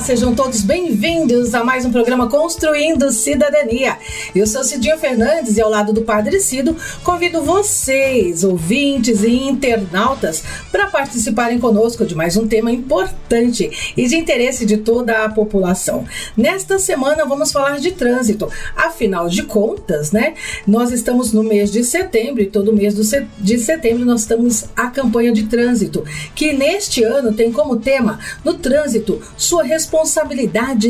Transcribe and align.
Olá, 0.00 0.06
sejam 0.06 0.34
todos 0.34 0.62
bem-vindos 0.62 1.54
a 1.54 1.62
mais 1.62 1.84
um 1.84 1.92
programa 1.92 2.26
Construindo 2.26 3.12
Cidadania. 3.12 3.98
Eu 4.34 4.46
sou 4.46 4.64
Cidinha 4.64 4.96
Fernandes 4.96 5.58
e 5.58 5.60
ao 5.60 5.68
lado 5.68 5.92
do 5.92 6.00
Padre 6.00 6.40
Cido 6.40 6.74
convido 7.04 7.42
vocês, 7.42 8.42
ouvintes 8.42 9.22
e 9.22 9.30
internautas, 9.30 10.42
para 10.72 10.86
participarem 10.86 11.58
conosco 11.58 12.06
de 12.06 12.14
mais 12.14 12.34
um 12.34 12.48
tema 12.48 12.72
importante 12.72 13.92
e 13.94 14.08
de 14.08 14.16
interesse 14.16 14.64
de 14.64 14.78
toda 14.78 15.22
a 15.22 15.28
população. 15.28 16.06
Nesta 16.34 16.78
semana 16.78 17.26
vamos 17.26 17.52
falar 17.52 17.78
de 17.78 17.90
trânsito. 17.90 18.48
Afinal 18.74 19.28
de 19.28 19.42
contas, 19.42 20.12
né? 20.12 20.32
Nós 20.66 20.92
estamos 20.92 21.30
no 21.34 21.42
mês 21.42 21.70
de 21.70 21.84
setembro 21.84 22.42
e 22.42 22.46
todo 22.46 22.72
mês 22.72 22.94
de 23.38 23.58
setembro 23.58 24.06
nós 24.06 24.22
estamos 24.22 24.64
a 24.74 24.86
campanha 24.86 25.30
de 25.30 25.42
trânsito, 25.42 26.02
que 26.34 26.54
neste 26.54 27.04
ano 27.04 27.34
tem 27.34 27.52
como 27.52 27.76
tema 27.76 28.18
no 28.42 28.54
trânsito 28.54 29.20
sua 29.36 29.62
responsabilidade 29.62 29.89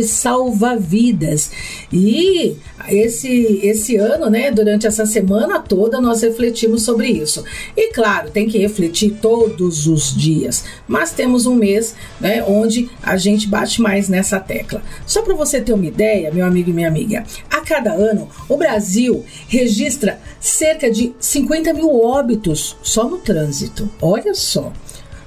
salva 0.05 0.77
vidas. 0.77 1.51
E 1.93 2.57
esse, 2.89 3.61
esse 3.63 3.97
ano, 3.97 4.29
né, 4.29 4.51
durante 4.51 4.87
essa 4.87 5.07
semana 5.07 5.59
toda, 5.59 6.01
nós 6.01 6.23
refletimos 6.23 6.83
sobre 6.83 7.09
isso. 7.09 7.45
E 7.77 7.93
claro, 7.93 8.31
tem 8.31 8.49
que 8.49 8.59
refletir 8.59 9.19
todos 9.21 9.87
os 9.87 10.15
dias, 10.15 10.65
mas 10.87 11.13
temos 11.13 11.47
um 11.47 11.55
mês 11.55 11.95
né, 12.21 12.45
onde 12.47 12.91
a 13.03 13.17
gente 13.17 13.49
bate 13.49 13.81
mais 13.81 14.09
nessa 14.09 14.39
tecla. 14.39 14.83
Só 15.07 15.23
para 15.23 15.35
você 15.35 15.61
ter 15.61 15.73
uma 15.73 15.87
ideia, 15.87 16.31
meu 16.33 16.47
amigo 16.47 16.71
e 16.71 16.73
minha 16.73 16.89
amiga, 16.89 17.25
a 17.51 17.61
cada 17.61 17.93
ano 17.93 18.29
o 18.49 18.57
Brasil 18.57 19.25
registra 19.49 20.21
cerca 20.41 20.91
de 20.91 21.13
50 21.19 21.73
mil 21.73 22.01
óbitos 22.01 22.77
só 22.83 23.09
no 23.09 23.19
trânsito. 23.19 23.91
Olha 24.01 24.35
só 24.35 24.73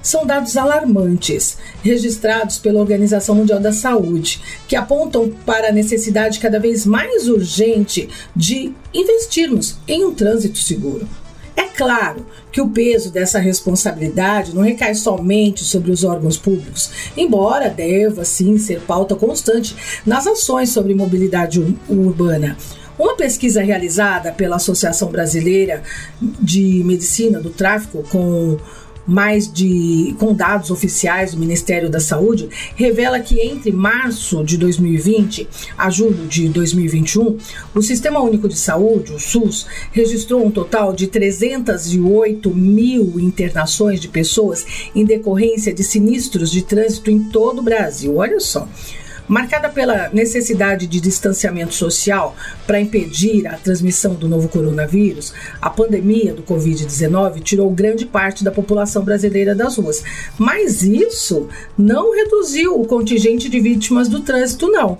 são 0.04 0.26
dados 0.26 0.56
alarmantes, 0.56 1.56
registrados 1.82 2.58
pela 2.58 2.78
Organização 2.78 3.34
Mundial 3.34 3.58
da 3.58 3.72
Saúde, 3.72 4.40
que 4.68 4.76
apontam 4.76 5.30
para 5.46 5.70
a 5.70 5.72
necessidade 5.72 6.38
cada 6.38 6.60
vez 6.60 6.84
mais 6.84 7.26
urgente 7.26 8.08
de 8.36 8.72
investirmos 8.92 9.76
em 9.88 10.04
um 10.04 10.14
trânsito 10.14 10.58
seguro. 10.58 11.08
É 11.56 11.64
claro 11.64 12.26
que 12.52 12.60
o 12.60 12.68
peso 12.68 13.10
dessa 13.10 13.38
responsabilidade 13.38 14.54
não 14.54 14.62
recai 14.62 14.94
somente 14.94 15.64
sobre 15.64 15.90
os 15.90 16.04
órgãos 16.04 16.36
públicos, 16.36 16.90
embora 17.16 17.70
deva 17.70 18.24
sim 18.24 18.58
ser 18.58 18.80
pauta 18.80 19.14
constante 19.14 19.74
nas 20.04 20.26
ações 20.26 20.70
sobre 20.70 20.94
mobilidade 20.94 21.60
urbana. 21.88 22.56
Uma 22.98 23.16
pesquisa 23.16 23.62
realizada 23.62 24.30
pela 24.30 24.56
Associação 24.56 25.08
Brasileira 25.08 25.82
de 26.20 26.82
Medicina 26.84 27.40
do 27.40 27.50
Tráfico 27.50 28.04
com 28.08 28.56
mais 29.06 29.50
de 29.50 30.14
com 30.18 30.34
dados 30.34 30.70
oficiais 30.70 31.32
do 31.32 31.38
Ministério 31.38 31.90
da 31.90 32.00
Saúde, 32.00 32.48
revela 32.74 33.20
que 33.20 33.40
entre 33.40 33.72
março 33.72 34.42
de 34.44 34.56
2020 34.56 35.48
a 35.76 35.90
julho 35.90 36.26
de 36.26 36.48
2021, 36.48 37.38
o 37.74 37.82
Sistema 37.82 38.20
Único 38.20 38.48
de 38.48 38.56
Saúde, 38.56 39.12
o 39.12 39.18
SUS, 39.18 39.66
registrou 39.92 40.44
um 40.44 40.50
total 40.50 40.92
de 40.92 41.06
308 41.06 42.54
mil 42.54 43.18
internações 43.20 44.00
de 44.00 44.08
pessoas 44.08 44.66
em 44.94 45.04
decorrência 45.04 45.72
de 45.72 45.84
sinistros 45.84 46.50
de 46.50 46.62
trânsito 46.62 47.10
em 47.10 47.24
todo 47.24 47.58
o 47.58 47.62
Brasil. 47.62 48.16
Olha 48.16 48.40
só. 48.40 48.68
Marcada 49.26 49.70
pela 49.70 50.10
necessidade 50.10 50.86
de 50.86 51.00
distanciamento 51.00 51.74
social 51.74 52.36
para 52.66 52.80
impedir 52.80 53.46
a 53.46 53.56
transmissão 53.56 54.14
do 54.14 54.28
novo 54.28 54.48
coronavírus, 54.48 55.32
a 55.62 55.70
pandemia 55.70 56.34
do 56.34 56.42
Covid-19 56.42 57.42
tirou 57.42 57.70
grande 57.70 58.04
parte 58.04 58.44
da 58.44 58.50
população 58.50 59.02
brasileira 59.02 59.54
das 59.54 59.76
ruas. 59.76 60.02
Mas 60.38 60.82
isso 60.82 61.48
não 61.76 62.14
reduziu 62.14 62.78
o 62.78 62.86
contingente 62.86 63.48
de 63.48 63.60
vítimas 63.60 64.08
do 64.08 64.20
trânsito, 64.20 64.68
não. 64.68 64.98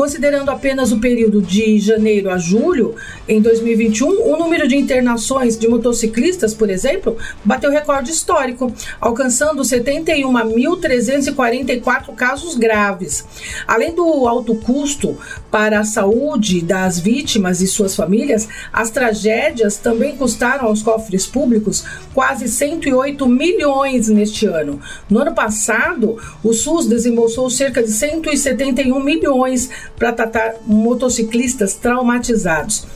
Considerando 0.00 0.50
apenas 0.50 0.92
o 0.92 0.98
período 0.98 1.42
de 1.42 1.78
janeiro 1.78 2.30
a 2.30 2.38
julho, 2.38 2.94
em 3.28 3.38
2021, 3.38 4.32
o 4.32 4.38
número 4.38 4.66
de 4.66 4.74
internações 4.74 5.58
de 5.58 5.68
motociclistas, 5.68 6.54
por 6.54 6.70
exemplo, 6.70 7.18
bateu 7.44 7.70
recorde 7.70 8.10
histórico, 8.10 8.72
alcançando 8.98 9.60
71.344 9.60 12.14
casos 12.14 12.56
graves. 12.56 13.26
Além 13.66 13.94
do 13.94 14.26
alto 14.26 14.54
custo 14.54 15.18
para 15.50 15.80
a 15.80 15.84
saúde 15.84 16.62
das 16.62 16.98
vítimas 16.98 17.60
e 17.60 17.66
suas 17.66 17.94
famílias, 17.94 18.48
as 18.72 18.90
tragédias 18.90 19.76
também 19.76 20.16
custaram 20.16 20.68
aos 20.68 20.82
cofres 20.82 21.26
públicos 21.26 21.84
quase 22.14 22.48
108 22.48 23.28
milhões 23.28 24.08
neste 24.08 24.46
ano. 24.46 24.80
No 25.10 25.18
ano 25.18 25.34
passado, 25.34 26.16
o 26.42 26.54
SUS 26.54 26.86
desembolsou 26.86 27.50
cerca 27.50 27.82
de 27.82 27.90
171 27.90 28.98
milhões 28.98 29.68
para 29.98 30.12
tratar 30.12 30.54
motociclistas 30.66 31.74
traumatizados. 31.74 32.86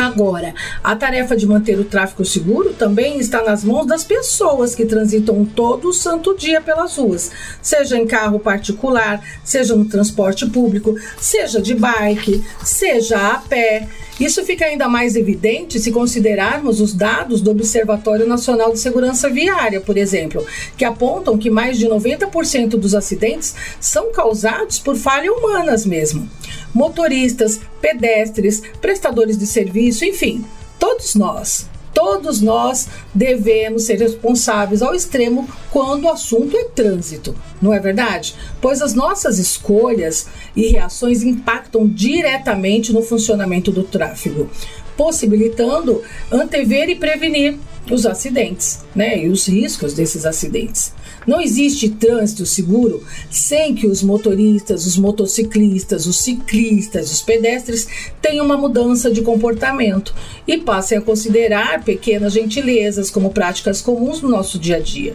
Agora, 0.00 0.54
a 0.82 0.96
tarefa 0.96 1.36
de 1.36 1.46
manter 1.46 1.78
o 1.78 1.84
tráfego 1.84 2.24
seguro 2.24 2.72
também 2.72 3.18
está 3.18 3.42
nas 3.42 3.62
mãos 3.62 3.84
das 3.84 4.02
pessoas 4.02 4.74
que 4.74 4.86
transitam 4.86 5.44
todo 5.44 5.90
o 5.90 5.92
santo 5.92 6.34
dia 6.34 6.58
pelas 6.58 6.96
ruas, 6.96 7.30
seja 7.60 7.98
em 7.98 8.06
carro 8.06 8.40
particular, 8.40 9.22
seja 9.44 9.76
no 9.76 9.84
transporte 9.84 10.46
público, 10.46 10.96
seja 11.20 11.60
de 11.60 11.74
bike, 11.74 12.42
seja 12.64 13.18
a 13.18 13.38
pé. 13.40 13.88
Isso 14.18 14.42
fica 14.42 14.64
ainda 14.64 14.88
mais 14.88 15.16
evidente 15.16 15.78
se 15.78 15.92
considerarmos 15.92 16.80
os 16.80 16.94
dados 16.94 17.42
do 17.42 17.50
Observatório 17.50 18.26
Nacional 18.26 18.72
de 18.72 18.78
Segurança 18.78 19.28
Viária, 19.28 19.82
por 19.82 19.98
exemplo, 19.98 20.46
que 20.78 20.84
apontam 20.84 21.36
que 21.36 21.50
mais 21.50 21.78
de 21.78 21.86
90% 21.86 22.70
dos 22.70 22.94
acidentes 22.94 23.54
são 23.78 24.12
causados 24.12 24.78
por 24.78 24.96
falhas 24.96 25.34
humanas 25.36 25.84
mesmo 25.84 26.26
motoristas, 26.74 27.60
pedestres, 27.80 28.62
prestadores 28.80 29.36
de 29.36 29.46
serviço, 29.46 30.04
enfim, 30.04 30.44
todos 30.78 31.14
nós. 31.14 31.68
Todos 31.92 32.40
nós 32.40 32.88
devemos 33.12 33.84
ser 33.84 33.98
responsáveis 33.98 34.80
ao 34.80 34.94
extremo 34.94 35.48
quando 35.70 36.04
o 36.04 36.08
assunto 36.08 36.56
é 36.56 36.64
trânsito, 36.64 37.34
não 37.60 37.74
é 37.74 37.80
verdade? 37.80 38.34
Pois 38.60 38.80
as 38.80 38.94
nossas 38.94 39.38
escolhas 39.38 40.28
e 40.54 40.68
reações 40.68 41.22
impactam 41.22 41.88
diretamente 41.88 42.92
no 42.92 43.02
funcionamento 43.02 43.72
do 43.72 43.82
tráfego, 43.82 44.48
possibilitando 44.96 46.02
antever 46.30 46.88
e 46.88 46.94
prevenir 46.94 47.58
os 47.90 48.06
acidentes, 48.06 48.80
né? 48.94 49.24
E 49.24 49.28
os 49.28 49.48
riscos 49.48 49.92
desses 49.92 50.24
acidentes. 50.24 50.92
Não 51.26 51.40
existe 51.40 51.90
trânsito 51.90 52.46
seguro 52.46 53.04
sem 53.30 53.74
que 53.74 53.86
os 53.86 54.02
motoristas, 54.02 54.86
os 54.86 54.96
motociclistas, 54.96 56.06
os 56.06 56.18
ciclistas, 56.18 57.12
os 57.12 57.20
pedestres 57.20 57.86
tenham 58.22 58.44
uma 58.44 58.56
mudança 58.56 59.10
de 59.10 59.20
comportamento 59.20 60.14
e 60.46 60.58
passem 60.58 60.98
a 60.98 61.02
considerar 61.02 61.84
pequenas 61.84 62.32
gentilezas 62.32 63.10
como 63.10 63.30
práticas 63.30 63.82
comuns 63.82 64.22
no 64.22 64.28
nosso 64.28 64.58
dia 64.58 64.76
a 64.76 64.80
dia. 64.80 65.14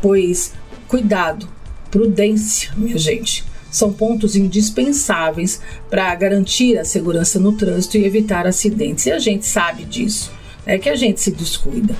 Pois, 0.00 0.52
cuidado, 0.88 1.48
prudência, 1.90 2.72
minha 2.76 2.98
gente 2.98 3.44
são 3.70 3.92
pontos 3.92 4.36
indispensáveis 4.36 5.60
para 5.90 6.14
garantir 6.14 6.78
a 6.78 6.84
segurança 6.84 7.40
no 7.40 7.52
trânsito 7.52 7.98
e 7.98 8.04
evitar 8.04 8.46
acidentes. 8.46 9.06
E 9.06 9.10
a 9.10 9.18
gente 9.18 9.44
sabe 9.44 9.84
disso, 9.84 10.32
é 10.64 10.78
que 10.78 10.88
a 10.88 10.94
gente 10.94 11.20
se 11.20 11.32
descuida. 11.32 11.96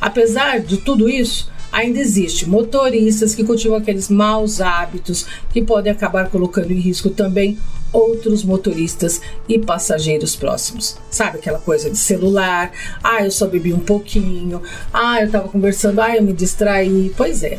Apesar 0.00 0.60
de 0.60 0.76
tudo 0.76 1.08
isso, 1.08 1.50
ainda 1.78 2.00
existe 2.00 2.48
motoristas 2.48 3.34
que 3.34 3.44
cultivam 3.44 3.78
aqueles 3.78 4.08
maus 4.08 4.60
hábitos 4.60 5.26
que 5.52 5.62
podem 5.62 5.92
acabar 5.92 6.28
colocando 6.28 6.72
em 6.72 6.78
risco 6.80 7.10
também 7.10 7.56
outros 7.92 8.42
motoristas 8.42 9.20
e 9.48 9.58
passageiros 9.58 10.34
próximos. 10.36 10.96
Sabe 11.10 11.38
aquela 11.38 11.58
coisa 11.58 11.88
de 11.88 11.96
celular? 11.96 12.72
Ah, 13.02 13.24
eu 13.24 13.30
só 13.30 13.46
bebi 13.46 13.72
um 13.72 13.78
pouquinho. 13.78 14.60
Ah, 14.92 15.20
eu 15.20 15.26
estava 15.26 15.48
conversando. 15.48 16.00
Ah, 16.00 16.16
eu 16.16 16.22
me 16.22 16.32
distraí. 16.32 17.12
Pois 17.16 17.42
é 17.42 17.58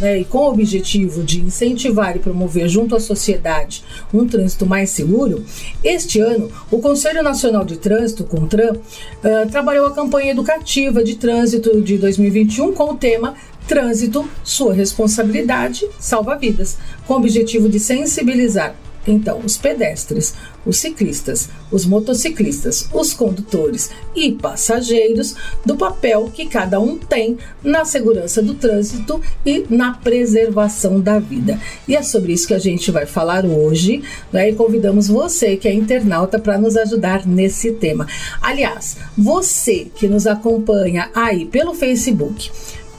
né, 0.00 0.18
e 0.18 0.24
com 0.24 0.38
o 0.38 0.48
objetivo 0.48 1.22
de 1.22 1.40
incentivar 1.40 2.16
e 2.16 2.18
promover 2.18 2.68
junto 2.68 2.96
à 2.96 3.00
sociedade 3.00 3.84
um 4.12 4.26
trânsito 4.26 4.66
mais 4.66 4.90
seguro, 4.90 5.44
este 5.84 6.20
ano 6.20 6.50
o 6.70 6.78
Conselho 6.78 7.22
Nacional 7.22 7.64
de 7.64 7.76
Trânsito, 7.76 8.24
CONTRAN, 8.24 8.72
uh, 8.72 9.50
trabalhou 9.50 9.86
a 9.86 9.94
campanha 9.94 10.30
educativa 10.30 11.04
de 11.04 11.16
trânsito 11.16 11.80
de 11.82 11.98
2021 11.98 12.72
com 12.72 12.92
o 12.92 12.96
tema 12.96 13.34
Trânsito, 13.70 14.28
sua 14.42 14.74
responsabilidade 14.74 15.88
salva 15.96 16.34
vidas, 16.34 16.76
com 17.06 17.14
o 17.14 17.16
objetivo 17.18 17.68
de 17.68 17.78
sensibilizar 17.78 18.74
Então, 19.06 19.40
os 19.44 19.56
pedestres, 19.56 20.34
os 20.66 20.78
ciclistas, 20.78 21.48
os 21.70 21.86
motociclistas, 21.86 22.88
os 22.92 23.14
condutores 23.14 23.90
e 24.14 24.32
passageiros 24.32 25.34
do 25.64 25.76
papel 25.76 26.30
que 26.34 26.46
cada 26.46 26.78
um 26.78 26.98
tem 26.98 27.38
na 27.62 27.84
segurança 27.84 28.42
do 28.42 28.54
trânsito 28.54 29.20
e 29.46 29.64
na 29.70 29.94
preservação 29.94 31.00
da 31.00 31.18
vida. 31.18 31.58
E 31.88 31.96
é 31.96 32.02
sobre 32.02 32.34
isso 32.34 32.46
que 32.46 32.54
a 32.54 32.58
gente 32.58 32.90
vai 32.90 33.06
falar 33.06 33.46
hoje, 33.46 34.02
né? 34.32 34.50
E 34.50 34.54
convidamos 34.54 35.08
você 35.08 35.56
que 35.56 35.66
é 35.66 35.72
internauta 35.72 36.38
para 36.38 36.58
nos 36.58 36.76
ajudar 36.76 37.26
nesse 37.26 37.72
tema. 37.72 38.06
Aliás, 38.42 38.98
você 39.16 39.86
que 39.94 40.08
nos 40.08 40.26
acompanha 40.26 41.10
aí 41.14 41.46
pelo 41.46 41.72
Facebook, 41.72 42.50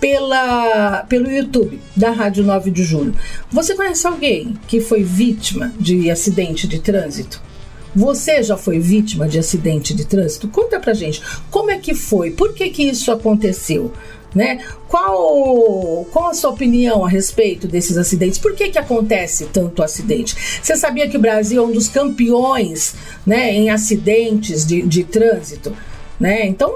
pela, 0.02 1.04
pelo 1.04 1.32
YouTube 1.32 1.80
da 1.96 2.10
Rádio 2.10 2.44
9 2.44 2.72
de 2.72 2.84
Julho. 2.84 3.16
Você 3.52 3.76
conhece 3.76 4.06
alguém 4.08 4.58
que 4.68 4.82
foi 4.82 5.04
vítima 5.04 5.72
de 5.80 6.10
acidente 6.10 6.68
de 6.68 6.80
trânsito? 6.80 7.40
Você 7.96 8.42
já 8.42 8.58
foi 8.58 8.80
vítima 8.80 9.28
de 9.28 9.38
acidente 9.38 9.94
de 9.94 10.06
trânsito? 10.06 10.48
Conta 10.48 10.80
pra 10.80 10.94
gente, 10.94 11.22
como 11.52 11.70
é 11.70 11.78
que 11.78 11.94
foi? 11.94 12.32
Por 12.32 12.54
que 12.54 12.70
que 12.70 12.84
isso 12.84 13.12
aconteceu? 13.12 13.94
Né? 14.34 14.64
Qual, 14.88 16.06
qual 16.06 16.30
a 16.30 16.34
sua 16.34 16.52
opinião 16.52 17.06
a 17.06 17.10
respeito 17.10 17.68
desses 17.68 17.98
acidentes? 17.98 18.40
Por 18.40 18.56
que, 18.56 18.70
que 18.70 18.80
acontece 18.80 19.46
tanto 19.48 19.84
acidente? 19.84 20.36
Você 20.64 20.78
sabia 20.78 21.08
que 21.10 21.18
o 21.18 21.20
Brasil 21.20 21.62
é 21.62 21.66
um 21.66 21.72
dos 21.72 21.90
campeões 21.90 22.96
né, 23.26 23.54
em 23.54 23.70
acidentes 23.70 24.66
de, 24.66 24.82
de 24.84 25.04
trânsito? 25.04 25.76
Né? 26.18 26.48
Então, 26.48 26.74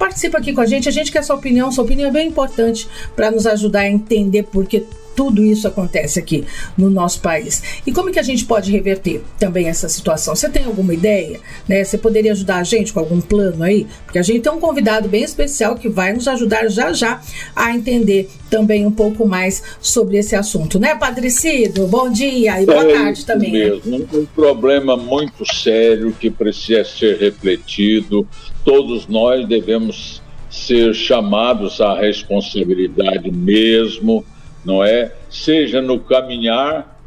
participa 0.00 0.38
aqui 0.38 0.54
com 0.54 0.62
a 0.62 0.66
gente. 0.66 0.88
A 0.88 0.92
gente 0.92 1.12
quer 1.12 1.22
sua 1.22 1.36
opinião. 1.36 1.70
Sua 1.70 1.84
opinião 1.84 2.08
é 2.08 2.12
bem 2.12 2.28
importante 2.28 2.88
para 3.14 3.30
nos 3.30 3.46
ajudar 3.46 3.80
a 3.80 3.88
entender 3.88 4.44
por 4.44 4.64
que 4.66 4.86
tudo 5.14 5.44
isso 5.44 5.66
acontece 5.66 6.18
aqui 6.18 6.44
no 6.76 6.90
nosso 6.90 7.20
país. 7.20 7.62
E 7.86 7.92
como 7.92 8.10
que 8.10 8.18
a 8.18 8.22
gente 8.22 8.44
pode 8.44 8.70
reverter 8.70 9.22
também 9.38 9.68
essa 9.68 9.88
situação? 9.88 10.34
Você 10.34 10.48
tem 10.48 10.64
alguma 10.64 10.94
ideia? 10.94 11.40
Né? 11.68 11.84
Você 11.84 11.98
poderia 11.98 12.32
ajudar 12.32 12.56
a 12.56 12.64
gente 12.64 12.92
com 12.92 13.00
algum 13.00 13.20
plano 13.20 13.62
aí? 13.62 13.86
Porque 14.04 14.18
a 14.18 14.22
gente 14.22 14.40
tem 14.40 14.52
um 14.52 14.60
convidado 14.60 15.08
bem 15.08 15.22
especial 15.22 15.76
que 15.76 15.88
vai 15.88 16.12
nos 16.12 16.28
ajudar 16.28 16.68
já 16.68 16.92
já 16.92 17.20
a 17.54 17.74
entender 17.74 18.28
também 18.48 18.84
um 18.84 18.90
pouco 18.90 19.26
mais 19.26 19.62
sobre 19.80 20.16
esse 20.18 20.34
assunto, 20.34 20.78
né, 20.78 20.94
Padrecido? 20.94 21.86
Bom 21.86 22.10
dia 22.10 22.60
e 22.60 22.66
boa 22.66 22.90
é 22.90 22.94
tarde 22.94 23.24
também. 23.24 23.52
Mesmo. 23.52 24.06
Um 24.12 24.26
problema 24.26 24.96
muito 24.96 25.44
sério 25.54 26.12
que 26.18 26.30
precisa 26.30 26.84
ser 26.84 27.18
refletido 27.18 28.26
todos 28.64 29.06
nós 29.06 29.46
devemos 29.48 30.22
ser 30.50 30.94
chamados 30.94 31.80
à 31.80 31.98
responsabilidade 31.98 33.30
mesmo, 33.30 34.24
não 34.64 34.84
é? 34.84 35.14
Seja 35.28 35.80
no 35.80 36.00
caminhar 36.00 36.98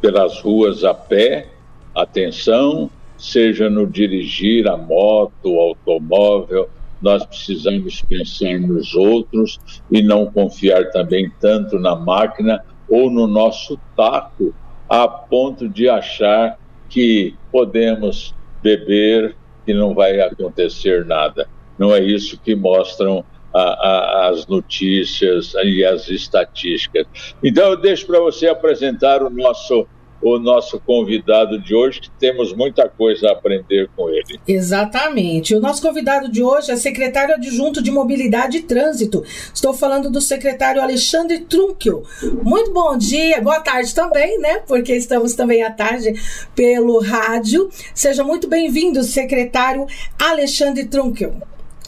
pelas 0.00 0.40
ruas 0.40 0.84
a 0.84 0.94
pé, 0.94 1.48
atenção, 1.94 2.90
seja 3.16 3.68
no 3.68 3.86
dirigir 3.86 4.68
a 4.68 4.76
moto, 4.76 5.32
o 5.44 5.58
automóvel, 5.58 6.68
nós 7.00 7.24
precisamos 7.24 8.02
pensar 8.02 8.58
nos 8.60 8.94
outros 8.94 9.58
e 9.90 10.02
não 10.02 10.26
confiar 10.26 10.90
também 10.90 11.30
tanto 11.40 11.78
na 11.78 11.94
máquina 11.94 12.64
ou 12.88 13.10
no 13.10 13.26
nosso 13.26 13.78
taco, 13.96 14.54
a 14.88 15.06
ponto 15.06 15.68
de 15.68 15.88
achar 15.88 16.58
que 16.88 17.34
podemos 17.52 18.34
beber, 18.62 19.36
que 19.64 19.74
não 19.74 19.94
vai 19.94 20.20
acontecer 20.20 21.04
nada. 21.04 21.46
Não 21.78 21.94
é 21.94 22.02
isso 22.02 22.40
que 22.40 22.56
mostram 22.56 23.24
a, 23.52 23.60
a, 23.60 24.28
as 24.28 24.46
notícias 24.46 25.54
e 25.64 25.84
as 25.84 26.08
estatísticas. 26.08 27.06
Então, 27.42 27.70
eu 27.70 27.76
deixo 27.76 28.06
para 28.06 28.20
você 28.20 28.48
apresentar 28.48 29.22
o 29.22 29.30
nosso 29.30 29.86
o 30.20 30.38
nosso 30.38 30.80
convidado 30.80 31.60
de 31.60 31.74
hoje, 31.74 32.00
que 32.00 32.10
temos 32.10 32.52
muita 32.52 32.88
coisa 32.88 33.28
a 33.28 33.32
aprender 33.32 33.88
com 33.96 34.08
ele. 34.10 34.40
Exatamente. 34.46 35.54
O 35.54 35.60
nosso 35.60 35.80
convidado 35.80 36.30
de 36.30 36.42
hoje 36.42 36.70
é 36.70 36.76
secretário 36.76 37.34
adjunto 37.34 37.82
de 37.82 37.90
Mobilidade 37.90 38.58
e 38.58 38.62
Trânsito. 38.62 39.22
Estou 39.54 39.72
falando 39.72 40.10
do 40.10 40.20
secretário 40.20 40.82
Alexandre 40.82 41.40
Trunkel. 41.40 42.02
Muito 42.42 42.72
bom 42.72 42.96
dia, 42.96 43.40
boa 43.40 43.60
tarde 43.60 43.94
também, 43.94 44.38
né? 44.38 44.60
Porque 44.66 44.94
estamos 44.94 45.34
também 45.34 45.62
à 45.62 45.70
tarde 45.70 46.14
pelo 46.54 47.00
rádio. 47.00 47.70
Seja 47.94 48.24
muito 48.24 48.48
bem-vindo, 48.48 49.02
secretário 49.02 49.86
Alexandre 50.18 50.84
Trunkel. 50.86 51.34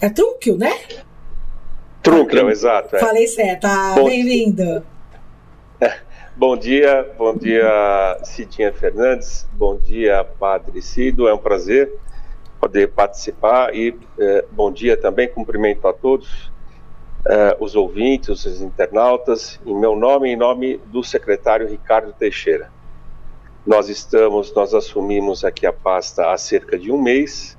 É 0.00 0.08
Trunkel, 0.08 0.56
né? 0.56 0.72
Trunkel, 2.02 2.50
exato. 2.50 2.96
É. 2.96 2.98
Falei 2.98 3.26
certo. 3.26 3.66
Ah, 3.66 3.94
bem-vindo. 3.96 4.84
Bom 6.36 6.56
dia, 6.56 7.06
bom 7.18 7.36
dia 7.36 8.16
Cidinha 8.22 8.72
Fernandes, 8.72 9.46
bom 9.52 9.76
dia 9.76 10.24
Padre 10.24 10.80
Cido, 10.80 11.28
é 11.28 11.34
um 11.34 11.38
prazer 11.38 11.92
poder 12.58 12.92
participar 12.92 13.74
e 13.74 13.94
eh, 14.18 14.44
bom 14.50 14.72
dia 14.72 14.96
também, 14.96 15.28
cumprimento 15.28 15.86
a 15.86 15.92
todos 15.92 16.50
eh, 17.26 17.56
os 17.60 17.76
ouvintes, 17.76 18.46
os 18.46 18.62
internautas, 18.62 19.60
em 19.66 19.74
meu 19.74 19.94
nome 19.94 20.30
e 20.30 20.32
em 20.32 20.36
nome 20.36 20.78
do 20.86 21.02
secretário 21.02 21.68
Ricardo 21.68 22.10
Teixeira. 22.12 22.70
Nós 23.66 23.90
estamos, 23.90 24.54
nós 24.54 24.72
assumimos 24.72 25.44
aqui 25.44 25.66
a 25.66 25.72
pasta 25.72 26.32
há 26.32 26.38
cerca 26.38 26.78
de 26.78 26.90
um 26.90 27.02
mês 27.02 27.58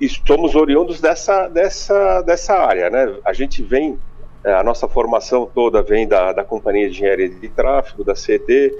e 0.00 0.08
somos 0.08 0.54
oriundos 0.54 1.00
dessa, 1.00 1.48
dessa, 1.48 2.22
dessa 2.22 2.54
área, 2.54 2.90
né? 2.90 3.16
A 3.24 3.32
gente 3.32 3.62
vem 3.62 3.98
é, 4.42 4.54
a 4.54 4.62
nossa 4.62 4.88
formação 4.88 5.46
toda 5.46 5.82
vem 5.82 6.08
da, 6.08 6.32
da 6.32 6.42
Companhia 6.42 6.88
de 6.88 6.96
Engenharia 6.96 7.28
de 7.28 7.48
Tráfego, 7.48 8.02
da 8.02 8.14
CET, 8.14 8.72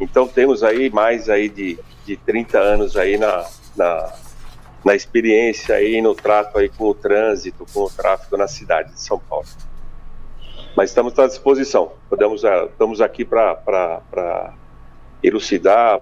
então 0.00 0.26
temos 0.26 0.64
aí 0.64 0.90
mais 0.90 1.30
aí 1.30 1.48
de, 1.48 1.78
de 2.04 2.16
30 2.16 2.58
anos 2.58 2.96
aí 2.96 3.16
na, 3.16 3.46
na, 3.76 4.12
na 4.84 4.94
experiência 4.94 5.76
aí 5.76 6.02
no 6.02 6.16
trato 6.16 6.58
aí 6.58 6.68
com 6.68 6.86
o 6.86 6.94
trânsito, 6.94 7.64
com 7.72 7.84
o 7.84 7.90
tráfego 7.90 8.36
na 8.36 8.48
cidade 8.48 8.92
de 8.92 9.00
São 9.00 9.18
Paulo. 9.18 9.46
Mas 10.76 10.90
estamos 10.90 11.16
à 11.16 11.28
disposição, 11.28 11.92
podemos, 12.10 12.42
é, 12.42 12.64
estamos 12.64 13.00
aqui 13.00 13.24
para 13.24 14.52
elucidar, 15.22 16.00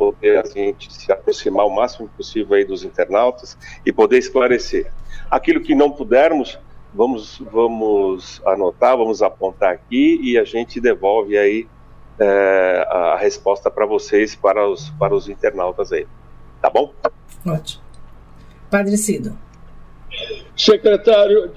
poder 0.00 0.38
a 0.38 0.48
gente 0.48 0.90
se 0.90 1.12
aproximar 1.12 1.66
o 1.66 1.70
máximo 1.70 2.08
possível 2.16 2.56
aí 2.56 2.64
dos 2.64 2.84
internautas 2.84 3.58
e 3.84 3.92
poder 3.92 4.16
esclarecer. 4.16 4.90
Aquilo 5.30 5.60
que 5.60 5.74
não 5.74 5.90
pudermos, 5.90 6.58
vamos, 6.94 7.38
vamos 7.52 8.40
anotar, 8.46 8.96
vamos 8.96 9.20
apontar 9.20 9.74
aqui 9.74 10.18
e 10.22 10.38
a 10.38 10.44
gente 10.44 10.80
devolve 10.80 11.36
aí 11.36 11.68
é, 12.18 12.86
a 12.88 13.16
resposta 13.18 13.70
para 13.70 13.84
vocês, 13.84 14.34
para 14.34 14.66
os, 14.66 14.88
para 14.88 15.14
os 15.14 15.28
internautas 15.28 15.92
aí. 15.92 16.06
Tá 16.62 16.70
bom? 16.70 16.94
Ótimo. 17.46 17.82
Padre 18.70 18.96
Cido. 18.96 19.38
Secretário, 20.56 21.52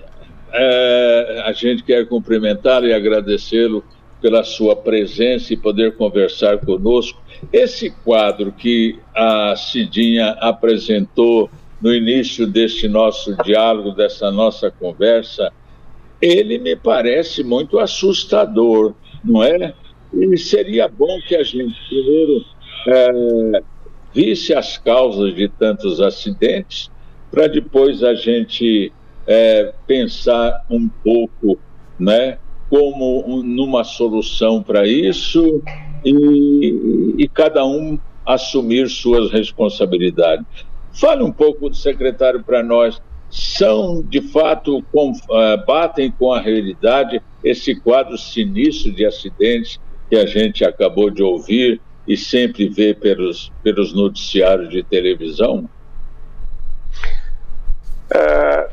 é, 0.52 1.44
a 1.46 1.54
gente 1.54 1.82
quer 1.84 2.06
cumprimentá-lo 2.10 2.88
e 2.88 2.94
agradecê-lo 2.94 3.84
pela 4.24 4.42
sua 4.42 4.74
presença 4.74 5.54
e 5.54 5.58
poder 5.58 5.98
conversar 5.98 6.58
conosco. 6.60 7.22
Esse 7.52 7.92
quadro 7.92 8.54
que 8.54 8.98
a 9.14 9.54
Cidinha 9.58 10.30
apresentou 10.40 11.52
no 11.82 11.94
início 11.94 12.48
deste 12.48 12.88
nosso 12.88 13.36
diálogo, 13.44 13.92
dessa 13.92 14.32
nossa 14.32 14.72
conversa, 14.72 15.52
ele 16.22 16.58
me 16.58 16.74
parece 16.74 17.44
muito 17.44 17.78
assustador, 17.78 18.94
não 19.22 19.44
é? 19.44 19.74
E 20.14 20.38
seria 20.38 20.88
bom 20.88 21.20
que 21.28 21.36
a 21.36 21.44
gente 21.44 21.76
primeiro 21.90 22.46
é, 22.88 23.62
visse 24.14 24.54
as 24.54 24.78
causas 24.78 25.36
de 25.36 25.50
tantos 25.50 26.00
acidentes, 26.00 26.90
para 27.30 27.48
depois 27.48 28.02
a 28.02 28.14
gente 28.16 28.94
é, 29.28 29.74
pensar 29.86 30.66
um 30.70 30.88
pouco, 30.88 31.60
né? 32.00 32.38
Como 32.74 33.24
um, 33.28 33.44
numa 33.44 33.84
solução 33.84 34.64
para 34.64 34.88
isso 34.88 35.62
e, 36.04 37.14
e 37.20 37.28
cada 37.28 37.64
um 37.64 38.00
assumir 38.26 38.90
suas 38.90 39.32
responsabilidades. 39.32 40.44
Fale 40.92 41.22
um 41.22 41.32
pouco 41.32 41.70
do 41.70 41.76
secretário 41.76 42.44
para 42.44 42.64
nós. 42.64 43.00
São, 43.30 44.02
de 44.02 44.22
fato, 44.22 44.84
com, 44.92 45.12
uh, 45.12 45.64
batem 45.68 46.10
com 46.10 46.34
a 46.34 46.42
realidade 46.42 47.22
esse 47.44 47.76
quadro 47.80 48.18
sinistro 48.18 48.92
de 48.92 49.06
acidentes 49.06 49.80
que 50.10 50.16
a 50.16 50.26
gente 50.26 50.66
acabou 50.66 51.12
de 51.12 51.22
ouvir 51.22 51.80
e 52.08 52.18
sempre 52.18 52.68
vê 52.70 52.96
pelos, 52.96 53.52
pelos 53.62 53.94
noticiários 53.94 54.72
de 54.72 54.82
televisão? 54.82 55.70
É, 58.12 58.70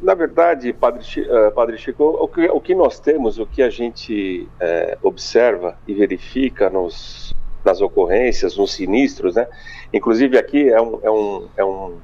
na 0.00 0.14
verdade, 0.14 0.72
Padre, 0.72 1.02
uh, 1.20 1.52
Padre 1.52 1.76
Chico, 1.76 2.04
o 2.04 2.26
que, 2.26 2.48
o 2.48 2.60
que, 2.60 2.74
nós 2.74 2.98
temos, 2.98 3.38
o 3.38 3.46
que 3.46 3.62
a 3.62 3.68
gente 3.68 4.48
é, 4.58 4.96
observa 5.02 5.76
e 5.86 5.92
verifica 5.92 6.70
nos, 6.70 7.34
nas 7.62 7.82
ocorrências, 7.82 8.56
nos 8.56 8.72
sinistros, 8.72 9.34
né? 9.34 9.46
Inclusive 9.92 10.38
aqui 10.38 10.70
é, 10.70 10.80
um, 10.80 11.00
é, 11.02 11.10
um, 11.10 11.48
é, 11.56 11.64
um, 11.64 11.98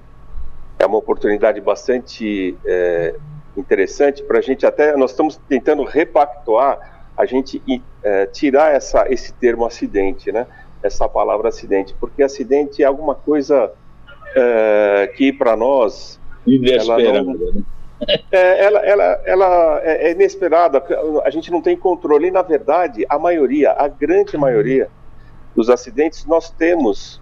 é 0.78 0.86
uma 0.86 0.98
oportunidade 0.98 1.58
bastante 1.60 2.54
é, 2.66 3.14
interessante 3.56 4.22
para 4.22 4.38
a 4.38 4.42
gente 4.42 4.66
até, 4.66 4.94
nós 4.94 5.12
estamos 5.12 5.40
tentando 5.48 5.82
repactuar, 5.82 6.94
a 7.16 7.24
gente 7.24 7.62
tirar 8.30 8.74
essa, 8.74 9.10
esse 9.10 9.32
termo 9.32 9.64
acidente, 9.64 10.30
né? 10.30 10.46
essa 10.82 11.08
palavra 11.08 11.48
acidente, 11.48 11.96
porque 11.98 12.22
acidente 12.22 12.82
é 12.82 12.86
alguma 12.86 13.14
coisa 13.14 13.72
que 15.16 15.32
para 15.32 15.56
nós 15.56 16.20
inesperada, 16.46 17.22
não, 17.22 17.32
né? 17.32 17.62
É, 18.30 18.64
ela, 18.64 18.80
ela, 18.80 19.22
ela 19.24 19.80
é, 19.82 20.08
é 20.08 20.12
inesperada, 20.12 20.82
a 21.24 21.30
gente 21.30 21.50
não 21.50 21.62
tem 21.62 21.76
controle. 21.76 22.28
E, 22.28 22.30
na 22.30 22.42
verdade, 22.42 23.06
a 23.08 23.18
maioria, 23.18 23.72
a 23.72 23.88
grande 23.88 24.36
maioria 24.36 24.88
dos 25.54 25.70
acidentes, 25.70 26.26
nós 26.26 26.50
temos 26.50 27.20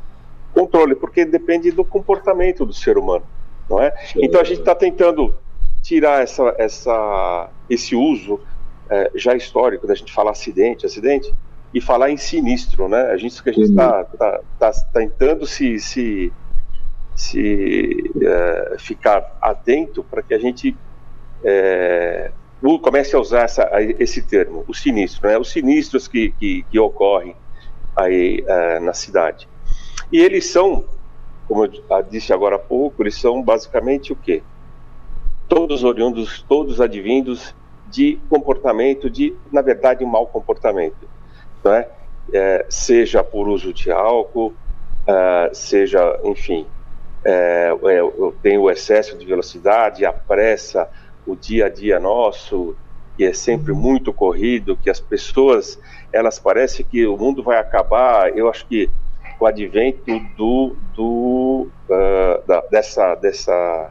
controle, 0.53 0.95
porque 0.95 1.25
depende 1.25 1.71
do 1.71 1.85
comportamento 1.85 2.65
do 2.65 2.73
ser 2.73 2.97
humano, 2.99 3.25
não 3.69 3.81
é? 3.81 3.93
Então 4.17 4.41
a 4.41 4.45
gente 4.45 4.61
está 4.61 4.75
tentando 4.75 5.35
tirar 5.83 6.23
essa, 6.23 6.55
essa, 6.59 7.51
esse 7.69 7.95
uso 7.95 8.41
é, 8.89 9.11
já 9.15 9.35
histórico 9.35 9.87
da 9.87 9.95
gente 9.95 10.13
falar 10.13 10.31
acidente, 10.31 10.87
acidente, 10.87 11.33
e 11.73 11.81
falar 11.81 12.11
em 12.11 12.17
sinistro, 12.17 12.89
né? 12.89 13.11
A 13.11 13.17
gente 13.17 13.43
que 13.43 13.51
a 13.51 13.53
gente 13.53 13.71
está 13.71 14.05
tá, 14.05 14.41
tá, 14.59 14.73
tá, 14.73 14.73
tentando 14.93 15.45
se, 15.45 15.81
se, 15.81 16.33
se 17.15 18.13
é, 18.23 18.77
ficar 18.79 19.37
atento 19.41 20.03
para 20.03 20.23
que 20.23 20.35
a 20.35 20.39
gente 20.39 20.77
é, 21.45 22.33
comece 22.83 23.15
a 23.15 23.21
usar 23.21 23.43
essa, 23.43 23.69
esse 23.99 24.23
termo, 24.23 24.65
o 24.67 24.75
sinistro, 24.75 25.29
né? 25.29 25.39
Os 25.39 25.51
sinistros 25.51 26.09
que, 26.09 26.33
que, 26.33 26.65
que 26.71 26.79
ocorrem 26.79 27.37
aí 27.95 28.43
é, 28.47 28.81
na 28.81 28.93
cidade. 28.93 29.49
E 30.11 30.19
eles 30.19 30.47
são, 30.47 30.85
como 31.47 31.65
eu 31.65 32.03
disse 32.11 32.33
agora 32.33 32.57
há 32.57 32.59
pouco, 32.59 33.03
eles 33.03 33.17
são 33.17 33.43
basicamente 33.43 34.13
o 34.13 34.17
quê? 34.17 34.43
Todos 35.49 35.85
oriundos, 35.85 36.43
todos 36.49 36.81
advindos 36.81 37.55
de 37.87 38.19
comportamento, 38.29 39.09
de, 39.09 39.37
na 39.53 39.63
verdade, 39.63 40.03
um 40.03 40.09
mau 40.09 40.27
comportamento 40.27 41.15
né? 41.65 41.87
É, 42.33 42.67
seja 42.69 43.23
por 43.25 43.49
uso 43.49 43.73
de 43.73 43.91
álcool, 43.91 44.55
seja, 45.53 46.19
enfim, 46.25 46.67
é, 47.25 47.71
é 47.73 48.33
tem 48.43 48.59
o 48.59 48.71
excesso 48.71 49.17
de 49.17 49.25
velocidade, 49.25 50.05
a 50.05 50.13
pressa, 50.13 50.89
o 51.27 51.35
dia 51.35 51.67
a 51.67 51.69
dia 51.69 51.99
nosso, 51.99 52.77
que 53.17 53.25
é 53.25 53.33
sempre 53.33 53.73
muito 53.73 54.13
corrido, 54.13 54.77
que 54.77 54.91
as 54.91 55.01
pessoas, 55.01 55.79
elas 56.13 56.39
parecem 56.39 56.85
que 56.85 57.07
o 57.07 57.17
mundo 57.17 57.43
vai 57.43 57.59
acabar. 57.59 58.37
Eu 58.37 58.49
acho 58.49 58.67
que 58.67 58.91
o 59.39 59.47
advento 59.47 60.21
do, 60.37 60.77
do 60.95 61.69
uh, 61.89 62.47
da, 62.47 62.61
dessa, 62.71 63.15
dessa 63.15 63.91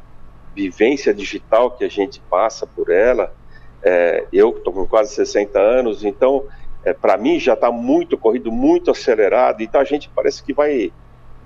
vivência 0.55 1.13
digital 1.13 1.71
que 1.71 1.83
a 1.83 1.89
gente 1.89 2.21
passa 2.29 2.67
por 2.67 2.91
ela, 2.91 3.33
é, 3.81 4.25
eu 4.31 4.51
estou 4.51 4.71
com 4.71 4.85
quase 4.85 5.13
60 5.13 5.59
anos, 5.59 6.05
então 6.05 6.45
é, 6.85 6.93
para 6.93 7.17
mim 7.17 7.39
já 7.39 7.53
está 7.53 7.71
muito 7.71 8.17
corrido, 8.17 8.51
muito 8.51 8.91
acelerado, 8.91 9.61
então 9.61 9.81
a 9.81 9.83
gente 9.83 10.09
parece 10.15 10.41
que 10.41 10.53
vai 10.53 10.93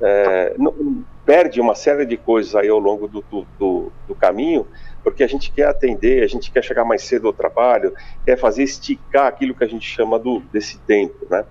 é, 0.01 0.53
não, 0.58 0.74
perde 1.27 1.60
uma 1.60 1.75
série 1.75 2.05
de 2.05 2.15
coisas 2.15 2.55
aí 2.55 2.69
ao 2.69 2.79
longo 2.79 3.05
do, 3.05 3.22
do, 3.60 3.91
do, 4.07 4.15
caminho, 4.15 4.65
porque 5.03 5.22
a 5.22 5.27
gente 5.27 5.51
quer 5.51 5.67
atender, 5.67 6.24
a 6.24 6.27
gente 6.27 6.50
quer 6.50 6.63
chegar 6.63 6.86
mais 6.86 7.03
cedo 7.03 7.27
ao 7.27 7.34
trabalho, 7.34 7.93
quer 8.25 8.38
fazer 8.38 8.63
esticar 8.63 9.27
aquilo 9.27 9.53
que 9.53 9.65
a 9.65 9.67
gente 9.67 9.86
chama 9.86 10.17
do, 10.17 10.39
desse 10.53 10.79
tempo, 10.79 11.27
né? 11.29 11.43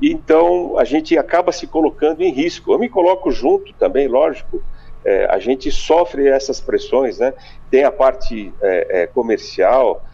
Então 0.00 0.78
a 0.78 0.84
gente 0.84 1.18
acaba 1.18 1.50
se 1.50 1.66
colocando 1.66 2.22
em 2.22 2.30
risco. 2.30 2.72
Eu 2.72 2.78
me 2.78 2.88
coloco 2.88 3.32
junto 3.32 3.72
também, 3.74 4.06
lógico. 4.06 4.62
É, 5.04 5.26
a 5.26 5.40
gente 5.40 5.72
sofre 5.72 6.28
essas 6.28 6.60
pressões, 6.60 7.18
né? 7.18 7.34
Tem 7.68 7.82
a 7.82 7.90
parte 7.90 8.54
é, 8.62 9.02
é 9.02 9.06
comercial, 9.08 10.04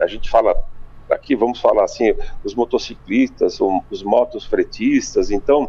a 0.00 0.06
gente 0.06 0.28
fala 0.28 0.56
aqui 1.08 1.36
vamos 1.36 1.60
falar 1.60 1.84
assim, 1.84 2.14
os 2.44 2.54
motociclistas, 2.54 3.58
os 3.90 4.02
motos 4.02 4.44
fretistas, 4.44 5.30
então 5.30 5.68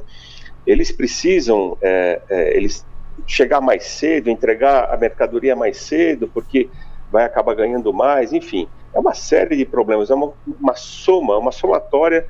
eles 0.66 0.92
precisam 0.92 1.78
é, 1.82 2.22
é, 2.30 2.58
eles 2.58 2.86
chegar 3.28 3.62
mais 3.62 3.86
cedo, 3.86 4.30
entregar 4.30 4.94
a 4.94 4.98
mercadoria 4.98 5.56
mais 5.56 5.78
cedo, 5.78 6.28
porque 6.28 6.70
vai 7.12 7.26
acabar 7.26 7.56
ganhando 7.56 7.94
mais, 7.94 8.34
enfim, 8.34 8.68
é 8.94 9.00
uma 9.00 9.14
série 9.14 9.56
de 9.56 9.66
problemas, 9.66 10.10
é 10.10 10.16
uma, 10.16 10.34
uma 10.60 10.76
soma, 10.76 11.38
uma 11.38 11.52
somatória 11.52 12.28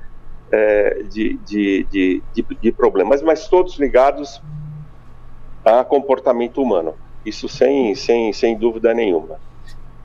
é, 0.52 1.04
de, 1.04 1.38
de, 1.46 1.88
de, 1.90 2.24
de, 2.62 2.72
problemas, 2.72 3.22
mas 3.22 3.48
todos 3.48 3.80
ligados 3.80 4.42
a 5.64 5.84
comportamento 5.84 6.62
humano, 6.62 6.96
isso 7.26 7.48
sem, 7.48 7.96
sem, 7.96 8.34
sem 8.34 8.58
dúvida 8.58 8.94
nenhuma. 8.94 9.40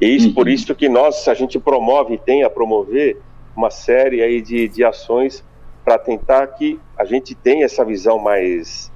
E 0.01 0.07
isso, 0.07 0.29
uhum. 0.29 0.35
por 0.35 0.49
isso 0.49 0.75
que 0.75 0.89
nós, 0.89 1.27
a 1.27 1.35
gente 1.35 1.59
promove 1.59 2.15
e 2.15 2.19
tem 2.19 2.45
a 2.45 2.51
promover 2.51 3.21
uma 3.57 3.71
série 3.71 4.23
aí 4.23 4.41
de, 4.41 4.69
de 4.69 4.85
ações 4.85 5.45
para 5.89 5.99
tentar 5.99 6.47
que 6.49 6.79
a 6.99 7.05
gente 7.07 7.35
tenha 7.35 7.65
essa 7.65 7.83
visão 7.83 8.19
mais, 8.19 8.93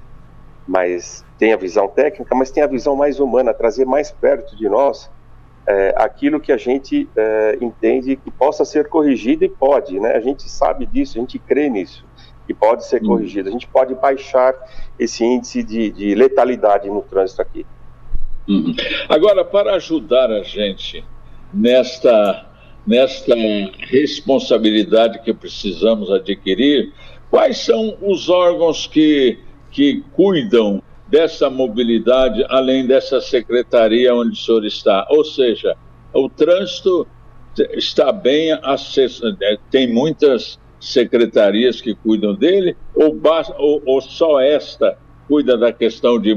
mais 0.67 1.25
tem 1.39 1.51
a 1.51 1.57
visão 1.57 1.87
técnica, 1.87 2.35
mas 2.35 2.51
tem 2.51 2.61
a 2.61 2.67
visão 2.67 2.95
mais 2.95 3.19
humana, 3.19 3.51
trazer 3.51 3.83
mais 3.83 4.11
perto 4.11 4.55
de 4.55 4.69
nós 4.69 5.09
é, 5.65 5.95
aquilo 5.97 6.39
que 6.39 6.51
a 6.51 6.57
gente 6.57 7.09
é, 7.15 7.57
entende 7.59 8.15
que 8.15 8.29
possa 8.29 8.63
ser 8.63 8.89
corrigido 8.89 9.43
e 9.43 9.49
pode, 9.49 9.99
né? 9.99 10.11
A 10.11 10.19
gente 10.19 10.47
sabe 10.47 10.85
disso, 10.85 11.17
a 11.17 11.21
gente 11.21 11.39
crê 11.39 11.67
nisso, 11.67 12.05
que 12.45 12.53
pode 12.53 12.85
ser 12.85 13.01
uhum. 13.01 13.07
corrigido. 13.07 13.49
A 13.49 13.51
gente 13.51 13.65
pode 13.65 13.95
baixar 13.95 14.53
esse 14.99 15.25
índice 15.25 15.63
de, 15.63 15.89
de 15.89 16.13
letalidade 16.13 16.91
no 16.91 17.01
trânsito 17.01 17.41
aqui. 17.41 17.65
Uhum. 18.47 18.75
Agora, 19.09 19.43
para 19.43 19.73
ajudar 19.77 20.29
a 20.29 20.43
gente 20.43 21.03
nesta, 21.51 22.45
nesta 22.85 23.33
responsabilidade 23.89 25.19
que 25.21 25.33
precisamos 25.33 26.11
adquirir, 26.11 26.91
quais 27.29 27.57
são 27.59 27.97
os 28.01 28.29
órgãos 28.29 28.85
que, 28.87 29.39
que 29.71 30.03
cuidam 30.13 30.81
dessa 31.07 31.49
mobilidade, 31.49 32.45
além 32.49 32.85
dessa 32.85 33.21
secretaria 33.21 34.13
onde 34.13 34.33
o 34.33 34.35
senhor 34.35 34.65
está? 34.65 35.07
Ou 35.09 35.23
seja, 35.23 35.75
o 36.13 36.29
trânsito 36.29 37.07
está 37.73 38.11
bem 38.11 38.51
acessado, 38.63 39.37
é, 39.41 39.57
tem 39.69 39.91
muitas 39.91 40.59
secretarias 40.79 41.79
que 41.79 41.95
cuidam 41.95 42.35
dele, 42.35 42.75
ou, 42.93 43.15
ou, 43.57 43.81
ou 43.85 44.01
só 44.01 44.41
esta 44.41 44.97
cuida 45.27 45.57
da 45.57 45.71
questão 45.71 46.19
de, 46.19 46.35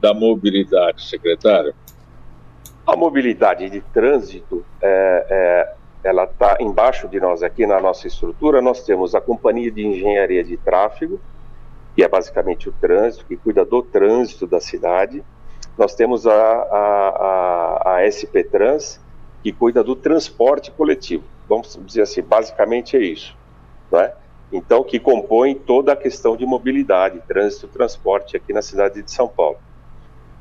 da 0.00 0.14
mobilidade, 0.14 1.04
secretário? 1.04 1.74
A 2.86 2.96
mobilidade 2.96 3.68
de 3.70 3.80
trânsito, 3.80 4.64
é, 4.82 5.26
é, 5.30 5.74
ela 6.08 6.24
está 6.24 6.56
embaixo 6.60 7.08
de 7.08 7.18
nós 7.18 7.42
aqui 7.42 7.66
na 7.66 7.80
nossa 7.80 8.06
estrutura. 8.06 8.60
Nós 8.60 8.84
temos 8.84 9.14
a 9.14 9.20
Companhia 9.20 9.70
de 9.70 9.86
Engenharia 9.86 10.44
de 10.44 10.56
Tráfego, 10.56 11.20
que 11.94 12.02
é 12.02 12.08
basicamente 12.08 12.68
o 12.68 12.72
trânsito, 12.72 13.24
que 13.24 13.36
cuida 13.36 13.64
do 13.64 13.82
trânsito 13.82 14.46
da 14.46 14.60
cidade. 14.60 15.24
Nós 15.78 15.94
temos 15.94 16.26
a, 16.26 16.32
a, 16.32 17.08
a, 17.88 17.96
a 17.96 18.10
SP 18.10 18.44
Trans, 18.44 19.00
que 19.42 19.52
cuida 19.52 19.82
do 19.82 19.96
transporte 19.96 20.70
coletivo. 20.70 21.24
Vamos 21.48 21.78
dizer 21.84 22.02
assim, 22.02 22.22
basicamente 22.22 22.96
é 22.96 23.00
isso. 23.00 23.36
Não 23.90 24.00
é? 24.00 24.14
então 24.52 24.84
que 24.84 25.00
compõe 25.00 25.54
toda 25.54 25.92
a 25.92 25.96
questão 25.96 26.36
de 26.36 26.46
mobilidade, 26.46 27.20
trânsito, 27.26 27.66
transporte 27.66 28.36
aqui 28.36 28.52
na 28.52 28.62
cidade 28.62 29.02
de 29.02 29.10
São 29.10 29.26
Paulo. 29.26 29.58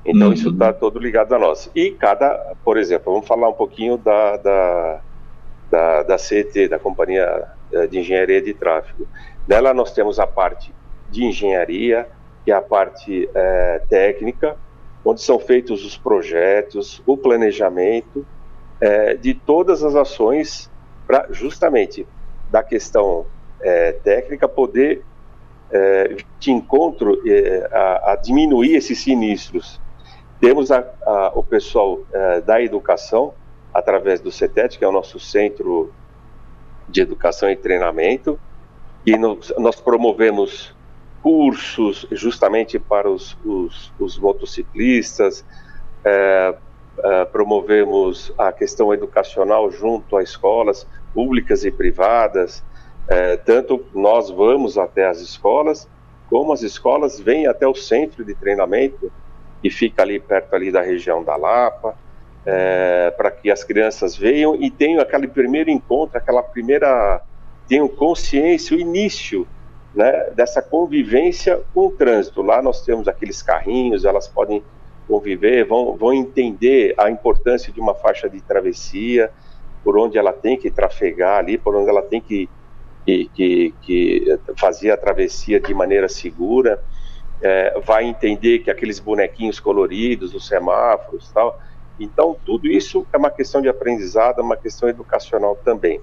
Então 0.05 0.27
uhum. 0.27 0.33
isso 0.33 0.49
está 0.49 0.73
todo 0.73 0.99
ligado 0.99 1.33
a 1.33 1.39
nós. 1.39 1.69
E 1.73 1.91
cada, 1.91 2.55
por 2.63 2.77
exemplo, 2.77 3.13
vamos 3.13 3.27
falar 3.27 3.49
um 3.49 3.53
pouquinho 3.53 3.97
da, 3.97 4.37
da, 4.37 5.01
da, 5.71 6.03
da 6.03 6.17
CET, 6.17 6.67
da 6.67 6.77
Companhia 6.77 7.47
eh, 7.71 7.87
de 7.87 7.99
Engenharia 7.99 8.41
de 8.41 8.53
Tráfego. 8.53 9.07
Nela 9.47 9.73
nós 9.73 9.93
temos 9.93 10.19
a 10.19 10.27
parte 10.27 10.73
de 11.09 11.23
engenharia, 11.23 12.07
que 12.43 12.51
é 12.51 12.55
a 12.55 12.61
parte 12.61 13.29
é, 13.33 13.81
técnica, 13.87 14.57
onde 15.05 15.21
são 15.21 15.37
feitos 15.37 15.85
os 15.85 15.97
projetos, 15.97 17.01
o 17.05 17.15
planejamento 17.15 18.25
é, 18.81 19.13
de 19.15 19.33
todas 19.33 19.83
as 19.83 19.95
ações 19.95 20.71
para 21.05 21.27
justamente 21.31 22.07
da 22.49 22.63
questão 22.63 23.25
é, 23.61 23.91
técnica 23.91 24.47
poder 24.47 25.03
é, 25.71 26.15
de 26.39 26.51
encontro 26.51 27.21
é, 27.27 27.69
a, 27.71 28.11
a, 28.11 28.15
diminuir 28.15 28.75
esses 28.75 28.99
sinistros. 28.99 29.79
Temos 30.43 30.71
a, 30.71 30.83
a, 31.05 31.31
o 31.35 31.41
pessoal 31.41 32.01
é, 32.11 32.41
da 32.41 32.61
educação, 32.61 33.33
através 33.73 34.19
do 34.19 34.29
CETET, 34.29 34.77
que 34.77 34.83
é 34.83 34.87
o 34.89 34.91
nosso 34.91 35.17
centro 35.17 35.93
de 36.89 36.99
educação 36.99 37.49
e 37.49 37.55
treinamento, 37.55 38.37
e 39.05 39.17
nos, 39.17 39.53
nós 39.57 39.79
promovemos 39.79 40.75
cursos 41.21 42.05
justamente 42.11 42.77
para 42.77 43.09
os, 43.09 43.37
os, 43.45 43.93
os 43.97 44.19
motociclistas, 44.19 45.45
é, 46.03 46.53
é, 47.01 47.23
promovemos 47.23 48.33
a 48.37 48.51
questão 48.51 48.93
educacional 48.93 49.71
junto 49.71 50.17
a 50.17 50.23
escolas 50.23 50.85
públicas 51.13 51.63
e 51.63 51.71
privadas, 51.71 52.61
tanto 53.45 53.85
nós 53.93 54.29
vamos 54.29 54.77
até 54.77 55.07
as 55.07 55.21
escolas, 55.21 55.87
como 56.29 56.51
as 56.51 56.63
escolas 56.63 57.17
vêm 57.17 57.47
até 57.47 57.65
o 57.65 57.75
centro 57.75 58.25
de 58.25 58.33
treinamento, 58.33 59.11
que 59.63 59.69
fica 59.69 60.01
ali 60.01 60.19
perto 60.19 60.53
ali 60.53 60.69
da 60.69 60.81
região 60.81 61.23
da 61.23 61.37
Lapa, 61.37 61.95
é, 62.45 63.11
para 63.15 63.31
que 63.31 63.49
as 63.49 63.63
crianças 63.63 64.15
venham 64.15 64.55
e 64.55 64.69
tenham 64.69 65.01
aquele 65.01 65.27
primeiro 65.27 65.69
encontro, 65.69 66.17
aquela 66.17 66.43
primeira 66.43 67.21
tenham 67.67 67.87
consciência, 67.87 68.75
o 68.75 68.79
início 68.79 69.47
né, 69.95 70.31
dessa 70.35 70.61
convivência 70.61 71.61
com 71.73 71.87
o 71.87 71.91
trânsito. 71.91 72.41
Lá 72.41 72.61
nós 72.61 72.83
temos 72.83 73.07
aqueles 73.07 73.41
carrinhos, 73.41 74.03
elas 74.03 74.27
podem 74.27 74.61
conviver, 75.07 75.65
vão, 75.65 75.95
vão 75.95 76.13
entender 76.13 76.93
a 76.97 77.09
importância 77.09 77.71
de 77.71 77.79
uma 77.79 77.93
faixa 77.93 78.29
de 78.29 78.41
travessia, 78.41 79.31
por 79.81 79.97
onde 79.97 80.17
ela 80.17 80.33
tem 80.33 80.57
que 80.57 80.69
trafegar 80.69 81.39
ali, 81.39 81.57
por 81.57 81.75
onde 81.75 81.89
ela 81.89 82.01
tem 82.01 82.19
que, 82.19 82.49
que, 83.05 83.29
que, 83.33 83.73
que 83.81 84.39
fazer 84.57 84.91
a 84.91 84.97
travessia 84.97 85.59
de 85.59 85.73
maneira 85.73 86.09
segura. 86.09 86.83
É, 87.45 87.77
vai 87.81 88.05
entender 88.05 88.59
que 88.59 88.71
aqueles 88.71 88.99
bonequinhos 88.99 89.59
coloridos, 89.59 90.33
os 90.33 90.47
semáforos 90.47 91.29
tal. 91.33 91.59
Então, 91.99 92.37
tudo 92.45 92.67
isso 92.67 93.05
é 93.11 93.17
uma 93.17 93.29
questão 93.29 93.61
de 93.61 93.67
aprendizado, 93.67 94.39
é 94.39 94.43
uma 94.43 94.55
questão 94.55 94.87
educacional 94.87 95.55
também. 95.57 95.99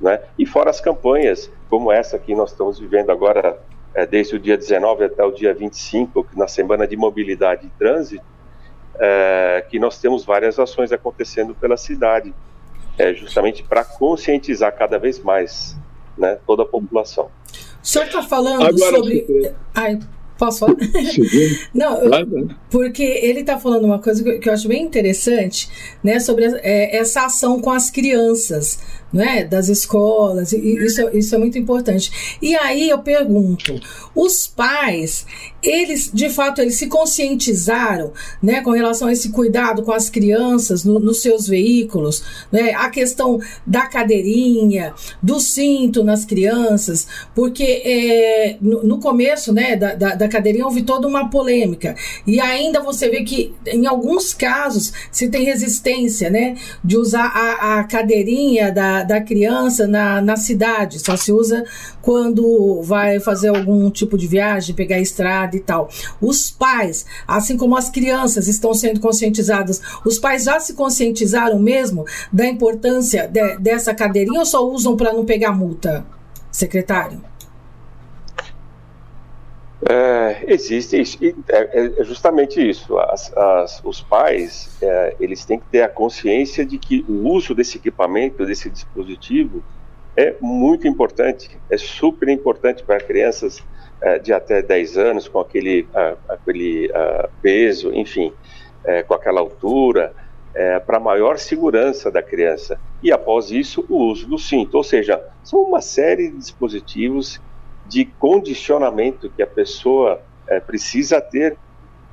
Né? 0.00 0.20
E 0.38 0.46
fora 0.46 0.70
as 0.70 0.80
campanhas, 0.80 1.50
como 1.68 1.90
essa 1.90 2.18
que 2.18 2.34
nós 2.34 2.52
estamos 2.52 2.78
vivendo 2.78 3.10
agora, 3.10 3.58
é, 3.94 4.06
desde 4.06 4.36
o 4.36 4.38
dia 4.38 4.56
19 4.56 5.04
até 5.04 5.24
o 5.24 5.32
dia 5.32 5.52
25, 5.52 6.28
na 6.36 6.46
Semana 6.46 6.86
de 6.86 6.96
Mobilidade 6.96 7.66
e 7.66 7.70
Trânsito, 7.70 8.24
é, 8.98 9.64
que 9.68 9.78
nós 9.78 10.00
temos 10.00 10.24
várias 10.24 10.58
ações 10.58 10.92
acontecendo 10.92 11.54
pela 11.54 11.76
cidade, 11.76 12.32
é, 12.96 13.12
justamente 13.14 13.62
para 13.62 13.84
conscientizar 13.84 14.72
cada 14.76 14.98
vez 14.98 15.18
mais 15.18 15.76
né, 16.16 16.38
toda 16.46 16.62
a 16.62 16.66
população. 16.66 17.30
O 17.82 17.86
senhor 17.86 18.06
está 18.06 18.22
falando 18.22 18.62
agora, 18.62 18.96
sobre. 18.96 19.54
Ai, 19.74 19.98
Posso 20.38 20.60
falar? 20.60 20.76
Não, 21.74 21.98
porque 22.70 23.02
ele 23.02 23.40
está 23.40 23.58
falando 23.58 23.84
uma 23.84 23.98
coisa 23.98 24.22
que 24.38 24.48
eu 24.48 24.52
acho 24.52 24.68
bem 24.68 24.84
interessante, 24.84 25.68
né, 26.02 26.20
sobre 26.20 26.44
é, 26.62 26.96
essa 26.96 27.26
ação 27.26 27.60
com 27.60 27.70
as 27.70 27.90
crianças, 27.90 28.78
né, 29.12 29.44
das 29.44 29.68
escolas, 29.68 30.52
e 30.52 30.58
isso, 30.58 31.08
isso 31.12 31.34
é 31.34 31.38
muito 31.38 31.58
importante. 31.58 32.38
E 32.40 32.54
aí 32.54 32.88
eu 32.88 33.00
pergunto, 33.00 33.80
os 34.14 34.46
pais, 34.46 35.26
eles, 35.62 36.10
de 36.12 36.30
fato, 36.30 36.60
eles 36.60 36.76
se 36.76 36.86
conscientizaram, 36.86 38.12
né, 38.42 38.60
com 38.60 38.70
relação 38.70 39.08
a 39.08 39.12
esse 39.12 39.30
cuidado 39.30 39.82
com 39.82 39.92
as 39.92 40.08
crianças 40.08 40.84
no, 40.84 40.98
nos 40.98 41.20
seus 41.20 41.48
veículos, 41.48 42.22
né, 42.52 42.72
a 42.74 42.88
questão 42.90 43.40
da 43.66 43.86
cadeirinha, 43.86 44.94
do 45.22 45.40
cinto 45.40 46.04
nas 46.04 46.24
crianças, 46.24 47.08
porque 47.34 47.64
é, 47.64 48.56
no, 48.60 48.84
no, 48.84 49.00
começo, 49.00 49.52
né, 49.52 49.74
da, 49.74 49.94
da, 49.94 50.14
da 50.14 50.28
cadeirinha 50.28 50.64
houve 50.64 50.82
toda 50.82 51.08
uma 51.08 51.28
polêmica, 51.28 51.96
e 52.26 52.40
ainda 52.40 52.80
você 52.80 53.08
vê 53.08 53.24
que, 53.24 53.52
em 53.66 53.86
alguns 53.86 54.32
casos, 54.32 54.92
se 55.10 55.28
tem 55.28 55.44
resistência, 55.44 56.30
né, 56.30 56.56
de 56.84 56.96
usar 56.96 57.26
a, 57.26 57.80
a 57.80 57.84
cadeirinha 57.84 58.70
da, 58.70 59.02
da 59.02 59.20
criança 59.20 59.88
na, 59.88 60.20
na 60.20 60.36
cidade, 60.36 61.00
só 61.00 61.16
se 61.16 61.32
usa 61.32 61.64
quando 62.00 62.80
vai 62.82 63.18
fazer 63.18 63.48
algum 63.48 63.90
tipo 63.90 64.16
de 64.16 64.26
viagem, 64.26 64.74
pegar 64.74 65.00
estrada 65.00 65.48
tal. 65.60 65.88
Os 66.20 66.50
pais, 66.50 67.06
assim 67.26 67.56
como 67.56 67.76
as 67.76 67.90
crianças 67.90 68.48
estão 68.48 68.74
sendo 68.74 69.00
conscientizadas, 69.00 69.80
os 70.04 70.18
pais 70.18 70.44
já 70.44 70.58
se 70.60 70.74
conscientizaram 70.74 71.58
mesmo 71.58 72.04
da 72.32 72.46
importância 72.46 73.28
de, 73.28 73.56
dessa 73.58 73.94
cadeirinha 73.94 74.40
ou 74.40 74.46
só 74.46 74.66
usam 74.66 74.96
para 74.96 75.12
não 75.12 75.24
pegar 75.24 75.52
multa, 75.52 76.06
secretário? 76.50 77.20
É, 79.88 80.44
existe 80.48 81.00
isso, 81.00 81.18
é, 81.48 82.00
é, 82.00 82.04
justamente 82.04 82.60
isso. 82.60 82.98
As, 82.98 83.32
as, 83.36 83.80
os 83.84 84.00
pais 84.00 84.76
é, 84.82 85.16
eles 85.20 85.44
têm 85.44 85.58
que 85.60 85.66
ter 85.66 85.82
a 85.82 85.88
consciência 85.88 86.66
de 86.66 86.78
que 86.78 87.04
o 87.08 87.28
uso 87.28 87.54
desse 87.54 87.78
equipamento, 87.78 88.44
desse 88.44 88.68
dispositivo, 88.68 89.62
é 90.16 90.34
muito 90.40 90.88
importante, 90.88 91.48
é 91.70 91.76
super 91.76 92.28
importante 92.28 92.82
para 92.82 92.98
crianças 92.98 93.62
é, 93.62 93.64
de 94.22 94.32
até 94.32 94.62
10 94.62 94.96
anos, 94.96 95.28
com 95.28 95.40
aquele, 95.40 95.88
aquele 96.28 96.90
peso, 97.42 97.92
enfim, 97.92 98.32
é, 98.84 99.02
com 99.02 99.14
aquela 99.14 99.40
altura, 99.40 100.14
é, 100.54 100.78
para 100.78 100.98
maior 100.98 101.38
segurança 101.38 102.10
da 102.10 102.22
criança. 102.22 102.80
E 103.02 103.12
após 103.12 103.50
isso, 103.50 103.84
o 103.88 103.96
uso 103.96 104.26
do 104.26 104.38
cinto, 104.38 104.76
ou 104.76 104.82
seja, 104.82 105.22
são 105.44 105.60
uma 105.60 105.80
série 105.80 106.30
de 106.30 106.38
dispositivos 106.38 107.40
de 107.86 108.04
condicionamento 108.04 109.30
que 109.30 109.42
a 109.42 109.46
pessoa 109.46 110.20
é, 110.46 110.58
precisa 110.58 111.20
ter. 111.20 111.56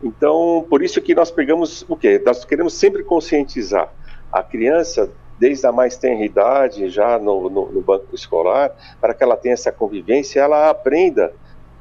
Então, 0.03 0.65
por 0.69 0.83
isso 0.83 1.01
que 1.01 1.15
nós 1.15 1.31
pegamos 1.31 1.85
o 1.87 1.95
quê? 1.95 2.21
Nós 2.23 2.45
queremos 2.45 2.73
sempre 2.73 3.03
conscientizar 3.03 3.91
a 4.31 4.43
criança 4.43 5.09
desde 5.39 5.65
a 5.65 5.71
mais 5.71 5.97
tenra 5.97 6.23
idade, 6.23 6.89
já 6.89 7.17
no, 7.17 7.49
no, 7.49 7.71
no 7.71 7.81
banco 7.81 8.13
escolar, 8.13 8.71
para 9.01 9.13
que 9.13 9.23
ela 9.23 9.35
tenha 9.35 9.53
essa 9.53 9.71
convivência, 9.71 10.39
ela 10.39 10.69
aprenda 10.69 11.33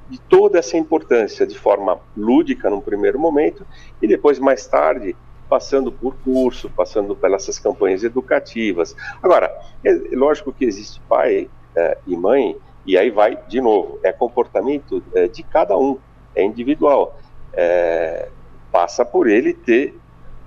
de 0.08 0.20
toda 0.20 0.58
essa 0.58 0.76
importância 0.76 1.46
de 1.46 1.58
forma 1.58 1.98
lúdica 2.16 2.68
num 2.68 2.80
primeiro 2.80 3.18
momento 3.18 3.66
e 4.02 4.06
depois 4.06 4.38
mais 4.38 4.66
tarde 4.66 5.16
passando 5.48 5.92
por 5.92 6.14
curso, 6.16 6.70
passando 6.70 7.14
pelas 7.14 7.58
campanhas 7.58 8.02
educativas. 8.02 8.94
Agora, 9.22 9.54
é 9.84 9.92
lógico 10.12 10.52
que 10.52 10.64
existe 10.64 11.00
pai 11.08 11.48
é, 11.76 11.98
e 12.06 12.16
mãe 12.16 12.56
e 12.86 12.98
aí 12.98 13.10
vai 13.10 13.38
de 13.48 13.60
novo, 13.60 13.98
é 14.02 14.12
comportamento 14.12 15.02
é, 15.14 15.26
de 15.26 15.42
cada 15.42 15.76
um, 15.76 15.98
é 16.34 16.44
individual, 16.44 17.18
é, 17.52 18.28
passa 18.70 19.04
por 19.04 19.28
ele 19.28 19.54
ter 19.54 19.98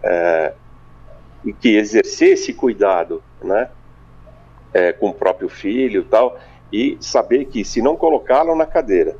é, 0.03 0.53
que 1.59 1.75
exercer 1.75 2.33
esse 2.33 2.53
cuidado, 2.53 3.23
né, 3.41 3.69
é, 4.73 4.91
com 4.91 5.09
o 5.09 5.13
próprio 5.13 5.49
filho, 5.49 6.03
tal, 6.03 6.37
e 6.71 6.97
saber 6.99 7.45
que 7.45 7.63
se 7.63 7.81
não 7.81 7.95
colocá-lo 7.95 8.55
na 8.55 8.65
cadeira, 8.65 9.15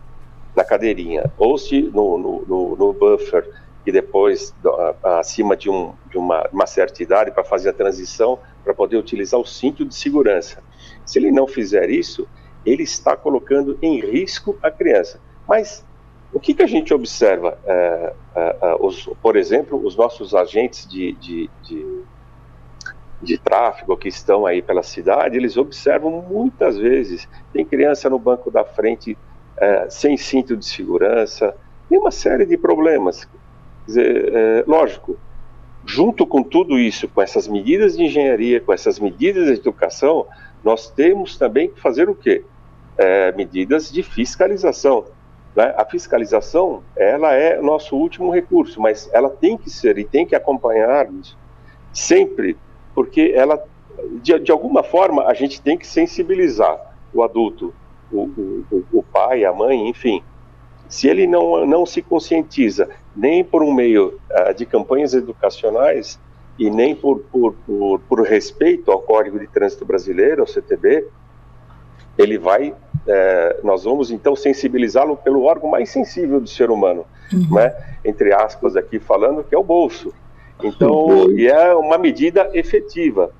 na 0.58 0.64
cadeirinha, 0.64 1.32
ou 1.38 1.56
se 1.56 1.84
no, 1.84 2.18
no, 2.18 2.46
no, 2.48 2.76
no 2.76 2.94
buffer 2.94 3.48
e 3.86 3.92
depois 3.92 4.54
acima 5.04 5.56
de, 5.56 5.70
um, 5.70 5.94
de 6.10 6.18
uma, 6.18 6.50
uma 6.52 6.66
certa 6.66 7.02
idade 7.04 7.30
para 7.30 7.44
fazer 7.44 7.70
a 7.70 7.74
transição, 7.74 8.40
para 8.64 8.74
poder 8.74 8.98
utilizar 8.98 9.40
o 9.40 9.46
cinto 9.46 9.86
de 9.86 9.94
segurança. 9.94 10.64
Se 11.06 11.20
ele 11.20 11.32
não 11.32 11.48
fizer 11.48 11.92
isso, 11.92 12.28
ele 12.66 12.82
está 12.82 13.16
colocando 13.16 13.78
em 13.84 14.00
risco 14.00 14.58
a 14.64 14.72
criança. 14.72 15.22
Mas 15.48 15.86
o 16.34 16.40
que, 16.40 16.56
que 16.56 16.64
a 16.64 16.68
gente 16.68 16.92
observa? 16.92 17.58
É, 17.64 18.14
é, 18.36 18.58
é, 18.62 18.78
os, 18.80 19.06
por 19.22 19.38
exemplo, 19.38 19.80
os 19.86 19.96
nossos 19.96 20.34
agentes 20.34 20.88
de, 20.88 21.14
de, 21.14 21.50
de 21.62 22.04
de 23.22 23.38
tráfego 23.38 23.98
que 23.98 24.08
estão 24.08 24.46
aí 24.46 24.62
pela 24.62 24.84
cidade, 24.84 25.38
eles 25.38 25.58
observam 25.58 26.24
muitas 26.30 26.78
vezes, 26.78 27.28
tem 27.52 27.66
criança 27.66 28.10
no 28.10 28.20
banco 28.20 28.52
da 28.52 28.64
frente 28.64 29.18
é, 29.60 29.90
sem 29.90 30.18
cinto 30.18 30.56
de 30.56 30.66
segurança, 30.66 31.56
tem 31.90 31.98
uma 31.98 32.12
série 32.12 32.46
de 32.46 32.58
problemas. 32.58 33.28
Dizer, 33.86 34.34
é, 34.34 34.64
lógico, 34.68 35.18
junto 35.86 36.26
com 36.26 36.44
tudo 36.44 36.78
isso, 36.78 37.08
com 37.08 37.22
essas 37.22 37.48
medidas 37.48 37.96
de 37.96 38.04
engenharia, 38.04 38.60
com 38.60 38.74
essas 38.74 39.00
medidas 39.00 39.46
de 39.46 39.54
educação, 39.54 40.26
nós 40.64 40.90
temos 40.90 41.38
também 41.38 41.70
que 41.70 41.80
fazer 41.80 42.10
o 42.10 42.16
quê? 42.16 42.44
É, 42.98 43.32
medidas 43.32 43.92
de 43.92 44.04
fiscalização. 44.04 45.06
Né? 45.56 45.74
A 45.78 45.86
fiscalização, 45.86 46.84
ela 46.96 47.34
é 47.34 47.62
nosso 47.62 47.96
último 47.96 48.32
recurso, 48.32 48.82
mas 48.82 49.10
ela 49.14 49.30
tem 49.30 49.58
que 49.58 49.70
ser 49.70 49.98
e 49.98 50.04
tem 50.04 50.26
que 50.26 50.36
acompanhar-nos 50.36 51.38
sempre 51.94 52.58
porque 52.98 53.32
ela, 53.36 53.64
de, 54.24 54.40
de 54.40 54.52
alguma 54.52 54.82
forma, 54.82 55.26
a 55.26 55.34
gente 55.36 55.62
tem 55.62 55.78
que 55.78 55.86
sensibilizar 55.86 56.96
o 57.14 57.22
adulto, 57.22 57.72
o, 58.12 58.64
o, 58.72 58.84
o 58.94 59.04
pai, 59.04 59.46
a 59.46 59.54
mãe, 59.54 59.88
enfim. 59.88 60.24
Se 60.88 61.08
ele 61.08 61.28
não, 61.28 61.66
não 61.66 61.86
se 61.86 62.02
conscientiza 62.02 62.90
nem 63.16 63.44
por 63.44 63.62
um 63.62 63.74
meio 63.74 64.20
uh, 64.32 64.54
de 64.54 64.66
campanhas 64.66 65.14
educacionais 65.14 66.20
e 66.58 66.70
nem 66.70 66.96
por, 66.96 67.20
por, 67.20 67.54
por, 67.66 68.00
por, 68.00 68.22
respeito 68.22 68.92
ao 68.92 69.00
Código 69.00 69.40
de 69.40 69.48
Trânsito 69.48 69.86
Brasileiro, 69.86 70.42
ao 70.42 70.48
CTB, 70.48 71.06
ele 72.18 72.38
vai, 72.38 72.70
uh, 72.70 73.66
nós 73.66 73.84
vamos 73.84 74.12
então 74.12 74.36
sensibilizá-lo 74.36 75.18
pelo 75.18 75.44
órgão 75.44 75.70
mais 75.70 75.90
sensível 75.90 76.40
do 76.40 76.48
ser 76.48 76.72
humano, 76.72 77.06
uhum. 77.34 77.56
né? 77.56 77.76
entre 78.04 78.34
aspas 78.34 78.76
aqui 78.76 79.00
falando, 79.00 79.44
que 79.44 79.54
é 79.54 79.58
o 79.58 79.64
bolso. 79.64 80.14
Então, 80.64 81.30
e 81.32 81.48
é 81.48 81.76
uma 81.76 81.98
medida 81.98 82.50
efetiva. 82.54 83.32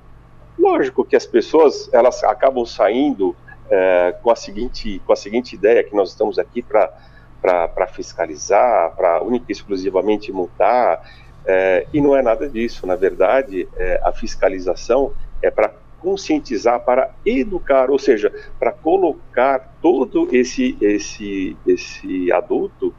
Lógico 0.58 1.04
que 1.04 1.16
as 1.16 1.26
pessoas 1.26 1.88
elas 1.92 2.22
acabam 2.24 2.64
saindo 2.64 3.34
é, 3.70 4.14
com, 4.22 4.30
a 4.30 4.36
seguinte, 4.36 5.00
com 5.06 5.12
a 5.12 5.16
seguinte 5.16 5.54
ideia 5.54 5.84
que 5.84 5.94
nós 5.94 6.10
estamos 6.10 6.38
aqui 6.38 6.62
para 6.62 7.86
fiscalizar, 7.88 8.94
para 8.96 9.22
única 9.22 9.46
e 9.48 9.52
exclusivamente 9.52 10.32
multar, 10.32 11.02
é, 11.46 11.86
e 11.92 12.00
não 12.00 12.16
é 12.16 12.22
nada 12.22 12.48
disso. 12.48 12.86
Na 12.86 12.96
verdade, 12.96 13.68
é, 13.76 14.00
a 14.04 14.12
fiscalização 14.12 15.12
é 15.42 15.50
para 15.50 15.72
conscientizar, 16.00 16.80
para 16.80 17.10
educar, 17.26 17.90
ou 17.90 17.98
seja, 17.98 18.32
para 18.58 18.70
colocar 18.70 19.74
todo 19.82 20.28
esse, 20.30 20.76
esse, 20.80 21.56
esse 21.66 22.30
adulto 22.32 22.94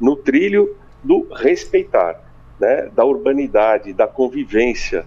no 0.00 0.14
trilho 0.14 0.76
do 1.02 1.26
respeitar 1.32 2.20
né, 2.60 2.88
da 2.94 3.04
urbanidade, 3.04 3.92
da 3.92 4.06
convivência, 4.06 5.04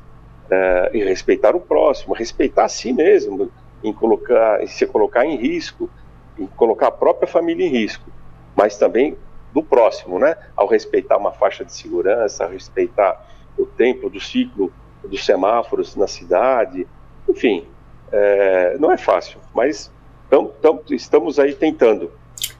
é, 0.51 0.91
e 0.93 1.03
respeitar 1.03 1.55
o 1.55 1.61
próximo, 1.61 2.13
respeitar 2.13 2.65
a 2.65 2.69
si 2.69 2.91
mesmo, 2.91 3.49
em 3.83 3.93
colocar, 3.93 4.61
em 4.61 4.67
se 4.67 4.85
colocar 4.85 5.25
em 5.25 5.35
risco, 5.35 5.89
em 6.37 6.47
colocar 6.47 6.87
a 6.87 6.91
própria 6.91 7.27
família 7.27 7.65
em 7.65 7.69
risco, 7.69 8.09
mas 8.55 8.77
também 8.77 9.17
do 9.53 9.61
próximo, 9.61 10.17
né? 10.17 10.35
Ao 10.55 10.67
respeitar 10.67 11.17
uma 11.17 11.31
faixa 11.31 11.65
de 11.65 11.73
segurança, 11.73 12.43
ao 12.43 12.49
respeitar 12.49 13.27
o 13.57 13.65
tempo 13.65 14.09
do 14.09 14.19
ciclo 14.19 14.71
dos 15.03 15.25
semáforos 15.25 15.95
na 15.95 16.07
cidade, 16.07 16.87
enfim, 17.27 17.65
é, 18.11 18.77
não 18.79 18.91
é 18.91 18.97
fácil, 18.97 19.39
mas 19.53 19.91
tam, 20.29 20.47
tam, 20.61 20.79
estamos 20.91 21.39
aí 21.39 21.53
tentando. 21.53 22.11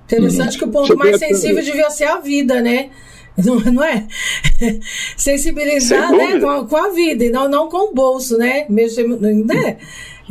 Interessante 0.05 0.57
que 0.57 0.65
o 0.65 0.71
ponto 0.71 0.97
mais 0.97 1.17
sensível 1.19 1.63
devia 1.63 1.89
ser 1.89 2.05
a 2.05 2.17
vida, 2.17 2.61
né? 2.61 2.91
Não, 3.37 3.55
não 3.59 3.83
é? 3.83 4.07
Sensibilizar 5.15 6.11
né, 6.11 6.39
com, 6.39 6.49
a, 6.49 6.67
com, 6.67 6.75
a, 6.75 6.89
vida 6.89 7.23
e 7.23 7.29
não, 7.29 7.47
não 7.47 7.69
com 7.69 7.91
o 7.91 7.93
bolso, 7.93 8.37
né? 8.37 8.65
Mesmo, 8.69 9.15
né? 9.17 9.77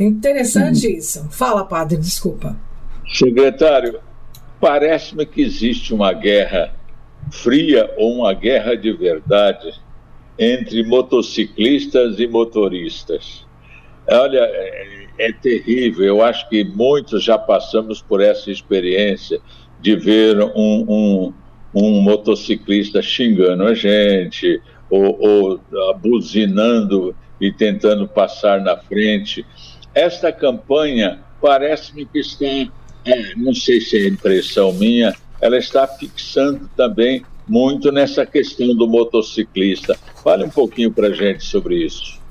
Interessante 0.03 0.87
hum. 0.87 0.91
isso. 0.91 1.27
Fala, 1.31 1.65
padre, 1.65 1.97
desculpa. 1.97 2.55
Secretário, 3.11 3.99
parece-me 4.59 5.25
que 5.25 5.41
existe 5.41 5.93
uma 5.93 6.13
guerra 6.13 6.73
fria 7.31 7.93
ou 7.97 8.19
uma 8.19 8.33
guerra 8.33 8.75
de 8.75 8.91
verdade 8.91 9.73
entre 10.39 10.83
motociclistas 10.83 12.19
e 12.19 12.27
motoristas. 12.27 13.45
Olha, 14.09 14.39
é, 14.39 15.07
é, 15.19 15.31
terrível. 15.31 16.03
Eu 16.03 16.23
acho 16.23 16.47
que 16.49 16.63
muitos 16.63 17.23
já 17.23 17.37
passamos 17.37 18.01
por 18.01 18.21
essa 18.21 18.49
experiência 18.49 19.39
de 19.79 19.95
ver 19.95 20.41
um, 20.41 20.85
um, 20.87 21.33
um 21.73 22.01
motociclista 22.01 23.01
xingando 23.01 23.63
a 23.63 23.73
gente 23.73 24.61
ou, 24.89 25.17
ou 25.19 25.61
buzinando 26.01 27.15
e 27.39 27.51
tentando 27.51 28.07
passar 28.07 28.61
na 28.61 28.77
frente. 28.77 29.45
Esta 29.93 30.31
campanha 30.31 31.23
parece-me 31.41 32.05
que 32.05 32.19
está, 32.19 32.45
é, 32.45 33.35
não 33.35 33.53
sei 33.53 33.81
se 33.81 33.97
é 33.97 34.07
impressão 34.07 34.71
minha, 34.73 35.13
ela 35.41 35.57
está 35.57 35.87
fixando 35.87 36.69
também 36.77 37.25
muito 37.47 37.91
nessa 37.91 38.25
questão 38.25 38.75
do 38.75 38.87
motociclista. 38.87 39.97
Fale 40.23 40.45
um 40.45 40.49
pouquinho 40.49 40.91
para 40.91 41.07
a 41.07 41.13
gente 41.13 41.43
sobre 41.43 41.83
isso. 41.83 42.21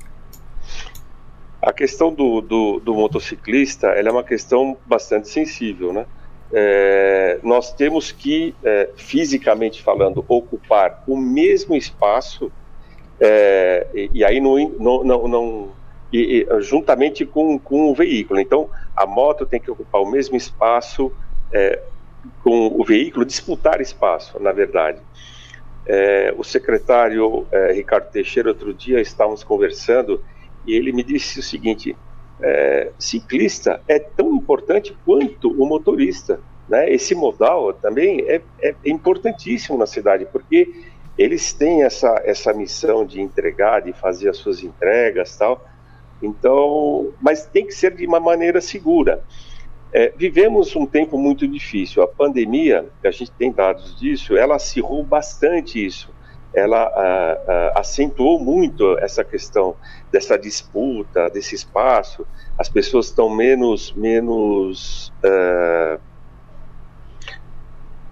A 1.61 1.71
questão 1.71 2.11
do, 2.11 2.41
do, 2.41 2.79
do 2.79 2.95
motociclista 2.95 3.87
é 3.87 4.09
uma 4.09 4.23
questão 4.23 4.77
bastante 4.87 5.29
sensível, 5.29 5.93
né? 5.93 6.07
É, 6.53 7.39
nós 7.43 7.71
temos 7.73 8.11
que, 8.11 8.55
é, 8.63 8.89
fisicamente 8.95 9.81
falando, 9.81 10.25
ocupar 10.27 11.03
o 11.07 11.15
mesmo 11.15 11.75
espaço, 11.75 12.51
é, 13.19 13.87
e, 13.93 14.09
e, 14.15 14.25
aí 14.25 14.41
não, 14.41 14.57
não, 14.79 15.03
não, 15.03 15.27
não 15.27 15.69
e, 16.11 16.45
e, 16.49 16.61
juntamente 16.61 17.25
com, 17.25 17.57
com 17.57 17.91
o 17.91 17.95
veículo. 17.95 18.39
Então, 18.39 18.69
a 18.95 19.05
moto 19.05 19.45
tem 19.45 19.59
que 19.59 19.71
ocupar 19.71 20.01
o 20.01 20.09
mesmo 20.09 20.35
espaço 20.35 21.11
é, 21.51 21.81
com 22.43 22.67
o 22.67 22.83
veículo, 22.83 23.25
disputar 23.25 23.81
espaço, 23.81 24.39
na 24.39 24.51
verdade. 24.51 24.99
É, 25.85 26.33
o 26.37 26.43
secretário 26.43 27.47
é, 27.51 27.73
Ricardo 27.73 28.11
Teixeira, 28.11 28.49
outro 28.49 28.73
dia, 28.73 29.01
estávamos 29.01 29.43
conversando 29.43 30.23
e 30.65 30.75
ele 30.75 30.91
me 30.91 31.03
disse 31.03 31.39
o 31.39 31.43
seguinte: 31.43 31.95
é, 32.41 32.91
ciclista 32.97 33.81
é 33.87 33.99
tão 33.99 34.35
importante 34.35 34.95
quanto 35.05 35.51
o 35.51 35.65
motorista. 35.65 36.39
Né? 36.67 36.91
Esse 36.91 37.13
modal 37.15 37.73
também 37.73 38.21
é, 38.27 38.41
é, 38.61 38.75
importantíssimo 38.85 39.77
na 39.77 39.85
cidade, 39.85 40.25
porque 40.31 40.71
eles 41.17 41.53
têm 41.53 41.83
essa, 41.83 42.21
essa 42.23 42.53
missão 42.53 43.05
de 43.05 43.19
entregar, 43.21 43.81
de 43.81 43.93
fazer 43.93 44.29
as 44.29 44.37
suas 44.37 44.63
entregas 44.63 45.35
tal. 45.35 45.65
Então, 46.21 47.13
mas 47.21 47.45
tem 47.45 47.65
que 47.65 47.73
ser 47.73 47.95
de 47.95 48.05
uma 48.05 48.19
maneira 48.19 48.61
segura. 48.61 49.23
É, 49.93 50.13
vivemos 50.15 50.75
um 50.75 50.85
tempo 50.85 51.17
muito 51.17 51.47
difícil. 51.47 52.01
A 52.01 52.07
pandemia, 52.07 52.89
a 53.03 53.11
gente 53.11 53.31
tem 53.31 53.51
dados 53.51 53.97
disso, 53.99 54.37
ela 54.37 54.55
acirrou 54.55 55.03
bastante 55.03 55.83
isso 55.83 56.13
ela 56.53 57.71
acentuou 57.75 58.39
muito 58.39 58.97
essa 58.99 59.23
questão 59.23 59.75
dessa 60.11 60.37
disputa, 60.37 61.29
desse 61.29 61.55
espaço. 61.55 62.27
As 62.57 62.67
pessoas 62.67 63.07
estão 63.07 63.29
menos, 63.29 63.93
menos, 63.93 65.13
ah, 65.23 65.99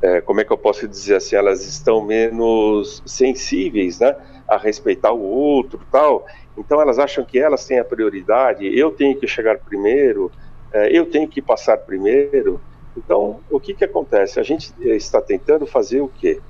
eh, 0.01 0.21
como 0.21 0.39
é 0.39 0.45
que 0.45 0.53
eu 0.53 0.57
posso 0.57 0.87
dizer 0.87 1.15
assim? 1.15 1.35
Elas 1.35 1.65
estão 1.65 2.01
menos 2.05 3.03
sensíveis, 3.05 3.99
né, 3.99 4.15
a 4.47 4.57
respeitar 4.57 5.11
o 5.11 5.21
outro, 5.21 5.81
tal. 5.91 6.25
Então 6.59 6.81
elas 6.81 6.99
acham 6.99 7.23
que 7.23 7.39
elas 7.39 7.65
têm 7.65 7.79
a 7.79 7.85
prioridade. 7.85 8.67
Eu 8.77 8.91
tenho 8.91 9.17
que 9.17 9.27
chegar 9.27 9.57
primeiro. 9.59 10.31
Eh, 10.73 10.97
eu 10.97 11.05
tenho 11.05 11.27
que 11.27 11.41
passar 11.41 11.77
primeiro. 11.77 12.61
Então, 12.97 13.39
o 13.49 13.59
que 13.59 13.73
que 13.73 13.85
acontece? 13.85 14.39
A 14.39 14.43
gente 14.43 14.73
está 14.79 15.21
tentando 15.21 15.65
fazer 15.65 16.01
o 16.01 16.07
quê? 16.07 16.41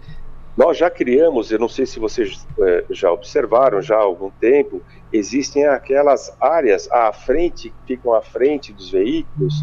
Nós 0.58 0.78
já 0.78 0.89
criamos, 0.89 1.52
eu 1.52 1.60
não 1.60 1.69
sei 1.69 1.86
se 1.86 2.00
vocês 2.00 2.45
é, 2.60 2.86
já 2.89 3.12
observaram 3.12 3.82
já 3.82 3.95
há 3.95 4.02
algum 4.02 4.30
tempo, 4.30 4.82
existem 5.13 5.65
aquelas 5.65 6.36
áreas 6.38 6.91
à 6.91 7.13
frente, 7.13 7.69
que 7.69 7.95
ficam 7.95 8.13
à 8.13 8.22
frente 8.22 8.74
dos 8.74 8.91
veículos, 8.91 9.54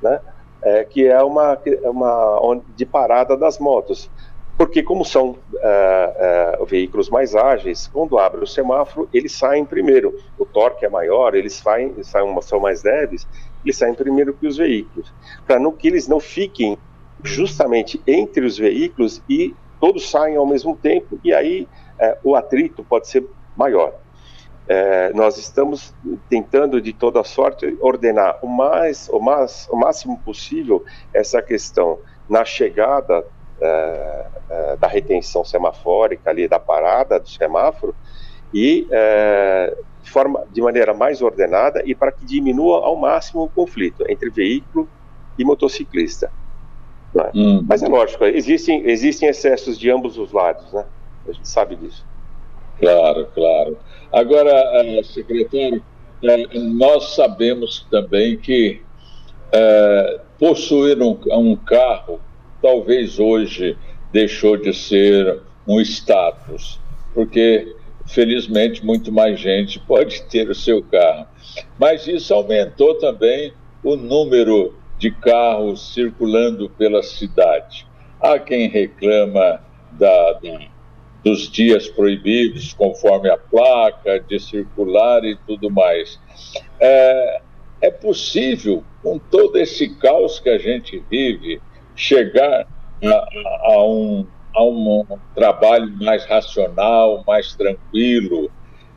né? 0.00 0.20
É, 0.62 0.84
que 0.84 1.06
é 1.06 1.20
uma, 1.22 1.58
uma 1.84 2.62
de 2.76 2.86
parada 2.86 3.36
das 3.36 3.58
motos. 3.58 4.10
Porque 4.56 4.82
como 4.82 5.04
são 5.04 5.36
é, 5.56 6.56
é, 6.60 6.64
veículos 6.64 7.10
mais 7.10 7.34
ágeis, 7.34 7.88
quando 7.92 8.18
abre 8.18 8.42
o 8.42 8.46
semáforo, 8.46 9.08
eles 9.12 9.32
saem 9.32 9.64
primeiro. 9.64 10.14
O 10.38 10.46
torque 10.46 10.84
é 10.84 10.88
maior, 10.88 11.34
eles 11.34 11.54
saem, 11.54 12.02
saem 12.04 12.40
são 12.42 12.60
mais 12.60 12.84
leves, 12.84 13.26
eles 13.64 13.76
saem 13.76 13.94
primeiro 13.94 14.32
que 14.32 14.46
os 14.46 14.56
veículos. 14.56 15.12
Para 15.46 15.58
que 15.72 15.88
eles 15.88 16.06
não 16.06 16.20
fiquem 16.20 16.78
justamente 17.22 18.00
entre 18.06 18.44
os 18.44 18.56
veículos 18.56 19.20
e 19.28 19.54
todos 19.80 20.08
saem 20.08 20.36
ao 20.36 20.46
mesmo 20.46 20.76
tempo 20.76 21.18
e 21.24 21.32
aí 21.32 21.68
é, 21.98 22.16
o 22.22 22.36
atrito 22.36 22.84
pode 22.84 23.08
ser 23.08 23.26
maior. 23.56 23.94
É, 24.66 25.12
nós 25.12 25.36
estamos 25.36 25.92
tentando 26.28 26.80
de 26.80 26.92
toda 26.92 27.22
sorte 27.22 27.76
ordenar 27.80 28.38
o 28.40 28.48
mais, 28.48 29.08
o 29.10 29.18
mais, 29.18 29.68
o 29.70 29.76
máximo 29.76 30.18
possível 30.20 30.82
essa 31.12 31.42
questão 31.42 31.98
na 32.28 32.44
chegada 32.44 33.24
é, 33.64 34.26
é, 34.50 34.76
da 34.76 34.86
retenção 34.86 35.44
semafórica 35.44 36.30
ali 36.30 36.46
da 36.46 36.58
parada 36.58 37.18
do 37.18 37.28
semáforo 37.28 37.94
e 38.52 38.86
é, 38.90 39.76
de 40.02 40.10
forma 40.10 40.44
de 40.52 40.60
maneira 40.60 40.92
mais 40.92 41.22
ordenada 41.22 41.82
e 41.86 41.94
para 41.94 42.12
que 42.12 42.24
diminua 42.24 42.84
ao 42.84 42.94
máximo 42.94 43.44
o 43.44 43.48
conflito 43.48 44.04
entre 44.08 44.28
veículo 44.30 44.88
e 45.38 45.44
motociclista. 45.44 46.30
Hum. 47.34 47.64
Mas 47.66 47.82
é 47.82 47.88
lógico, 47.88 48.24
existem, 48.24 48.88
existem 48.88 49.28
excessos 49.28 49.78
de 49.78 49.88
ambos 49.90 50.18
os 50.18 50.32
lados, 50.32 50.72
né? 50.72 50.84
A 51.28 51.32
gente 51.32 51.48
sabe 51.48 51.76
disso. 51.76 52.04
Claro, 52.78 53.28
claro. 53.34 53.78
Agora, 54.12 55.02
secretário, 55.04 55.82
nós 56.74 57.14
sabemos 57.14 57.86
também 57.90 58.36
que 58.36 58.82
uh, 59.54 60.20
possuir 60.38 61.00
um, 61.00 61.18
um 61.30 61.56
carro 61.56 62.20
talvez 62.64 63.18
hoje 63.18 63.76
deixou 64.10 64.56
de 64.56 64.72
ser 64.72 65.38
um 65.68 65.82
status, 65.82 66.80
porque 67.12 67.76
felizmente 68.06 68.82
muito 68.82 69.12
mais 69.12 69.38
gente 69.38 69.78
pode 69.86 70.22
ter 70.30 70.48
o 70.48 70.54
seu 70.54 70.82
carro. 70.82 71.26
Mas 71.78 72.06
isso 72.06 72.32
aumentou 72.32 72.94
também 72.94 73.52
o 73.82 73.96
número 73.96 74.74
de 74.96 75.10
carros 75.10 75.92
circulando 75.92 76.70
pela 76.70 77.02
cidade. 77.02 77.86
Há 78.18 78.38
quem 78.38 78.66
reclama 78.70 79.60
da, 79.92 80.40
dos 81.22 81.50
dias 81.50 81.86
proibidos, 81.86 82.72
conforme 82.72 83.28
a 83.28 83.36
placa, 83.36 84.18
de 84.20 84.40
circular 84.40 85.22
e 85.22 85.36
tudo 85.46 85.70
mais. 85.70 86.18
É, 86.80 87.42
é 87.82 87.90
possível, 87.90 88.82
com 89.02 89.18
todo 89.18 89.58
esse 89.58 89.94
caos 89.96 90.40
que 90.40 90.48
a 90.48 90.56
gente 90.56 91.04
vive, 91.10 91.60
chegar 91.96 92.66
a, 93.02 93.72
a, 93.72 93.84
um, 93.84 94.26
a 94.54 94.64
um 94.64 95.04
trabalho 95.34 95.90
mais 95.98 96.24
racional, 96.26 97.22
mais 97.26 97.54
tranquilo. 97.54 98.50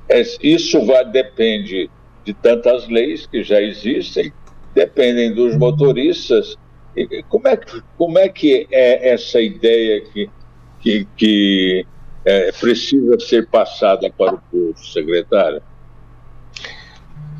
É, 0.09 0.21
isso 0.41 0.85
vai, 0.85 1.05
depende 1.05 1.89
de 2.23 2.33
tantas 2.33 2.87
leis 2.87 3.25
que 3.25 3.43
já 3.43 3.61
existem 3.61 4.31
dependem 4.77 5.33
dos 5.33 5.57
motoristas. 5.57 6.55
E 6.95 7.23
como 7.23 7.47
é, 7.47 7.59
como 7.97 8.19
é 8.19 8.29
que 8.29 8.67
é 8.71 9.09
essa 9.09 9.41
ideia 9.41 10.01
que, 10.01 10.29
que, 10.79 11.07
que 11.17 11.85
é, 12.23 12.51
precisa 12.51 13.19
ser 13.19 13.47
passada 13.47 14.11
para 14.15 14.35
o 14.35 14.41
povo, 14.51 14.77
secretário? 14.77 15.61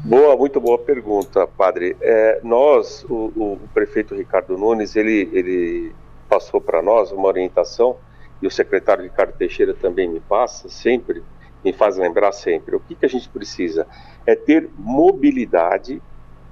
Boa, 0.05 0.38
muito 0.38 0.62
boa 0.62 0.77
pergunta, 0.77 1.45
padre. 1.47 1.97
É, 1.99 2.39
nós, 2.43 3.03
o, 3.10 3.31
o, 3.36 3.60
prefeito 3.73 4.15
Ricardo 4.15 4.57
Nunes, 4.57 4.95
ele, 4.95 5.29
ele 5.33 5.93
passou 6.29 6.62
para 6.62 6.81
nós 6.81 7.12
uma 7.12 7.27
orientação, 7.27 7.97
e 8.41 8.47
o 8.47 8.51
secretário 8.51 9.03
Ricardo 9.03 9.33
Teixeira 9.33 9.73
também 9.73 10.07
me 10.07 10.19
passa 10.19 10.69
sempre, 10.69 11.23
me 11.65 11.73
faz 11.73 11.97
lembrar 11.97 12.31
sempre. 12.31 12.75
O 12.75 12.79
que, 12.79 12.95
que 12.95 13.05
a 13.05 13.10
gente 13.10 13.27
precisa? 13.27 13.88
É 14.25 14.36
ter 14.36 14.69
mobilidade 14.77 16.01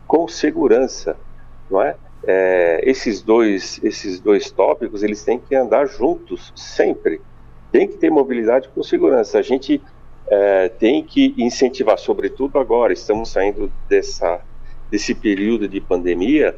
com 0.08 0.28
segurança, 0.28 1.16
não 1.70 1.82
é? 1.82 1.96
é? 2.26 2.82
esses 2.84 3.22
dois 3.22 3.80
esses 3.84 4.20
dois 4.20 4.50
tópicos 4.52 5.04
eles 5.04 5.24
têm 5.24 5.40
que 5.40 5.56
andar 5.56 5.86
juntos 5.86 6.52
sempre. 6.56 7.22
Tem 7.72 7.88
que 7.88 7.98
ter 7.98 8.10
mobilidade 8.10 8.70
com 8.70 8.82
segurança. 8.82 9.38
A 9.38 9.42
gente 9.42 9.82
é, 10.28 10.70
tem 10.70 11.04
que 11.04 11.34
incentivar, 11.38 11.98
sobretudo 11.98 12.58
agora, 12.58 12.94
estamos 12.94 13.30
saindo 13.30 13.72
dessa 13.88 14.42
desse 14.90 15.16
período 15.16 15.68
de 15.68 15.82
pandemia, 15.82 16.58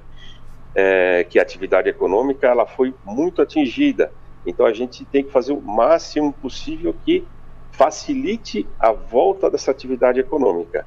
é, 0.75 1.23
que 1.23 1.39
a 1.39 1.41
atividade 1.41 1.89
econômica 1.89 2.47
ela 2.47 2.65
foi 2.65 2.93
muito 3.03 3.41
atingida. 3.41 4.11
Então 4.45 4.65
a 4.65 4.73
gente 4.73 5.05
tem 5.05 5.23
que 5.23 5.31
fazer 5.31 5.53
o 5.53 5.61
máximo 5.61 6.31
possível 6.33 6.95
que 7.05 7.25
facilite 7.71 8.67
a 8.79 8.91
volta 8.91 9.49
dessa 9.49 9.71
atividade 9.71 10.19
econômica 10.19 10.85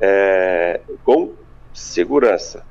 é, 0.00 0.80
com 1.04 1.32
segurança. 1.72 2.66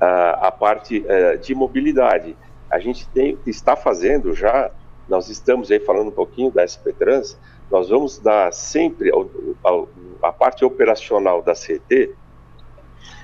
A, 0.00 0.48
a 0.48 0.50
parte 0.50 1.04
é, 1.06 1.36
de 1.36 1.54
mobilidade, 1.54 2.36
a 2.70 2.78
gente 2.78 3.06
tem, 3.10 3.36
está 3.46 3.76
fazendo 3.76 4.34
já, 4.34 4.70
nós 5.08 5.28
estamos 5.28 5.70
aí 5.70 5.80
falando 5.80 6.08
um 6.08 6.12
pouquinho 6.12 6.50
da 6.50 6.66
SP 6.66 6.92
Trans, 6.94 7.38
nós 7.70 7.88
vamos 7.88 8.18
dar 8.18 8.52
sempre 8.52 9.10
a, 9.10 10.28
a 10.28 10.32
parte 10.32 10.64
operacional 10.64 11.42
da 11.42 11.54
CT, 11.54 12.14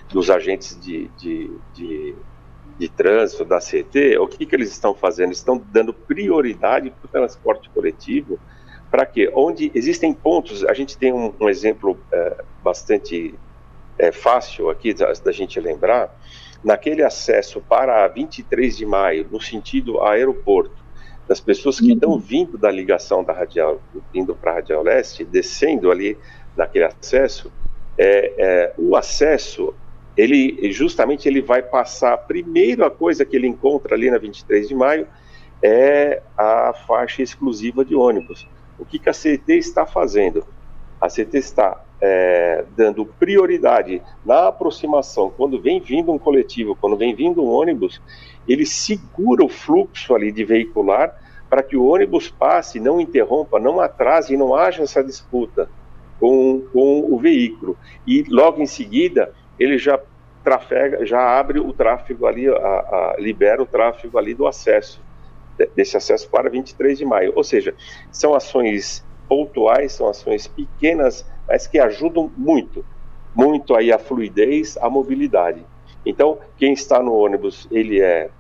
dos 0.08 0.30
agentes 0.30 0.78
de, 0.80 1.08
de, 1.18 1.50
de, 1.74 2.14
de 2.78 2.88
trânsito, 2.88 3.44
da 3.44 3.58
CT, 3.58 4.18
o 4.18 4.28
que, 4.28 4.46
que 4.46 4.54
eles 4.54 4.70
estão 4.70 4.94
fazendo? 4.94 5.32
Estão 5.32 5.62
dando 5.72 5.92
prioridade 5.92 6.90
para 6.90 7.06
o 7.06 7.08
transporte 7.08 7.68
coletivo, 7.70 8.38
para 8.90 9.04
que 9.04 9.30
onde 9.34 9.70
existem 9.74 10.12
pontos, 10.14 10.64
a 10.64 10.72
gente 10.72 10.96
tem 10.96 11.12
um, 11.12 11.34
um 11.40 11.48
exemplo 11.48 11.98
é, 12.12 12.44
bastante 12.62 13.34
é, 13.98 14.12
fácil 14.12 14.70
aqui 14.70 14.94
da, 14.94 15.12
da, 15.12 15.32
gente 15.32 15.58
lembrar, 15.58 16.16
naquele 16.62 17.02
acesso 17.02 17.60
para 17.60 18.04
a 18.04 18.08
23 18.08 18.76
de 18.76 18.86
maio, 18.86 19.26
no 19.30 19.40
sentido 19.40 20.00
aeroporto, 20.02 20.85
das 21.28 21.40
pessoas 21.40 21.80
que 21.80 21.92
estão 21.92 22.10
uhum. 22.10 22.18
vindo 22.18 22.56
da 22.56 22.70
ligação 22.70 23.24
da 23.24 23.32
Radial, 23.32 23.80
vindo 24.12 24.34
para 24.34 24.52
a 24.52 24.54
Radial 24.56 24.82
Leste, 24.82 25.24
descendo 25.24 25.90
ali 25.90 26.16
naquele 26.56 26.84
acesso, 26.84 27.52
é, 27.98 28.32
é, 28.38 28.74
o 28.78 28.94
acesso, 28.94 29.74
ele 30.16 30.70
justamente 30.72 31.28
ele 31.28 31.42
vai 31.42 31.62
passar, 31.62 32.12
a 32.12 32.18
primeira 32.18 32.90
coisa 32.90 33.24
que 33.24 33.36
ele 33.36 33.46
encontra 33.46 33.94
ali 33.94 34.10
na 34.10 34.18
23 34.18 34.68
de 34.68 34.74
maio 34.74 35.06
é 35.62 36.22
a 36.36 36.72
faixa 36.86 37.22
exclusiva 37.22 37.84
de 37.84 37.94
ônibus. 37.94 38.46
O 38.78 38.84
que, 38.84 38.98
que 38.98 39.08
a 39.08 39.12
CT 39.12 39.54
está 39.54 39.86
fazendo? 39.86 40.46
A 41.00 41.08
CT 41.08 41.36
está 41.38 41.82
é, 42.00 42.64
dando 42.76 43.06
prioridade 43.06 44.02
na 44.24 44.48
aproximação, 44.48 45.30
quando 45.30 45.60
vem 45.60 45.80
vindo 45.80 46.12
um 46.12 46.18
coletivo, 46.18 46.76
quando 46.78 46.96
vem 46.96 47.14
vindo 47.14 47.42
um 47.42 47.48
ônibus, 47.48 48.00
ele 48.48 48.66
segura 48.66 49.44
o 49.44 49.48
fluxo 49.48 50.14
ali 50.14 50.30
de 50.30 50.44
veicular 50.44 51.14
para 51.48 51.62
que 51.62 51.76
o 51.76 51.86
ônibus 51.86 52.28
passe, 52.28 52.80
não 52.80 53.00
interrompa, 53.00 53.60
não 53.60 53.80
atrase 53.80 54.34
e 54.34 54.36
não 54.36 54.54
haja 54.54 54.82
essa 54.82 55.02
disputa 55.02 55.68
com, 56.18 56.62
com 56.72 57.12
o 57.12 57.18
veículo. 57.18 57.76
E 58.06 58.24
logo 58.28 58.60
em 58.60 58.66
seguida, 58.66 59.32
ele 59.58 59.78
já 59.78 60.00
trafega, 60.42 61.04
já 61.04 61.38
abre 61.38 61.58
o 61.58 61.72
tráfego 61.72 62.26
ali, 62.26 62.48
a, 62.48 62.52
a, 62.54 63.16
libera 63.18 63.62
o 63.62 63.66
tráfego 63.66 64.18
ali 64.18 64.34
do 64.34 64.46
acesso, 64.46 65.02
desse 65.74 65.96
acesso 65.96 66.28
para 66.28 66.50
23 66.50 66.98
de 66.98 67.04
maio. 67.04 67.32
Ou 67.34 67.44
seja, 67.44 67.74
são 68.10 68.34
ações 68.34 69.04
pontuais, 69.28 69.92
são 69.92 70.08
ações 70.08 70.46
pequenas, 70.46 71.26
mas 71.48 71.66
que 71.66 71.78
ajudam 71.78 72.30
muito, 72.36 72.84
muito 73.34 73.74
aí 73.74 73.92
a 73.92 73.98
fluidez, 73.98 74.76
a 74.78 74.88
mobilidade. 74.88 75.64
Então, 76.06 76.38
quem 76.56 76.72
está 76.72 77.02
no 77.02 77.12
ônibus, 77.12 77.66
ele 77.70 78.00
é, 78.00 78.30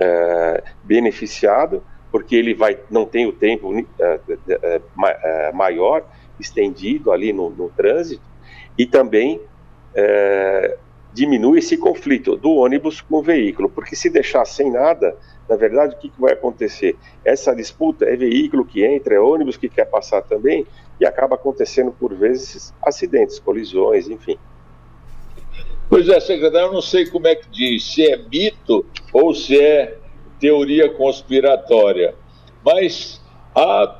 é 0.00 0.64
beneficiado, 0.82 1.84
porque 2.10 2.34
ele 2.34 2.54
vai, 2.54 2.78
não 2.90 3.04
tem 3.04 3.26
o 3.26 3.32
tempo 3.32 3.72
é, 4.00 4.20
é, 4.48 4.80
é, 4.96 5.52
maior, 5.52 6.04
estendido 6.40 7.12
ali 7.12 7.32
no, 7.32 7.50
no 7.50 7.68
trânsito, 7.68 8.22
e 8.76 8.86
também 8.86 9.40
é, 9.94 10.78
diminui 11.12 11.58
esse 11.58 11.76
conflito 11.76 12.36
do 12.36 12.52
ônibus 12.52 13.02
com 13.02 13.16
o 13.16 13.22
veículo, 13.22 13.68
porque 13.68 13.94
se 13.94 14.08
deixar 14.08 14.46
sem 14.46 14.70
nada, 14.70 15.14
na 15.48 15.56
verdade, 15.56 15.94
o 15.94 15.98
que, 15.98 16.08
que 16.08 16.20
vai 16.20 16.32
acontecer? 16.32 16.96
Essa 17.22 17.54
disputa 17.54 18.06
é 18.06 18.16
veículo 18.16 18.64
que 18.64 18.82
entra, 18.82 19.14
é 19.14 19.20
ônibus 19.20 19.58
que 19.58 19.68
quer 19.68 19.84
passar 19.84 20.22
também, 20.22 20.66
e 20.98 21.04
acaba 21.04 21.34
acontecendo, 21.34 21.92
por 21.92 22.14
vezes, 22.14 22.72
acidentes, 22.82 23.38
colisões, 23.38 24.08
enfim. 24.08 24.38
Pois 25.92 26.08
é, 26.08 26.18
secretário, 26.20 26.68
eu 26.68 26.72
não 26.72 26.80
sei 26.80 27.04
como 27.04 27.26
é 27.26 27.34
que 27.34 27.46
diz, 27.50 27.84
se 27.84 28.10
é 28.10 28.16
mito 28.16 28.86
ou 29.12 29.34
se 29.34 29.60
é 29.60 29.98
teoria 30.40 30.88
conspiratória, 30.88 32.14
mas 32.64 33.20
há 33.54 33.98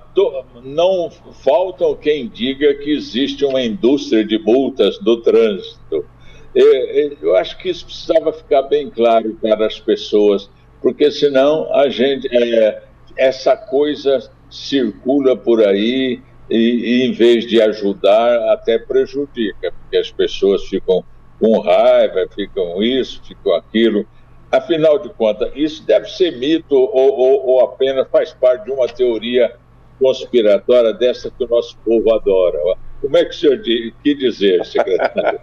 não 0.64 1.10
faltam 1.44 1.94
quem 1.94 2.28
diga 2.28 2.72
que 2.76 2.90
existe 2.90 3.44
uma 3.44 3.60
indústria 3.60 4.24
de 4.24 4.38
multas 4.38 4.98
do 5.00 5.20
trânsito. 5.20 6.06
Eu 6.54 7.36
acho 7.36 7.58
que 7.58 7.68
isso 7.68 7.84
precisava 7.84 8.32
ficar 8.32 8.62
bem 8.62 8.88
claro 8.88 9.36
para 9.38 9.66
as 9.66 9.78
pessoas, 9.78 10.50
porque 10.80 11.10
senão 11.10 11.74
a 11.74 11.90
gente 11.90 12.26
é, 12.34 12.84
essa 13.18 13.54
coisa 13.54 14.30
circula 14.48 15.36
por 15.36 15.62
aí 15.62 16.22
e, 16.48 16.56
e, 16.56 17.02
em 17.02 17.12
vez 17.12 17.46
de 17.46 17.60
ajudar 17.60 18.50
até 18.50 18.78
prejudica, 18.78 19.70
porque 19.72 19.98
as 19.98 20.10
pessoas 20.10 20.64
ficam 20.64 21.04
com 21.42 21.58
raiva, 21.58 22.24
ficam 22.32 22.80
isso, 22.80 23.20
ficam 23.24 23.52
aquilo. 23.56 24.06
Afinal 24.48 25.00
de 25.00 25.08
contas, 25.08 25.50
isso 25.56 25.84
deve 25.84 26.06
ser 26.06 26.38
mito 26.38 26.76
ou, 26.76 27.18
ou, 27.18 27.46
ou 27.48 27.60
apenas 27.64 28.06
faz 28.10 28.32
parte 28.32 28.66
de 28.66 28.70
uma 28.70 28.86
teoria 28.86 29.52
conspiratória 29.98 30.92
dessa 30.92 31.32
que 31.32 31.42
o 31.42 31.48
nosso 31.48 31.76
povo 31.78 32.14
adora. 32.14 32.58
Como 33.00 33.16
é 33.16 33.24
que 33.24 33.30
o 33.30 33.34
senhor 33.34 33.58
diz, 33.58 33.92
que 34.04 34.14
dizer, 34.14 34.64
secretário? 34.64 35.40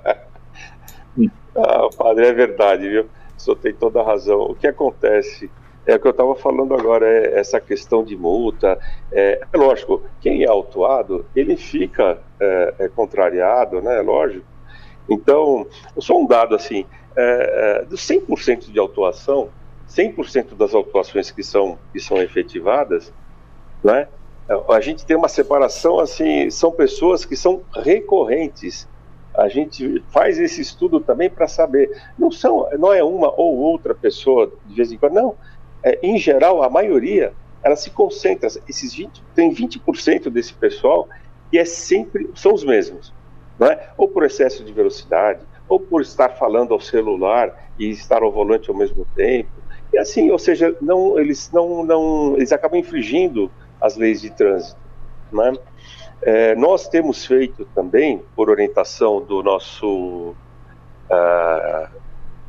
ah, 1.58 1.90
padre, 1.98 2.28
é 2.28 2.34
verdade, 2.34 2.88
viu? 2.88 3.10
O 3.38 3.42
senhor 3.42 3.58
tem 3.58 3.74
toda 3.74 4.00
a 4.00 4.06
razão. 4.06 4.40
O 4.40 4.56
que 4.56 4.68
acontece 4.68 5.52
é 5.86 5.96
o 5.96 6.00
que 6.00 6.08
eu 6.08 6.12
estava 6.12 6.34
falando 6.36 6.74
agora, 6.76 7.06
é 7.06 7.38
essa 7.38 7.60
questão 7.60 8.06
de 8.06 8.16
multa. 8.16 8.80
É, 9.12 9.42
é, 9.52 9.58
lógico, 9.58 10.02
quem 10.22 10.44
é 10.44 10.48
autuado, 10.48 11.26
ele 11.36 11.58
fica 11.58 12.20
é, 12.40 12.74
é 12.80 12.88
contrariado, 12.88 13.82
né? 13.82 13.98
É 13.98 14.02
lógico. 14.02 14.59
Então, 15.10 15.66
só 15.98 16.18
um 16.18 16.26
dado 16.26 16.56
assim, 16.56 16.86
é, 17.16 17.82
é, 17.82 17.86
dos 17.86 18.02
100% 18.02 18.72
de 18.72 18.80
autuação, 18.80 19.50
100% 19.90 20.56
das 20.56 20.74
autuações 20.74 21.32
que 21.32 21.44
são, 21.44 21.80
que 21.92 22.00
são 22.00 22.22
efetivadas, 22.22 23.12
né, 23.84 24.08
a 24.68 24.80
gente 24.82 25.06
tem 25.06 25.16
uma 25.16 25.28
separação 25.28 26.00
assim, 26.00 26.50
são 26.50 26.72
pessoas 26.72 27.24
que 27.24 27.36
são 27.36 27.62
recorrentes. 27.74 28.88
A 29.36 29.48
gente 29.48 30.04
faz 30.10 30.40
esse 30.40 30.60
estudo 30.60 31.00
também 31.00 31.30
para 31.30 31.48
saber, 31.48 31.90
não 32.18 32.32
são, 32.32 32.68
não 32.78 32.92
é 32.92 33.04
uma 33.04 33.32
ou 33.40 33.58
outra 33.58 33.94
pessoa 33.94 34.52
de 34.66 34.76
vez 34.76 34.92
em 34.92 34.98
quando, 34.98 35.14
não. 35.14 35.36
É, 35.84 36.00
em 36.02 36.18
geral, 36.18 36.64
a 36.64 36.70
maioria, 36.70 37.34
ela 37.64 37.76
se 37.76 37.92
concentra, 37.92 38.50
esses 38.68 38.94
20, 38.94 39.24
tem 39.36 39.54
20% 39.54 40.30
desse 40.30 40.54
pessoal 40.54 41.08
que 41.52 41.58
é 41.58 41.66
sempre 41.66 42.30
são 42.36 42.54
os 42.54 42.64
mesmos, 42.64 43.14
é? 43.68 43.90
Ou 43.98 44.08
por 44.08 44.24
excesso 44.24 44.64
de 44.64 44.72
velocidade, 44.72 45.42
ou 45.68 45.80
por 45.80 46.02
estar 46.02 46.30
falando 46.30 46.74
ao 46.74 46.80
celular 46.80 47.70
e 47.78 47.90
estar 47.90 48.24
ao 48.24 48.32
volante 48.32 48.70
ao 48.70 48.76
mesmo 48.76 49.06
tempo. 49.16 49.50
E 49.94 49.98
assim, 49.98 50.30
ou 50.32 50.40
seja, 50.40 50.76
não, 50.82 51.20
eles 51.20 51.52
não, 51.52 51.84
não, 51.84 52.36
eles 52.36 52.52
acabam 52.52 52.80
infringindo 52.80 53.52
as 53.82 53.96
leis 53.96 54.22
de 54.22 54.30
trânsito. 54.30 54.80
Né? 55.32 55.54
É, 56.22 56.56
nós 56.56 56.88
temos 56.88 57.26
feito 57.26 57.66
também, 57.74 58.24
por 58.36 58.50
orientação 58.50 59.22
do 59.22 59.42
nosso 59.42 60.36
uh, 61.10 61.88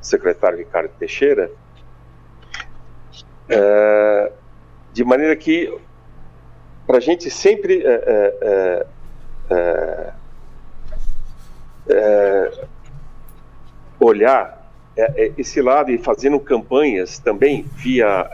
secretário 0.00 0.58
Ricardo 0.58 0.90
Teixeira, 0.98 1.50
uh, 3.48 4.32
de 4.92 5.04
maneira 5.04 5.36
que, 5.36 5.72
para 6.86 6.96
a 6.96 7.00
gente 7.00 7.30
sempre 7.30 7.84
uh, 7.84 8.86
olhar 14.00 14.60
esse 15.36 15.60
lado 15.62 15.90
e 15.90 15.98
fazendo 15.98 16.38
campanhas 16.40 17.18
também 17.18 17.64
via 17.76 18.28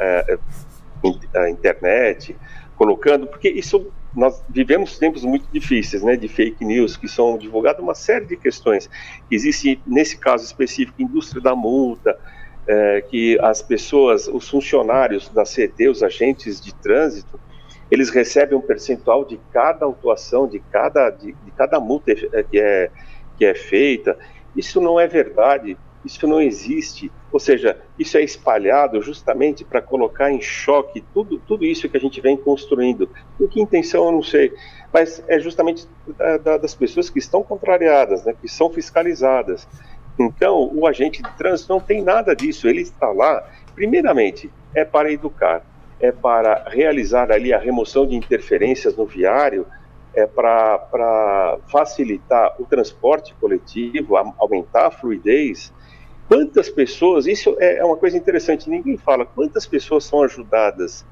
a 1.34 1.50
internet, 1.50 2.36
colocando, 2.76 3.26
porque 3.26 3.48
isso 3.48 3.90
nós 4.14 4.42
vivemos 4.48 4.98
tempos 4.98 5.24
muito 5.24 5.46
difíceis, 5.52 6.02
né, 6.02 6.16
de 6.16 6.26
fake 6.26 6.64
news, 6.64 6.96
que 6.96 7.06
são 7.06 7.36
divulgadas 7.36 7.82
uma 7.82 7.94
série 7.94 8.24
de 8.24 8.36
questões. 8.36 8.88
Existe, 9.30 9.80
nesse 9.86 10.16
caso 10.16 10.42
específico, 10.44 11.00
indústria 11.00 11.42
da 11.42 11.54
multa, 11.54 12.18
é, 12.66 13.02
que 13.02 13.38
as 13.40 13.60
pessoas, 13.60 14.26
os 14.26 14.48
funcionários 14.48 15.28
da 15.28 15.44
CT, 15.44 15.88
os 15.88 16.02
agentes 16.02 16.60
de 16.60 16.74
trânsito, 16.74 17.38
eles 17.90 18.08
recebem 18.08 18.56
um 18.58 18.60
percentual 18.60 19.24
de 19.24 19.38
cada 19.52 19.84
autuação, 19.84 20.48
de 20.48 20.58
cada, 20.58 21.10
de, 21.10 21.32
de 21.32 21.50
cada 21.52 21.78
multa 21.78 22.10
é, 22.10 22.42
que 22.42 22.58
é, 22.58 22.90
que 23.36 23.44
é 23.44 23.54
feita, 23.54 24.18
Isso 24.56 24.80
não 24.80 24.98
é 24.98 25.06
verdade, 25.06 25.76
isso 26.04 26.26
não 26.26 26.40
existe. 26.40 27.12
Ou 27.30 27.40
seja, 27.40 27.78
isso 27.98 28.16
é 28.16 28.22
espalhado 28.22 29.02
justamente 29.02 29.64
para 29.64 29.82
colocar 29.82 30.30
em 30.30 30.40
choque 30.40 31.04
tudo, 31.12 31.38
tudo 31.46 31.64
isso 31.64 31.88
que 31.88 31.96
a 31.96 32.00
gente 32.00 32.20
vem 32.20 32.36
construindo. 32.36 33.10
Com 33.36 33.46
que 33.46 33.60
intenção 33.60 34.06
eu 34.06 34.12
não 34.12 34.22
sei, 34.22 34.54
mas 34.92 35.22
é 35.28 35.38
justamente 35.38 35.86
da, 36.16 36.38
da, 36.38 36.56
das 36.56 36.74
pessoas 36.74 37.10
que 37.10 37.18
estão 37.18 37.42
contrariadas, 37.42 38.24
né, 38.24 38.34
que 38.40 38.48
são 38.48 38.70
fiscalizadas. 38.70 39.68
Então, 40.18 40.70
o 40.74 40.86
agente 40.86 41.22
de 41.22 41.30
trânsito 41.36 41.70
não 41.70 41.80
tem 41.80 42.02
nada 42.02 42.34
disso, 42.34 42.66
ele 42.66 42.80
está 42.80 43.08
lá, 43.10 43.46
primeiramente, 43.74 44.50
é 44.74 44.84
para 44.84 45.12
educar, 45.12 45.62
é 46.00 46.10
para 46.10 46.64
realizar 46.68 47.30
ali 47.30 47.52
a 47.52 47.58
remoção 47.58 48.06
de 48.06 48.14
interferências 48.14 48.96
no 48.96 49.04
viário, 49.04 49.66
é 50.16 50.26
para 50.26 51.58
facilitar 51.70 52.56
o 52.58 52.64
transporte 52.64 53.34
coletivo, 53.38 54.16
a, 54.16 54.32
aumentar 54.38 54.86
a 54.86 54.90
fluidez. 54.90 55.72
Quantas 56.26 56.70
pessoas, 56.70 57.26
isso 57.26 57.54
é, 57.60 57.76
é 57.78 57.84
uma 57.84 57.96
coisa 57.96 58.16
interessante, 58.16 58.68
ninguém 58.68 58.96
fala, 58.96 59.26
quantas 59.26 59.66
pessoas 59.66 60.04
são 60.04 60.22
ajudadas 60.22 61.06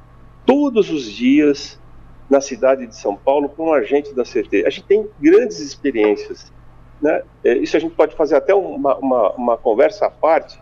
todos 0.47 0.91
os 0.91 1.05
dias 1.05 1.79
na 2.29 2.41
cidade 2.41 2.87
de 2.87 2.97
São 2.97 3.15
Paulo 3.15 3.49
por 3.49 3.69
um 3.69 3.73
agente 3.73 4.15
da 4.15 4.25
CT? 4.25 4.65
A 4.67 4.71
gente 4.71 4.85
tem 4.85 5.07
grandes 5.21 5.61
experiências. 5.61 6.51
Né? 7.01 7.23
É, 7.45 7.59
isso 7.59 7.77
a 7.77 7.81
gente 7.81 7.95
pode 7.95 8.17
fazer 8.17 8.37
até 8.37 8.55
uma, 8.55 8.97
uma, 8.97 9.31
uma 9.33 9.57
conversa 9.59 10.07
à 10.07 10.11
parte. 10.11 10.59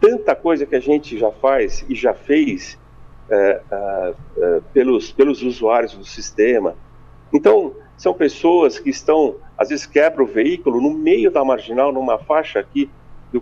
Tanta 0.00 0.34
coisa 0.34 0.66
que 0.66 0.74
a 0.74 0.80
gente 0.80 1.16
já 1.16 1.30
faz 1.30 1.84
e 1.88 1.94
já 1.94 2.12
fez 2.12 2.76
é, 3.30 3.60
é, 3.70 4.14
é, 4.38 4.60
pelos, 4.72 5.12
pelos 5.12 5.42
usuários 5.42 5.94
do 5.94 6.04
sistema. 6.04 6.74
Então, 7.32 7.74
são 7.96 8.14
pessoas 8.14 8.78
que 8.78 8.90
estão, 8.90 9.36
às 9.56 9.68
vezes 9.68 9.84
quebra 9.84 10.22
o 10.22 10.26
veículo 10.26 10.80
no 10.80 10.90
meio 10.90 11.30
da 11.30 11.44
marginal, 11.44 11.92
numa 11.92 12.18
faixa 12.18 12.60
aqui, 12.60 12.88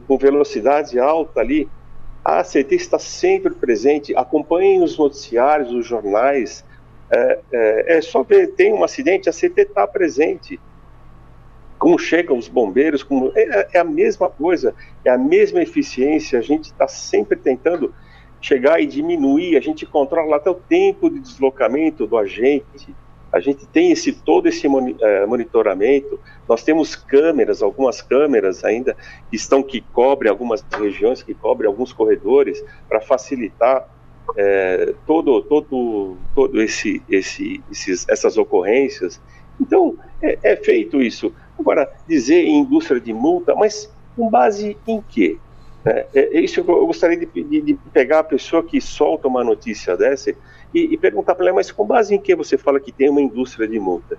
com 0.07 0.18
velocidade 0.18 0.99
alta 0.99 1.40
ali. 1.40 1.68
A 2.25 2.40
ACT 2.40 2.75
está 2.75 2.99
sempre 2.99 3.55
presente, 3.55 4.16
acompanhem 4.16 4.83
os 4.83 4.99
noticiários, 4.99 5.70
os 5.72 5.87
jornais. 5.87 6.64
É, 7.09 7.38
é, 7.53 7.99
é 7.99 8.01
só 8.01 8.22
ver, 8.22 8.55
tem 8.55 8.72
um 8.72 8.83
acidente, 8.83 9.29
a 9.29 9.33
CT 9.33 9.61
está 9.61 9.87
presente. 9.87 10.59
Como 11.79 11.99
chegam 11.99 12.37
os 12.37 12.49
bombeiros, 12.49 13.03
como, 13.03 13.31
é, 13.37 13.68
é 13.75 13.79
a 13.79 13.85
mesma 13.85 14.29
coisa, 14.29 14.75
é 15.05 15.11
a 15.11 15.18
mesma 15.18 15.62
eficiência, 15.62 16.38
a 16.38 16.42
gente 16.42 16.64
está 16.64 16.88
sempre 16.88 17.37
tentando 17.37 17.94
chegar 18.40 18.81
e 18.81 18.87
diminuir, 18.87 19.57
a 19.57 19.61
gente 19.61 19.85
controla 19.85 20.37
até 20.37 20.51
o 20.51 20.55
tempo 20.55 21.11
de 21.11 21.20
deslocamento 21.20 22.07
do 22.07 22.16
agente, 22.16 22.94
a 23.32 23.40
gente 23.40 23.66
tem 23.66 23.90
esse 23.90 24.12
todo 24.12 24.46
esse 24.46 24.66
eh, 24.66 25.26
monitoramento. 25.26 26.18
Nós 26.48 26.62
temos 26.62 26.94
câmeras, 26.94 27.62
algumas 27.62 28.00
câmeras 28.00 28.64
ainda 28.64 28.96
que 29.28 29.36
estão 29.36 29.62
que 29.62 29.80
cobrem 29.80 30.30
algumas 30.30 30.64
regiões, 30.72 31.22
que 31.22 31.34
cobrem 31.34 31.68
alguns 31.68 31.92
corredores 31.92 32.64
para 32.88 33.00
facilitar 33.00 33.88
é, 34.36 34.94
todo 35.06 35.42
todo 35.42 36.16
todo 36.34 36.60
esse, 36.60 37.02
esse 37.08 37.62
esses, 37.70 38.06
essas 38.08 38.38
ocorrências. 38.38 39.20
Então 39.60 39.96
é, 40.22 40.38
é 40.42 40.56
feito 40.56 41.02
isso. 41.02 41.32
Agora 41.58 41.90
dizer 42.08 42.42
em 42.42 42.60
indústria 42.60 43.00
de 43.00 43.12
multa, 43.12 43.54
mas 43.54 43.92
com 44.16 44.30
base 44.30 44.76
em 44.86 45.02
quê? 45.08 45.38
É, 45.84 46.06
é, 46.14 46.40
isso 46.40 46.60
eu 46.60 46.86
gostaria 46.86 47.16
de, 47.16 47.26
de, 47.26 47.60
de, 47.60 47.74
pegar 47.92 48.20
a 48.20 48.24
pessoa 48.24 48.62
que 48.62 48.80
solta 48.80 49.28
uma 49.28 49.44
notícia 49.44 49.96
dessa 49.96 50.34
e, 50.74 50.94
e 50.94 50.96
perguntar 50.96 51.35
para 51.35 51.46
ela, 51.46 51.55
mas 51.57 51.70
com 51.70 51.85
base 51.85 52.14
em 52.14 52.18
que 52.18 52.35
você 52.35 52.57
fala 52.57 52.81
que 52.81 52.92
tem 52.92 53.09
uma 53.09 53.20
indústria 53.20 53.66
de 53.66 53.79
multa? 53.79 54.18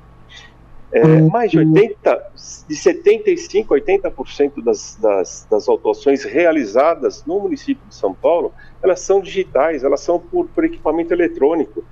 É, 0.91 1.05
uhum. 1.05 1.29
mais 1.29 1.51
de 1.51 1.59
80, 1.59 2.31
de 2.67 2.75
75% 2.75 3.65
a 3.65 4.11
80% 4.11 4.63
das, 4.63 4.95
das, 4.95 5.47
das 5.49 5.67
autuações 5.67 6.23
realizadas 6.23 7.25
no 7.25 7.41
município 7.41 7.85
de 7.87 7.93
São 7.93 8.13
Paulo, 8.13 8.53
elas 8.81 9.01
são 9.01 9.19
digitais, 9.19 9.83
elas 9.83 9.99
são 9.99 10.17
por, 10.17 10.47
por 10.47 10.63
equipamento 10.63 11.13
eletrônico. 11.13 11.83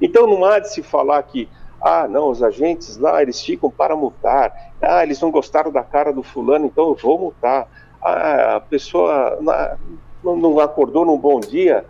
Então 0.00 0.26
não 0.26 0.44
há 0.44 0.58
de 0.58 0.72
se 0.72 0.82
falar 0.82 1.22
que, 1.22 1.48
ah, 1.80 2.08
não, 2.08 2.28
os 2.28 2.42
agentes 2.42 2.96
lá, 2.96 3.22
eles 3.22 3.40
ficam 3.40 3.70
para 3.70 3.94
multar, 3.94 4.52
ah, 4.82 5.04
eles 5.04 5.20
não 5.20 5.30
gostaram 5.30 5.70
da 5.70 5.84
cara 5.84 6.12
do 6.12 6.22
fulano, 6.22 6.66
então 6.66 6.88
eu 6.88 6.94
vou 6.96 7.18
multar. 7.18 7.68
Ah, 8.02 8.56
a 8.56 8.60
pessoa 8.60 9.38
não, 10.24 10.36
não 10.36 10.58
acordou 10.58 11.06
num 11.06 11.16
bom 11.16 11.38
dia, 11.38 11.84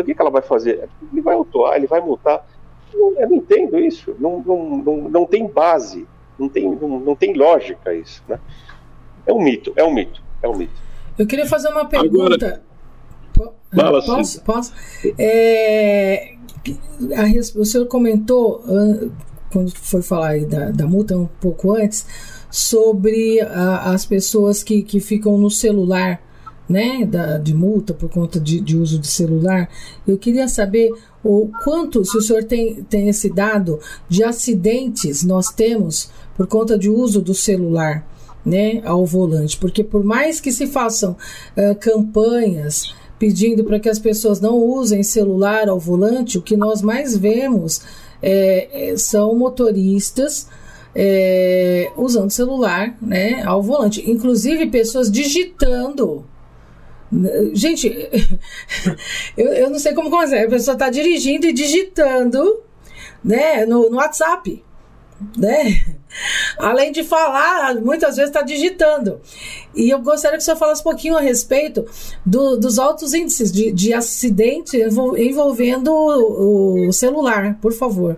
então 0.00 0.02
o 0.02 0.06
que, 0.06 0.14
que 0.14 0.20
ela 0.20 0.30
vai 0.30 0.42
fazer? 0.42 0.88
Ele 1.12 1.20
vai 1.20 1.34
autuar, 1.34 1.76
ele 1.76 1.86
vai 1.86 2.00
multar. 2.00 2.46
Eu, 2.92 3.14
eu 3.18 3.28
não 3.28 3.36
entendo 3.36 3.78
isso, 3.78 4.14
não, 4.18 4.42
não, 4.44 4.76
não, 4.78 4.96
não 5.08 5.26
tem 5.26 5.46
base, 5.46 6.06
não 6.38 6.48
tem, 6.48 6.68
não, 6.68 7.00
não 7.00 7.14
tem 7.14 7.34
lógica 7.34 7.94
isso. 7.94 8.22
Né? 8.28 8.38
É 9.26 9.32
um 9.32 9.40
mito, 9.40 9.72
é 9.76 9.84
um 9.84 9.92
mito, 9.92 10.22
é 10.42 10.48
um 10.48 10.56
mito. 10.56 10.72
Eu 11.18 11.26
queria 11.26 11.46
fazer 11.46 11.68
uma 11.68 11.84
pergunta. 11.84 12.62
Agora... 13.72 14.02
posso? 14.02 14.42
Posso? 14.42 14.72
É, 15.18 16.34
a, 17.14 17.58
o 17.58 17.64
senhor 17.64 17.86
comentou, 17.86 18.62
quando 19.52 19.70
foi 19.70 20.02
falar 20.02 20.40
da, 20.46 20.70
da 20.70 20.86
multa 20.86 21.16
um 21.16 21.26
pouco 21.26 21.72
antes, 21.72 22.06
sobre 22.50 23.40
a, 23.40 23.92
as 23.92 24.04
pessoas 24.04 24.62
que, 24.62 24.82
que 24.82 24.98
ficam 24.98 25.38
no 25.38 25.50
celular 25.50 26.20
né, 26.70 27.04
da, 27.04 27.36
de 27.36 27.52
multa 27.52 27.92
por 27.92 28.08
conta 28.08 28.38
de, 28.38 28.60
de, 28.60 28.76
uso 28.76 28.96
de 28.96 29.08
celular. 29.08 29.68
Eu 30.06 30.16
queria 30.16 30.46
saber 30.46 30.92
o 31.24 31.50
quanto, 31.64 32.04
se 32.04 32.16
o 32.16 32.22
senhor 32.22 32.44
tem, 32.44 32.84
tem 32.84 33.08
esse 33.08 33.28
dado 33.28 33.80
de 34.08 34.22
acidentes 34.22 35.24
nós 35.24 35.48
temos 35.48 36.10
por 36.36 36.46
conta 36.46 36.78
de 36.78 36.88
uso 36.88 37.20
do 37.20 37.34
celular, 37.34 38.06
né, 38.46 38.80
ao 38.84 39.04
volante, 39.04 39.58
porque 39.58 39.82
por 39.82 40.04
mais 40.04 40.40
que 40.40 40.52
se 40.52 40.66
façam 40.68 41.12
uh, 41.56 41.74
campanhas 41.78 42.94
pedindo 43.18 43.64
para 43.64 43.80
que 43.80 43.88
as 43.88 43.98
pessoas 43.98 44.40
não 44.40 44.56
usem 44.56 45.02
celular 45.02 45.68
ao 45.68 45.78
volante, 45.78 46.38
o 46.38 46.42
que 46.42 46.56
nós 46.56 46.80
mais 46.80 47.16
vemos 47.16 47.82
é, 48.22 48.92
é, 48.92 48.96
são 48.96 49.34
motoristas 49.34 50.46
é, 50.94 51.90
usando 51.96 52.30
celular 52.30 52.96
né, 53.02 53.42
ao 53.42 53.62
volante. 53.62 54.08
Inclusive 54.10 54.66
pessoas 54.68 55.10
digitando 55.10 56.24
Gente, 57.52 57.88
eu, 59.36 59.52
eu 59.52 59.70
não 59.70 59.78
sei 59.78 59.92
como 59.94 60.10
consegue. 60.10 60.46
A 60.46 60.50
pessoa 60.50 60.74
está 60.74 60.88
dirigindo 60.88 61.46
e 61.46 61.52
digitando 61.52 62.62
né, 63.22 63.66
no, 63.66 63.90
no 63.90 63.96
WhatsApp. 63.96 64.64
Né? 65.36 65.80
Além 66.58 66.92
de 66.92 67.02
falar, 67.02 67.74
muitas 67.76 68.16
vezes 68.16 68.30
está 68.30 68.42
digitando. 68.42 69.20
E 69.74 69.90
eu 69.90 69.98
gostaria 70.00 70.38
que 70.38 70.44
senhor 70.44 70.56
falasse 70.56 70.80
um 70.80 70.84
pouquinho 70.84 71.16
a 71.16 71.20
respeito 71.20 71.84
do, 72.24 72.56
dos 72.56 72.78
altos 72.78 73.12
índices 73.12 73.52
de, 73.52 73.72
de 73.72 73.92
acidente 73.92 74.78
envolvendo 74.78 75.92
o, 75.92 76.88
o 76.88 76.92
celular, 76.92 77.58
por 77.60 77.72
favor. 77.72 78.16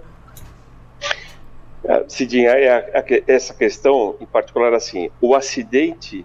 É, 1.84 2.04
Cidinha, 2.08 2.50
é, 2.50 3.24
essa 3.26 3.52
questão 3.52 4.16
em 4.20 4.26
particular, 4.26 4.72
assim, 4.72 5.10
o 5.20 5.34
acidente 5.34 6.24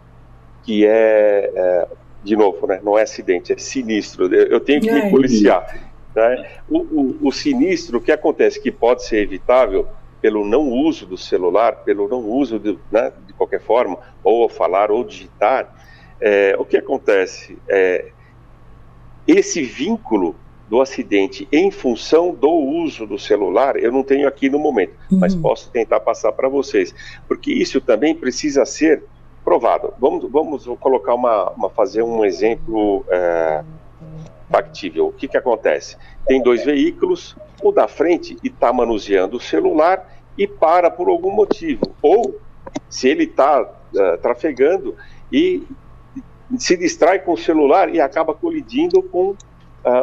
que 0.63 0.86
é, 0.86 1.51
é 1.56 1.88
de 2.23 2.36
novo, 2.36 2.67
né, 2.67 2.80
não 2.84 2.97
é 2.97 3.03
acidente, 3.03 3.53
é 3.53 3.58
sinistro. 3.58 4.34
Eu 4.34 4.60
tenho 4.60 4.82
que 4.82 4.91
me 4.91 5.10
policiar. 5.10 5.91
Né? 6.15 6.49
O, 6.69 6.80
o, 6.80 7.17
o, 7.27 7.32
sinistro, 7.32 7.99
o 7.99 8.01
que 8.01 8.12
acontece, 8.12 8.60
que 8.60 8.71
pode 8.71 9.06
ser 9.06 9.19
evitável 9.19 9.88
pelo 10.21 10.45
não 10.45 10.69
uso 10.69 11.06
do 11.06 11.17
celular, 11.17 11.84
pelo 11.84 12.08
não 12.08 12.21
uso 12.21 12.60
de, 12.60 12.77
né, 12.91 13.13
de 13.25 13.34
qualquer 13.34 13.62
forma, 13.62 13.99
ou 14.23 14.49
falar 14.49 14.91
ou 14.91 15.03
digitar, 15.03 15.73
é, 16.19 16.56
o 16.58 16.65
que 16.65 16.75
acontece? 16.75 17.58
É, 17.67 18.12
esse 19.27 19.62
vínculo 19.62 20.36
do 20.69 20.82
acidente 20.82 21.47
em 21.51 21.71
função 21.71 22.34
do 22.34 22.49
uso 22.49 23.06
do 23.06 23.17
celular, 23.17 23.77
eu 23.77 23.91
não 23.91 24.03
tenho 24.03 24.27
aqui 24.27 24.49
no 24.49 24.60
momento, 24.60 24.93
uhum. 25.12 25.19
mas 25.19 25.36
posso 25.36 25.69
tentar 25.71 25.99
passar 25.99 26.32
para 26.32 26.49
vocês, 26.49 26.93
porque 27.27 27.51
isso 27.51 27.80
também 27.80 28.13
precisa 28.15 28.65
ser 28.65 29.03
provado. 29.47 29.93
Vamos, 29.97 30.30
vamos 30.30 30.65
colocar 30.78 31.13
uma, 31.13 31.51
uma 31.51 31.69
fazer 31.69 32.03
um 32.03 32.26
exemplo 32.26 33.05
é, 33.09 33.63
factível. 34.51 35.07
O 35.07 35.13
que, 35.13 35.26
que 35.26 35.38
acontece? 35.38 35.95
Tem 36.26 36.43
dois 36.43 36.65
veículos, 36.65 37.34
o 37.63 37.72
da 37.72 37.88
frente 37.88 38.36
está 38.43 38.74
manuseando 38.74 39.38
o 39.38 39.39
celular 39.39 40.05
e 40.38 40.45
para 40.45 40.91
por 40.91 41.07
algum 41.07 41.32
motivo. 41.32 41.95
Ou 42.01 42.38
se 42.89 43.07
ele 43.07 43.24
está 43.24 43.65
é, 43.95 44.17
trafegando 44.17 44.97
e 45.32 45.65
se 46.57 46.76
distrai 46.76 47.19
com 47.19 47.32
o 47.32 47.38
celular 47.38 47.88
e 47.95 48.01
acaba 48.01 48.34
colidindo 48.34 49.01
com 49.01 49.30
uh, 49.30 49.36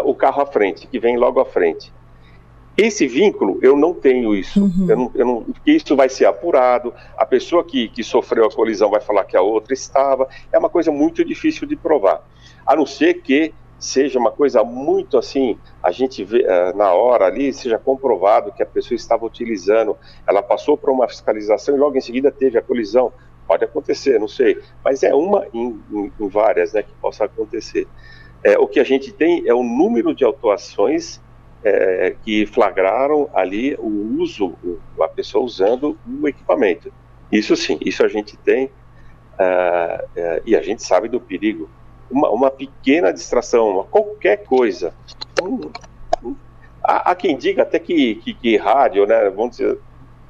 o 0.05 0.15
carro 0.15 0.41
à 0.41 0.47
frente, 0.47 0.87
que 0.87 0.99
vem 0.99 1.19
logo 1.19 1.39
à 1.39 1.45
frente. 1.45 1.93
Esse 2.77 3.07
vínculo, 3.07 3.59
eu 3.63 3.77
não 3.77 3.95
tenho 3.95 4.35
isso. 4.35 4.65
Uhum. 4.65 4.87
Eu 4.89 4.97
não, 4.97 5.11
eu 5.15 5.27
não, 5.27 5.47
isso 5.65 5.95
vai 5.95 6.09
ser 6.09 6.27
apurado. 6.27 6.93
A 7.17 7.25
pessoa 7.25 7.63
que, 7.65 7.89
que 7.89 8.03
sofreu 8.03 8.45
a 8.45 8.51
colisão 8.51 8.91
vai 8.91 9.01
falar 9.01 9.25
que 9.25 9.37
a 9.37 9.43
outra 9.43 9.73
estava. 9.73 10.29
É 10.53 10.59
uma 10.59 10.69
coisa 10.69 10.91
muito 10.91 11.25
difícil 11.25 11.67
de 11.67 11.77
provar. 11.77 12.23
A 12.67 12.75
não 12.75 12.85
ser 12.85 13.23
que 13.23 13.55
seja 13.79 14.19
uma 14.19 14.31
coisa 14.31 14.65
muito 14.65 15.19
assim, 15.19 15.59
a 15.83 15.91
gente 15.91 16.25
vê 16.25 16.47
uh, 16.47 16.77
na 16.77 16.93
hora 16.93 17.27
ali, 17.27 17.53
seja 17.53 17.79
comprovado 17.79 18.51
que 18.53 18.63
a 18.63 18.67
pessoa 18.67 18.97
estava 18.97 19.27
utilizando, 19.27 19.97
ela 20.27 20.43
passou 20.43 20.77
por 20.77 20.89
uma 20.89 21.07
fiscalização 21.07 21.77
e 21.77 21.79
logo 21.79 21.97
em 21.97 22.01
seguida 22.01 22.31
teve 22.31 22.57
a 22.57 22.63
colisão 22.63 23.13
Pode 23.47 23.65
acontecer, 23.65 24.19
não 24.19 24.29
sei, 24.29 24.59
mas 24.83 25.03
é 25.03 25.15
uma 25.15 25.47
em, 25.53 25.79
em, 25.93 26.13
em 26.19 26.29
várias 26.29 26.73
né, 26.73 26.83
que 26.83 26.93
possa 26.95 27.25
acontecer. 27.25 27.87
É, 28.43 28.59
o 28.59 28.67
que 28.67 28.81
a 28.81 28.85
gente 28.85 29.13
tem 29.13 29.47
é 29.47 29.55
o 29.55 29.63
número 29.63 30.15
de 30.15 30.25
autuações 30.25 31.21
é, 31.65 32.15
que 32.23 32.47
flagraram 32.47 33.29
ali 33.33 33.75
o 33.79 34.21
uso, 34.21 34.55
a 35.01 35.09
pessoa 35.09 35.45
usando 35.45 35.97
o 36.07 36.29
equipamento. 36.29 36.93
Isso 37.33 37.57
sim, 37.57 37.79
isso 37.81 38.05
a 38.05 38.09
gente 38.09 38.37
tem 38.37 38.67
uh, 38.67 40.05
uh, 40.05 40.43
e 40.45 40.55
a 40.55 40.63
gente 40.63 40.83
sabe 40.83 41.09
do 41.09 41.21
perigo. 41.21 41.69
Uma, 42.11 42.31
uma 42.31 42.51
pequena 42.51 43.13
distração, 43.13 43.71
uma, 43.71 43.85
qualquer 43.85 44.45
coisa. 44.45 44.95
Um, 45.43 45.71
um, 46.23 46.37
há, 46.83 47.11
há, 47.11 47.15
quem 47.15 47.37
diga 47.37 47.63
até 47.63 47.79
que, 47.79 48.17
que, 48.17 48.35
que 48.35 48.57
rádio, 48.57 49.07
né, 49.07 49.29
vamos 49.31 49.57
dizer. 49.57 49.79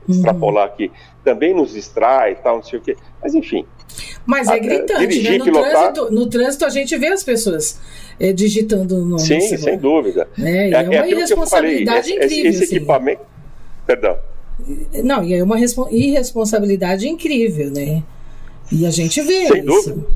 Extrapolar 0.09 0.67
aqui, 0.67 0.91
também 1.25 1.55
nos 1.55 1.73
distrai 1.73 2.33
e 2.33 2.35
tal, 2.37 2.57
não 2.57 2.63
sei 2.63 2.79
o 2.79 2.83
quê. 2.83 2.97
Mas 3.23 3.35
enfim. 3.35 3.65
Mas 4.27 4.49
é 4.49 4.59
gritante, 4.59 5.01
dirigir, 5.01 5.33
né? 5.33 5.39
No, 5.39 5.45
pilotar... 5.45 5.71
trânsito, 5.71 6.15
no 6.15 6.27
trânsito 6.27 6.65
a 6.65 6.69
gente 6.69 6.97
vê 6.97 7.09
as 7.09 7.23
pessoas 7.23 7.81
é, 8.19 8.33
digitando 8.33 9.05
no 9.05 9.19
Sim, 9.19 9.39
no 9.39 9.59
sem 9.59 9.79
dúvida. 9.79 10.29
É, 10.39 10.71
é, 10.71 10.73
é 10.73 10.83
uma 10.83 11.07
irresponsabilidade 11.07 12.13
falei, 12.13 12.27
incrível. 12.27 12.51
Esse, 12.51 12.65
esse 12.65 12.77
equipamento. 12.77 13.23
Perdão. 13.87 14.19
Não, 15.03 15.25
e 15.25 15.35
é 15.35 15.43
uma 15.43 15.57
irresponsabilidade 15.91 17.09
incrível, 17.09 17.71
né? 17.71 18.03
E 18.71 18.87
a 18.87 18.91
gente 18.91 19.21
vê 19.21 19.47
Sem 19.47 19.59
isso. 19.59 19.67
Dúvida. 19.67 20.07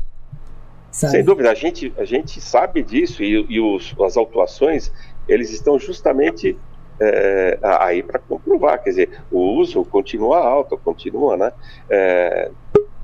Sabe? 0.91 1.11
Sem 1.11 1.23
dúvida, 1.23 1.51
a 1.51 1.53
gente, 1.53 1.93
a 1.97 2.05
gente 2.05 2.41
sabe 2.41 2.81
disso 2.81 3.21
e, 3.21 3.45
e 3.47 3.59
os, 3.59 3.93
as 4.01 4.17
autuações, 4.17 4.91
eles 5.27 5.51
estão 5.51 5.77
justamente 5.77 6.57
é, 6.99 7.57
aí 7.61 8.03
para 8.03 8.19
comprovar, 8.19 8.83
quer 8.83 8.89
dizer, 8.89 9.09
o 9.31 9.39
uso 9.39 9.83
continua 9.85 10.39
alto, 10.39 10.77
continua, 10.77 11.37
né? 11.37 11.51
É, 11.89 12.51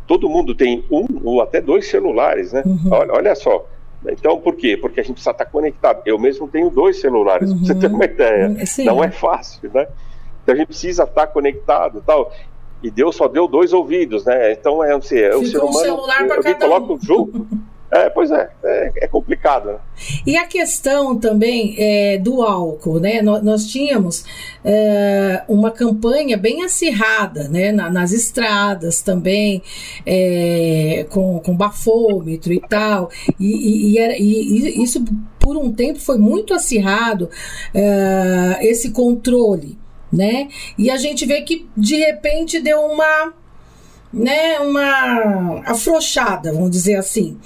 todo 0.08 0.30
mundo 0.30 0.54
tem 0.54 0.86
um 0.91 1.06
ou 1.24 1.41
até 1.41 1.62
dois 1.62 1.88
celulares, 1.88 2.54
né? 2.54 2.64
Uhum. 2.66 2.91
Olha, 2.91 3.14
olha, 3.14 3.36
só. 3.36 3.66
Então, 4.08 4.39
por 4.39 4.56
quê? 4.56 4.78
Porque 4.78 5.00
a 5.00 5.04
gente 5.04 5.14
precisa 5.14 5.32
estar 5.32 5.46
conectado. 5.46 6.02
Eu 6.06 6.20
mesmo 6.20 6.48
tenho 6.48 6.70
dois 6.70 7.00
celulares, 7.00 7.50
uhum. 7.50 7.58
para 7.58 7.68
você 7.68 7.76
ter 7.76 7.88
uma 7.88 8.06
ideia. 8.06 8.66
Sim. 8.66 8.86
Não 8.86 9.04
é 9.04 9.10
fácil, 9.10 9.72
né? 9.74 9.88
Então 10.43 10.54
a 10.54 10.58
gente 10.58 10.68
precisa 10.68 11.04
estar 11.04 11.28
conectado 11.28 12.04
tal. 12.06 12.32
E 12.84 12.91
Deus 12.91 13.16
só 13.16 13.28
deu 13.28 13.48
dois 13.48 13.74
ouvidos, 13.74 14.26
né? 14.26 14.52
Então 14.52 14.84
é, 14.84 14.93
assim, 14.93 15.18
é 15.18 15.36
o 15.36 15.43
ser 15.43 15.58
humano. 15.58 15.70
Um 15.70 15.74
celular 15.74 16.22
eu, 16.22 16.41
eu 16.43 16.56
coloco 16.56 16.93
um. 16.93 17.02
junto. 17.02 17.48
É, 17.96 18.10
pois 18.10 18.30
é, 18.30 18.50
é, 18.62 18.91
é, 19.04 19.08
complicado. 19.08 19.72
Né? 19.72 19.78
E 20.28 20.36
a 20.36 20.46
questão 20.46 21.18
também 21.18 21.76
é, 21.78 22.18
do 22.18 22.41
álcool, 22.41 23.00
né? 23.00 23.22
Nós, 23.22 23.41
nós 23.41 23.68
tínhamos 23.68 24.26
é, 24.66 25.43
uma 25.48 25.72
campanha 25.72 26.36
bem 26.36 26.66
acirrada, 26.66 27.48
né? 27.48 27.72
Na, 27.72 27.89
nas 27.89 28.12
estradas 28.12 29.02
também, 29.02 29.64
é, 30.06 31.06
com, 31.10 31.39
com 31.39 31.56
bafômetro 31.56 32.52
e 32.52 32.60
tal. 32.60 33.10
E, 33.39 33.93
e, 33.93 33.98
era, 33.98 34.18
e, 34.18 34.84
isso 34.84 35.06
por 35.39 35.56
um 35.56 35.72
tempo 35.72 36.00
foi 36.00 36.18
muito 36.18 36.54
acirrado, 36.54 37.30
é, 37.74 38.60
esse 38.62 38.91
controle 38.91 39.78
né? 40.12 40.50
E 40.78 40.89
a 40.89 40.98
gente 40.98 41.26
vê 41.26 41.41
que 41.41 41.68
de 41.76 41.96
repente 41.96 42.60
deu 42.60 42.80
uma, 42.82 43.34
né, 44.14 44.60
uma 44.60 45.62
afrouxada, 45.66 46.54
vamos 46.54 46.72
dizer 46.72 46.96
assim. 46.96 47.38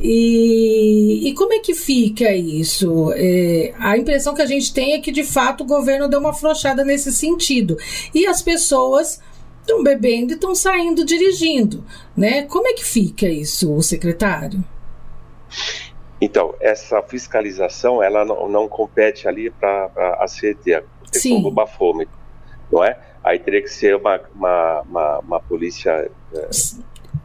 E, 0.00 1.28
e 1.28 1.34
como 1.34 1.54
é 1.54 1.58
que 1.58 1.74
fica 1.74 2.30
isso? 2.32 3.12
É, 3.14 3.72
a 3.78 3.96
impressão 3.96 4.34
que 4.34 4.42
a 4.42 4.46
gente 4.46 4.72
tem 4.72 4.92
é 4.94 5.00
que 5.00 5.10
de 5.10 5.24
fato 5.24 5.62
o 5.62 5.66
governo 5.66 6.08
deu 6.08 6.20
uma 6.20 6.30
afrouxada 6.30 6.84
nesse 6.84 7.12
sentido. 7.12 7.76
E 8.14 8.26
as 8.26 8.42
pessoas 8.42 9.20
estão 9.60 9.82
bebendo 9.82 10.32
e 10.32 10.34
estão 10.34 10.54
saindo 10.54 11.04
dirigindo, 11.04 11.84
né? 12.16 12.42
Como 12.42 12.68
é 12.68 12.72
que 12.72 12.84
fica 12.84 13.26
isso, 13.26 13.80
secretário? 13.82 14.62
Então, 16.20 16.54
essa 16.60 17.02
fiscalização, 17.02 18.02
ela 18.02 18.24
não, 18.24 18.48
não 18.48 18.68
compete 18.68 19.28
ali 19.28 19.50
para 19.50 19.90
a 20.18 20.26
CET, 20.28 20.62
questão 20.64 21.36
Sim. 21.36 21.42
do 21.42 21.50
bafômetro, 21.50 22.14
não 22.70 22.82
é? 22.84 22.98
Aí 23.22 23.38
teria 23.38 23.60
que 23.60 23.68
ser 23.68 23.96
uma, 23.96 24.20
uma, 24.34 24.80
uma, 24.82 25.18
uma 25.18 25.40
polícia 25.40 26.10
é, 26.32 26.48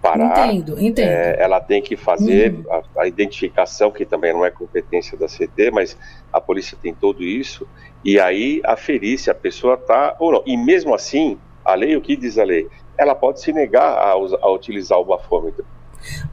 parar. 0.01 0.47
Entendo, 0.47 0.79
entendo. 0.79 1.07
É, 1.07 1.35
ela 1.39 1.59
tem 1.59 1.81
que 1.81 1.95
fazer 1.95 2.53
uhum. 2.53 2.73
a, 2.73 3.01
a, 3.01 3.07
identificação, 3.07 3.91
que 3.91 4.05
também 4.05 4.33
não 4.33 4.43
é 4.43 4.49
competência 4.49 5.17
da 5.17 5.27
CT, 5.27 5.71
mas 5.71 5.97
a 6.33 6.41
polícia 6.41 6.77
tem 6.81 6.93
tudo 6.93 7.23
isso, 7.23 7.67
e 8.03 8.19
aí 8.19 8.61
aferir 8.65 9.19
se 9.19 9.29
a 9.29 9.35
pessoa 9.35 9.75
está 9.75 10.15
ou 10.19 10.31
não. 10.31 10.43
E 10.45 10.57
mesmo 10.57 10.93
assim, 10.93 11.37
a 11.63 11.75
lei, 11.75 11.95
o 11.95 12.01
que 12.01 12.15
diz 12.15 12.37
a 12.37 12.43
lei? 12.43 12.67
Ela 12.97 13.15
pode 13.15 13.41
se 13.41 13.53
negar 13.53 13.93
a, 13.93 14.11
a 14.11 14.51
utilizar 14.51 14.99
o 14.99 15.05
bafômetro. 15.05 15.65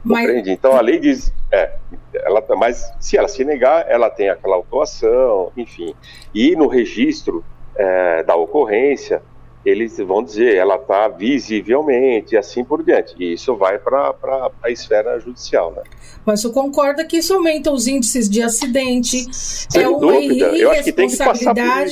Mas... 0.03 0.25
Compreende? 0.25 0.51
Então 0.51 0.75
a 0.75 0.81
lei 0.81 0.99
diz, 0.99 1.31
é, 1.51 1.73
ela, 2.13 2.43
mas 2.57 2.91
se 2.99 3.17
ela 3.17 3.27
se 3.27 3.45
negar, 3.45 3.85
ela 3.87 4.09
tem 4.09 4.29
aquela 4.29 4.55
autuação, 4.55 5.51
enfim. 5.55 5.93
E 6.33 6.55
no 6.55 6.67
registro 6.67 7.43
é, 7.75 8.23
da 8.23 8.35
ocorrência, 8.35 9.21
eles 9.69 9.97
vão 9.97 10.23
dizer, 10.23 10.55
ela 10.55 10.75
está 10.75 11.07
visivelmente, 11.07 12.35
e 12.35 12.37
assim 12.37 12.63
por 12.63 12.83
diante. 12.83 13.15
E 13.19 13.33
isso 13.33 13.55
vai 13.55 13.77
para 13.77 14.15
a 14.63 14.69
esfera 14.69 15.19
judicial, 15.19 15.71
né? 15.71 15.83
Mas 16.25 16.41
você 16.41 16.49
concorda 16.49 17.03
que 17.05 17.17
isso 17.17 17.33
aumenta 17.33 17.71
os 17.71 17.87
índices 17.87 18.29
de 18.29 18.41
acidente? 18.41 19.25
Sem 19.33 19.83
é 19.83 19.89
uma 19.89 19.99
dúvida. 19.99 20.49
Por 20.49 20.55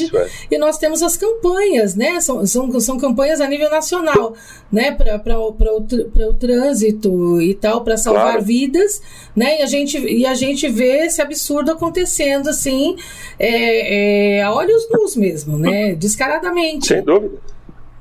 isso, 0.01 0.17
é. 0.17 0.30
E 0.51 0.57
nós 0.57 0.78
temos 0.78 1.01
as 1.01 1.17
campanhas, 1.17 1.95
né? 1.95 2.19
São, 2.21 2.45
são, 2.45 2.80
são 2.80 2.97
campanhas 2.97 3.41
a 3.41 3.47
nível 3.47 3.69
nacional, 3.69 4.36
né? 4.71 4.91
Para 4.91 5.39
o, 5.39 5.49
o 5.49 6.34
trânsito 6.34 7.41
e 7.41 7.55
tal, 7.55 7.84
para 7.84 7.97
salvar 7.97 8.34
claro. 8.34 8.43
vidas, 8.43 9.01
né? 9.36 9.59
E 9.59 9.63
a, 9.63 9.65
gente, 9.65 9.97
e 9.97 10.25
a 10.25 10.36
gente 10.36 10.67
vê 10.67 11.05
esse 11.05 11.21
absurdo 11.21 11.71
acontecendo 11.71 12.49
assim, 12.49 12.95
é, 13.39 14.38
é, 14.38 14.43
a 14.43 14.53
olhos 14.53 14.88
nus 14.91 15.15
mesmo, 15.15 15.57
né? 15.57 15.95
Descaradamente. 15.95 16.88
Sem 16.88 17.03
dúvida. 17.03 17.38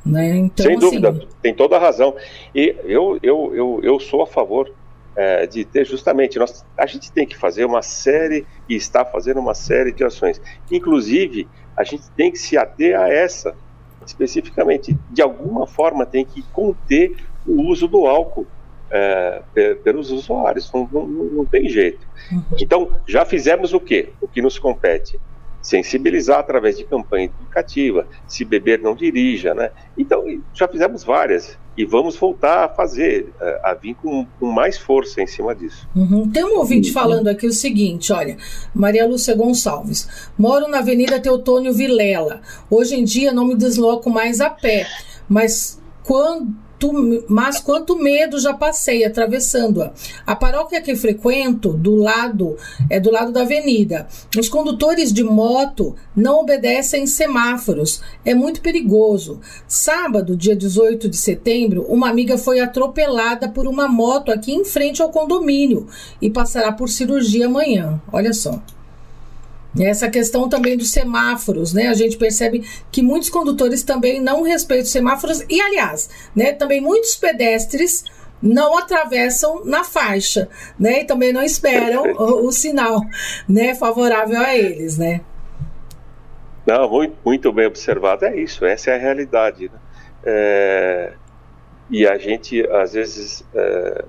Né? 0.06 0.36
Então, 0.36 0.64
Sem 0.64 0.78
dúvida, 0.78 1.10
assim... 1.10 1.26
tem 1.42 1.54
toda 1.54 1.76
a 1.76 1.78
razão. 1.78 2.14
E 2.54 2.76
eu, 2.84 3.18
eu, 3.22 3.52
eu, 3.54 3.80
eu 3.82 4.00
sou 4.00 4.22
a 4.22 4.26
favor 4.26 4.72
é, 5.16 5.46
de 5.46 5.64
ter 5.64 5.84
justamente, 5.84 6.38
nós, 6.38 6.64
a 6.76 6.86
gente 6.86 7.10
tem 7.10 7.26
que 7.26 7.36
fazer 7.36 7.64
uma 7.64 7.82
série, 7.82 8.46
e 8.68 8.76
está 8.76 9.04
fazendo 9.04 9.40
uma 9.40 9.54
série 9.54 9.92
de 9.92 10.04
ações. 10.04 10.40
Inclusive, 10.70 11.48
a 11.76 11.82
gente 11.82 12.10
tem 12.10 12.30
que 12.30 12.38
se 12.38 12.56
ater 12.56 12.98
a 12.98 13.08
essa, 13.08 13.54
especificamente. 14.06 14.96
De 15.10 15.22
alguma 15.22 15.66
forma, 15.66 16.06
tem 16.06 16.24
que 16.24 16.42
conter 16.52 17.16
o 17.46 17.62
uso 17.62 17.88
do 17.88 18.06
álcool 18.06 18.46
é, 18.90 19.42
pelos 19.82 20.10
usuários, 20.10 20.70
não, 20.72 20.88
não, 20.92 21.06
não 21.06 21.44
tem 21.44 21.68
jeito. 21.68 22.06
Uhum. 22.30 22.42
Então, 22.60 22.90
já 23.06 23.24
fizemos 23.24 23.72
o 23.72 23.80
quê? 23.80 24.10
O 24.20 24.28
que 24.28 24.40
nos 24.40 24.58
compete? 24.58 25.18
Sensibilizar 25.66 26.38
através 26.38 26.78
de 26.78 26.84
campanha 26.84 27.24
educativa, 27.24 28.06
se 28.28 28.44
beber 28.44 28.80
não 28.80 28.94
dirija, 28.94 29.52
né? 29.52 29.72
Então, 29.98 30.22
já 30.54 30.68
fizemos 30.68 31.02
várias 31.02 31.58
e 31.76 31.84
vamos 31.84 32.16
voltar 32.16 32.66
a 32.66 32.68
fazer, 32.68 33.34
eh, 33.40 33.60
a, 33.64 33.74
vir 33.74 33.94
com, 33.96 34.24
com 34.38 34.46
mais 34.46 34.78
força 34.78 35.20
em 35.20 35.26
cima 35.26 35.56
disso. 35.56 35.88
Uhum. 35.94 36.30
Tem 36.30 36.44
um 36.44 36.58
ouvinte 36.58 36.88
uhum. 36.88 36.94
falando 36.94 37.26
aqui 37.26 37.48
o 37.48 37.52
seguinte, 37.52 38.12
olha, 38.12 38.36
Maria 38.72 39.08
Lúcia 39.08 39.34
Gonçalves, 39.34 40.30
moro 40.38 40.68
na 40.68 40.78
Avenida 40.78 41.18
Teutônio 41.18 41.72
Vilela, 41.72 42.42
hoje 42.70 42.94
em 42.94 43.02
dia 43.02 43.32
não 43.32 43.44
me 43.44 43.56
desloco 43.56 44.08
mais 44.08 44.40
a 44.40 44.48
pé, 44.48 44.86
mas 45.28 45.82
quando 46.04 46.54
mas 47.28 47.58
quanto 47.58 47.96
medo 47.96 48.38
já 48.38 48.52
passei 48.52 49.04
atravessando-a. 49.04 49.92
A 50.26 50.36
paróquia 50.36 50.80
que 50.80 50.94
frequento, 50.94 51.72
do 51.72 51.94
lado, 51.94 52.56
é 52.90 53.00
do 53.00 53.10
lado 53.10 53.32
da 53.32 53.42
avenida. 53.42 54.06
Os 54.38 54.48
condutores 54.48 55.12
de 55.12 55.24
moto 55.24 55.94
não 56.14 56.40
obedecem 56.40 57.06
semáforos. 57.06 58.00
É 58.24 58.34
muito 58.34 58.60
perigoso. 58.60 59.40
Sábado, 59.66 60.36
dia 60.36 60.54
18 60.54 61.08
de 61.08 61.16
setembro, 61.16 61.84
uma 61.88 62.08
amiga 62.08 62.36
foi 62.36 62.60
atropelada 62.60 63.48
por 63.48 63.66
uma 63.66 63.88
moto 63.88 64.30
aqui 64.30 64.52
em 64.52 64.64
frente 64.64 65.00
ao 65.00 65.10
condomínio 65.10 65.86
e 66.20 66.30
passará 66.30 66.72
por 66.72 66.88
cirurgia 66.88 67.46
amanhã. 67.46 68.00
Olha 68.12 68.32
só. 68.32 68.60
Essa 69.78 70.08
questão 70.08 70.48
também 70.48 70.76
dos 70.76 70.90
semáforos, 70.90 71.72
né? 71.72 71.88
A 71.88 71.94
gente 71.94 72.16
percebe 72.16 72.64
que 72.90 73.02
muitos 73.02 73.28
condutores 73.28 73.82
também 73.82 74.20
não 74.20 74.42
respeitam 74.42 74.84
os 74.84 74.90
semáforos 74.90 75.44
e, 75.48 75.60
aliás, 75.60 76.08
né, 76.34 76.52
também 76.52 76.80
muitos 76.80 77.16
pedestres 77.16 78.04
não 78.40 78.76
atravessam 78.76 79.64
na 79.64 79.84
faixa, 79.84 80.48
né? 80.78 81.00
E 81.00 81.04
também 81.04 81.32
não 81.32 81.42
esperam 81.42 82.04
o, 82.16 82.46
o, 82.46 82.52
sinal, 82.52 83.00
né, 83.48 83.74
favorável 83.74 84.40
a 84.40 84.56
eles, 84.56 84.98
né? 84.98 85.20
Não, 86.66 86.88
muito, 86.88 87.16
muito 87.24 87.52
bem 87.52 87.66
observado. 87.66 88.24
É 88.24 88.36
isso, 88.36 88.64
essa 88.64 88.90
é 88.90 88.94
a 88.94 88.98
realidade. 88.98 89.70
Né? 89.72 89.78
É, 90.24 91.12
e 91.88 92.06
a 92.06 92.18
gente, 92.18 92.66
às 92.68 92.92
vezes, 92.92 93.44
é, 93.54 94.04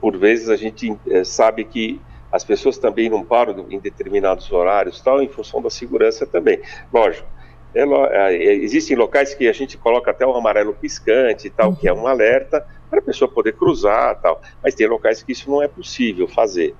por, 0.00 0.16
vezes, 0.18 0.50
a 0.50 0.56
gente 0.56 0.94
é, 1.08 1.24
sabe 1.24 1.64
que 1.64 2.00
as 2.32 2.44
pessoas 2.44 2.78
também 2.78 3.08
não 3.08 3.24
param 3.24 3.66
em 3.70 3.78
determinados 3.78 4.50
horários, 4.52 5.00
tal, 5.00 5.22
em 5.22 5.28
função 5.28 5.60
da 5.60 5.70
segurança 5.70 6.26
também. 6.26 6.60
Lógico, 6.92 7.26
é, 7.74 7.82
é, 7.82 8.54
existem 8.54 8.96
locais 8.96 9.34
que 9.34 9.48
a 9.48 9.52
gente 9.52 9.76
coloca 9.76 10.10
até 10.10 10.26
um 10.26 10.34
amarelo 10.34 10.74
piscante 10.74 11.46
e 11.46 11.50
tal, 11.50 11.70
uhum. 11.70 11.76
que 11.76 11.88
é 11.88 11.92
um 11.92 12.06
alerta, 12.06 12.66
para 12.88 12.98
a 12.98 13.02
pessoa 13.02 13.30
poder 13.30 13.52
cruzar 13.52 14.20
tal. 14.20 14.40
Mas 14.62 14.74
tem 14.74 14.86
locais 14.86 15.22
que 15.22 15.32
isso 15.32 15.50
não 15.50 15.62
é 15.62 15.68
possível 15.68 16.26
fazer. 16.26 16.74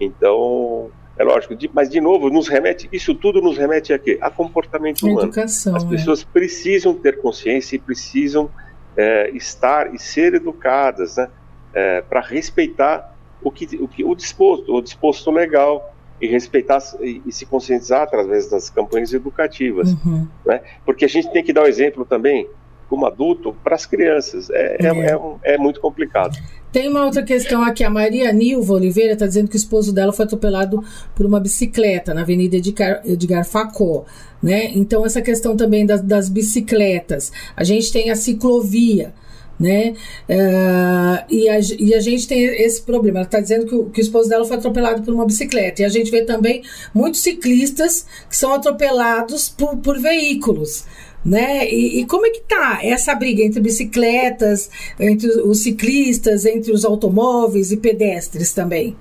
Então, 0.00 0.90
é 1.16 1.24
lógico, 1.24 1.54
de, 1.54 1.70
mas 1.72 1.88
de 1.88 2.00
novo, 2.00 2.28
nos 2.28 2.48
remete, 2.48 2.88
isso 2.92 3.14
tudo 3.14 3.40
nos 3.40 3.56
remete 3.56 3.92
a 3.92 3.98
quê? 3.98 4.18
A 4.20 4.30
comportamento 4.30 5.02
humano. 5.06 5.28
Educação, 5.28 5.74
As 5.74 5.84
pessoas 5.84 6.22
é. 6.22 6.26
precisam 6.32 6.94
ter 6.94 7.20
consciência 7.20 7.76
e 7.76 7.78
precisam 7.78 8.50
é, 8.96 9.30
estar 9.30 9.94
e 9.94 9.98
ser 9.98 10.34
educadas, 10.34 11.16
né? 11.16 11.28
É, 11.72 12.00
para 12.00 12.20
respeitar 12.20 13.15
o 13.46 13.50
que, 13.52 13.76
o 13.76 13.86
que 13.86 14.04
o 14.04 14.12
disposto, 14.14 14.74
o 14.74 14.82
disposto 14.82 15.30
legal 15.30 15.94
e 16.20 16.26
respeitar 16.26 16.82
e, 17.00 17.22
e, 17.24 17.32
se 17.32 17.46
conscientizar 17.46 18.02
através 18.02 18.50
das 18.50 18.68
campanhas 18.68 19.12
educativas, 19.12 19.92
uhum. 20.04 20.26
né? 20.44 20.62
Porque 20.84 21.04
a 21.04 21.08
gente 21.08 21.30
tem 21.30 21.44
que 21.44 21.52
dar 21.52 21.60
o 21.60 21.64
um 21.64 21.68
exemplo 21.68 22.04
também 22.04 22.48
como 22.88 23.06
adulto 23.06 23.54
para 23.62 23.76
as 23.76 23.86
crianças. 23.86 24.50
É, 24.50 24.76
é. 24.80 24.86
É, 24.86 25.10
é, 25.10 25.16
um, 25.16 25.36
é, 25.44 25.58
muito 25.58 25.80
complicado. 25.80 26.36
Tem 26.72 26.88
uma 26.88 27.04
outra 27.04 27.22
questão 27.22 27.62
aqui. 27.62 27.84
A 27.84 27.90
Maria 27.90 28.32
Nilva 28.32 28.74
Oliveira 28.74 29.12
está 29.12 29.26
dizendo 29.26 29.48
que 29.48 29.56
o 29.56 29.58
esposo 29.58 29.92
dela 29.92 30.12
foi 30.12 30.24
atropelado 30.24 30.82
por 31.14 31.24
uma 31.24 31.38
bicicleta 31.38 32.12
na 32.12 32.22
Avenida 32.22 32.56
Edgar, 32.56 33.00
Edgar 33.04 33.44
Facó. 33.44 34.04
Né? 34.42 34.72
Então, 34.74 35.06
essa 35.06 35.22
questão 35.22 35.56
também 35.56 35.86
das, 35.86 36.02
das 36.02 36.28
bicicletas. 36.28 37.32
A 37.56 37.62
gente 37.62 37.92
tem 37.92 38.10
a 38.10 38.16
ciclovia 38.16 39.14
né? 39.58 39.94
Uh, 40.28 41.24
e, 41.30 41.48
a, 41.48 41.58
e, 41.78 41.94
a, 41.94 42.00
gente 42.00 42.28
tem 42.28 42.44
esse 42.44 42.82
problema. 42.82 43.18
Ela 43.18 43.26
está 43.26 43.40
dizendo 43.40 43.66
que 43.66 43.74
o, 43.74 43.90
que 43.90 44.00
o, 44.00 44.02
esposo 44.02 44.28
dela 44.28 44.44
foi 44.44 44.56
atropelado 44.56 45.02
por 45.02 45.14
uma 45.14 45.24
bicicleta. 45.24 45.82
E 45.82 45.84
a 45.84 45.88
gente 45.88 46.10
vê 46.10 46.22
também 46.22 46.62
muitos 46.94 47.20
ciclistas 47.20 48.06
que 48.28 48.36
são 48.36 48.52
atropelados 48.52 49.48
por, 49.48 49.76
por 49.78 49.98
veículos 49.98 50.84
né? 51.26 51.68
E, 51.68 52.00
e, 52.00 52.06
como 52.06 52.24
é 52.24 52.30
que 52.30 52.40
tá 52.42 52.78
essa 52.82 53.12
briga 53.12 53.42
entre 53.42 53.60
bicicletas, 53.60 54.70
entre 54.98 55.28
os 55.40 55.60
ciclistas, 55.64 56.46
entre 56.46 56.70
os 56.70 56.84
automóveis 56.84 57.72
e 57.72 57.76
pedestres 57.76 58.52
também? 58.52 58.96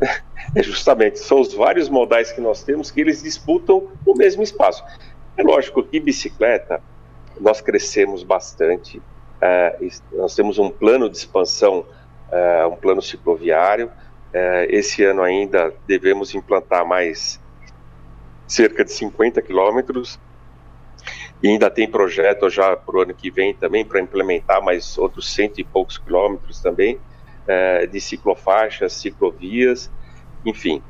É 0.54 0.62
justamente, 0.62 1.18
são 1.18 1.40
os 1.40 1.54
vários 1.54 1.88
modais 1.88 2.30
que 2.30 2.38
nós 2.38 2.62
temos 2.62 2.90
que 2.90 3.00
eles 3.00 3.22
disputam 3.22 3.88
o 4.04 4.14
mesmo 4.14 4.42
espaço. 4.42 4.84
É 5.34 5.42
lógico 5.42 5.82
que 5.82 5.98
bicicleta, 5.98 6.82
nós 7.40 7.60
crescemos 7.60 8.22
bastante, 8.22 8.98
uh, 8.98 9.88
nós 10.12 10.34
temos 10.34 10.58
um 10.58 10.70
plano 10.70 11.08
de 11.08 11.16
expansão, 11.16 11.86
uh, 12.30 12.68
um 12.68 12.76
plano 12.76 13.02
cicloviário, 13.02 13.86
uh, 13.86 14.66
esse 14.68 15.04
ano 15.04 15.22
ainda 15.22 15.72
devemos 15.86 16.34
implantar 16.34 16.86
mais 16.86 17.40
cerca 18.46 18.84
de 18.84 18.92
50 18.92 19.40
quilômetros, 19.42 20.18
e 21.42 21.48
ainda 21.48 21.68
tem 21.68 21.90
projeto 21.90 22.48
já 22.48 22.76
para 22.76 22.96
o 22.96 23.00
ano 23.00 23.14
que 23.14 23.30
vem 23.30 23.52
também 23.52 23.84
para 23.84 24.00
implementar 24.00 24.62
mais 24.62 24.96
outros 24.96 25.34
cento 25.34 25.60
e 25.60 25.64
poucos 25.64 25.98
quilômetros 25.98 26.60
também 26.60 27.00
de 27.90 28.00
ciclofaixas, 28.00 28.92
ciclovias, 28.92 29.90
enfim, 30.44 30.80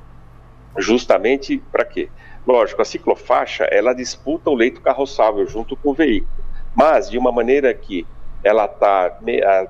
justamente 0.76 1.56
para 1.72 1.86
quê? 1.86 2.10
Lógico, 2.46 2.82
a 2.82 2.84
ciclofaixa 2.84 3.64
ela 3.64 3.94
disputa 3.94 4.50
o 4.50 4.54
leito 4.54 4.80
carroçável 4.80 5.46
junto 5.46 5.76
com 5.76 5.90
o 5.90 5.94
veículo, 5.94 6.44
mas 6.74 7.08
de 7.08 7.16
uma 7.16 7.30
maneira 7.30 7.72
que 7.72 8.06
ela 8.42 8.64
está 8.64 9.16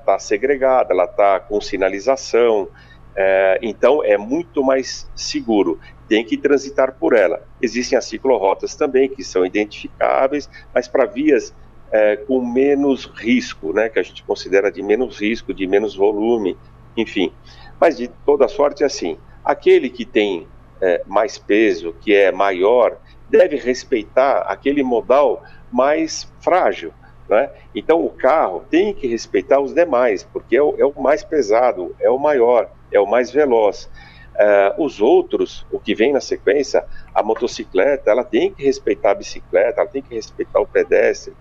tá 0.05 0.17
segregada, 0.17 0.93
ela 0.93 1.05
está 1.05 1.39
com 1.39 1.61
sinalização, 1.61 2.67
é, 3.15 3.59
então 3.61 4.03
é 4.03 4.17
muito 4.17 4.63
mais 4.63 5.07
seguro 5.15 5.79
tem 6.13 6.23
que 6.23 6.37
transitar 6.37 6.95
por 6.99 7.15
ela. 7.15 7.41
Existem 7.61 7.97
as 7.97 8.05
ciclorotas 8.05 8.75
também, 8.75 9.09
que 9.09 9.23
são 9.23 9.43
identificáveis, 9.43 10.47
mas 10.71 10.87
para 10.87 11.05
vias 11.05 11.55
é, 11.91 12.17
com 12.17 12.45
menos 12.45 13.05
risco, 13.05 13.73
né, 13.73 13.89
que 13.89 13.97
a 13.97 14.03
gente 14.03 14.23
considera 14.23 14.71
de 14.71 14.83
menos 14.83 15.19
risco, 15.19 15.53
de 15.53 15.65
menos 15.65 15.95
volume, 15.95 16.55
enfim. 16.95 17.33
Mas 17.79 17.97
de 17.97 18.07
toda 18.07 18.47
sorte, 18.47 18.83
é 18.83 18.85
assim, 18.85 19.17
aquele 19.43 19.89
que 19.89 20.05
tem 20.05 20.47
é, 20.83 21.01
mais 21.07 21.37
peso, 21.37 21.95
que 22.01 22.13
é 22.13 22.29
maior, 22.29 22.97
deve 23.29 23.55
respeitar 23.55 24.39
aquele 24.39 24.83
modal 24.83 25.41
mais 25.71 26.29
frágil. 26.41 26.93
Né? 27.29 27.49
Então 27.73 28.05
o 28.05 28.09
carro 28.09 28.65
tem 28.69 28.93
que 28.93 29.07
respeitar 29.07 29.61
os 29.61 29.73
demais, 29.73 30.23
porque 30.23 30.57
é 30.57 30.61
o, 30.61 30.75
é 30.77 30.85
o 30.85 31.01
mais 31.01 31.23
pesado, 31.23 31.95
é 32.01 32.09
o 32.09 32.19
maior, 32.19 32.69
é 32.91 32.99
o 32.99 33.07
mais 33.07 33.31
veloz. 33.31 33.89
Uh, 34.33 34.83
os 34.83 34.99
outros, 34.99 35.65
o 35.71 35.79
que 35.79 35.95
vem 35.95 36.11
na 36.11 36.19
sequência, 36.19 36.83
a 37.13 37.23
motocicleta, 37.23 38.11
ela 38.11 38.25
tem 38.25 38.51
que 38.51 38.63
respeitar 38.63 39.11
a 39.11 39.15
bicicleta, 39.15 39.79
ela 39.79 39.89
tem 39.89 40.01
que 40.01 40.13
respeitar 40.13 40.59
o 40.59 40.67
pedestre. 40.67 41.33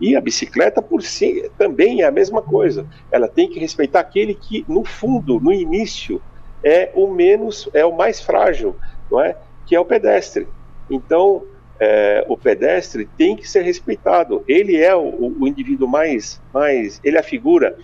E 0.00 0.16
a 0.16 0.20
bicicleta 0.20 0.80
por 0.80 1.02
si 1.02 1.50
também 1.58 2.00
é 2.00 2.06
a 2.06 2.10
mesma 2.10 2.40
coisa. 2.40 2.86
Ela 3.10 3.28
tem 3.28 3.50
que 3.50 3.58
respeitar 3.58 4.00
aquele 4.00 4.34
que, 4.34 4.64
no 4.66 4.82
fundo, 4.84 5.38
no 5.38 5.52
início, 5.52 6.22
é 6.62 6.90
o 6.94 7.06
menos, 7.06 7.68
é 7.72 7.84
o 7.84 7.96
mais 7.96 8.20
frágil, 8.20 8.76
não 9.10 9.20
é? 9.20 9.36
Que 9.66 9.74
é 9.74 9.80
o 9.80 9.84
pedestre. 9.84 10.46
Então, 10.90 11.44
é, 11.78 12.24
o 12.28 12.36
pedestre 12.36 13.08
tem 13.16 13.34
que 13.34 13.48
ser 13.48 13.62
respeitado. 13.62 14.44
Ele 14.46 14.76
é 14.76 14.94
o, 14.94 15.34
o, 15.40 15.48
indivíduo 15.48 15.88
mais, 15.88 16.40
mais, 16.52 17.00
ele 17.02 17.16
é 17.16 17.20
a 17.20 17.24
figura 17.24 17.76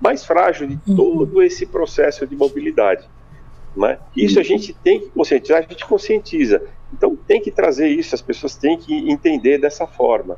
mais 0.00 0.24
frágil 0.24 0.66
de 0.66 0.78
uhum. 0.88 0.96
todo 0.96 1.42
esse 1.42 1.64
processo 1.64 2.26
de 2.26 2.34
mobilidade. 2.34 3.08
Né? 3.76 3.98
Isso 4.16 4.38
a 4.38 4.42
uhum. 4.42 4.44
gente 4.44 4.74
tem 4.74 5.00
que 5.00 5.08
conscientizar, 5.10 5.58
a 5.58 5.62
gente 5.62 5.86
conscientiza. 5.86 6.62
Então 6.92 7.16
tem 7.16 7.40
que 7.40 7.50
trazer 7.50 7.88
isso, 7.88 8.14
as 8.14 8.22
pessoas 8.22 8.56
têm 8.56 8.76
que 8.76 9.10
entender 9.10 9.58
dessa 9.58 9.86
forma. 9.86 10.36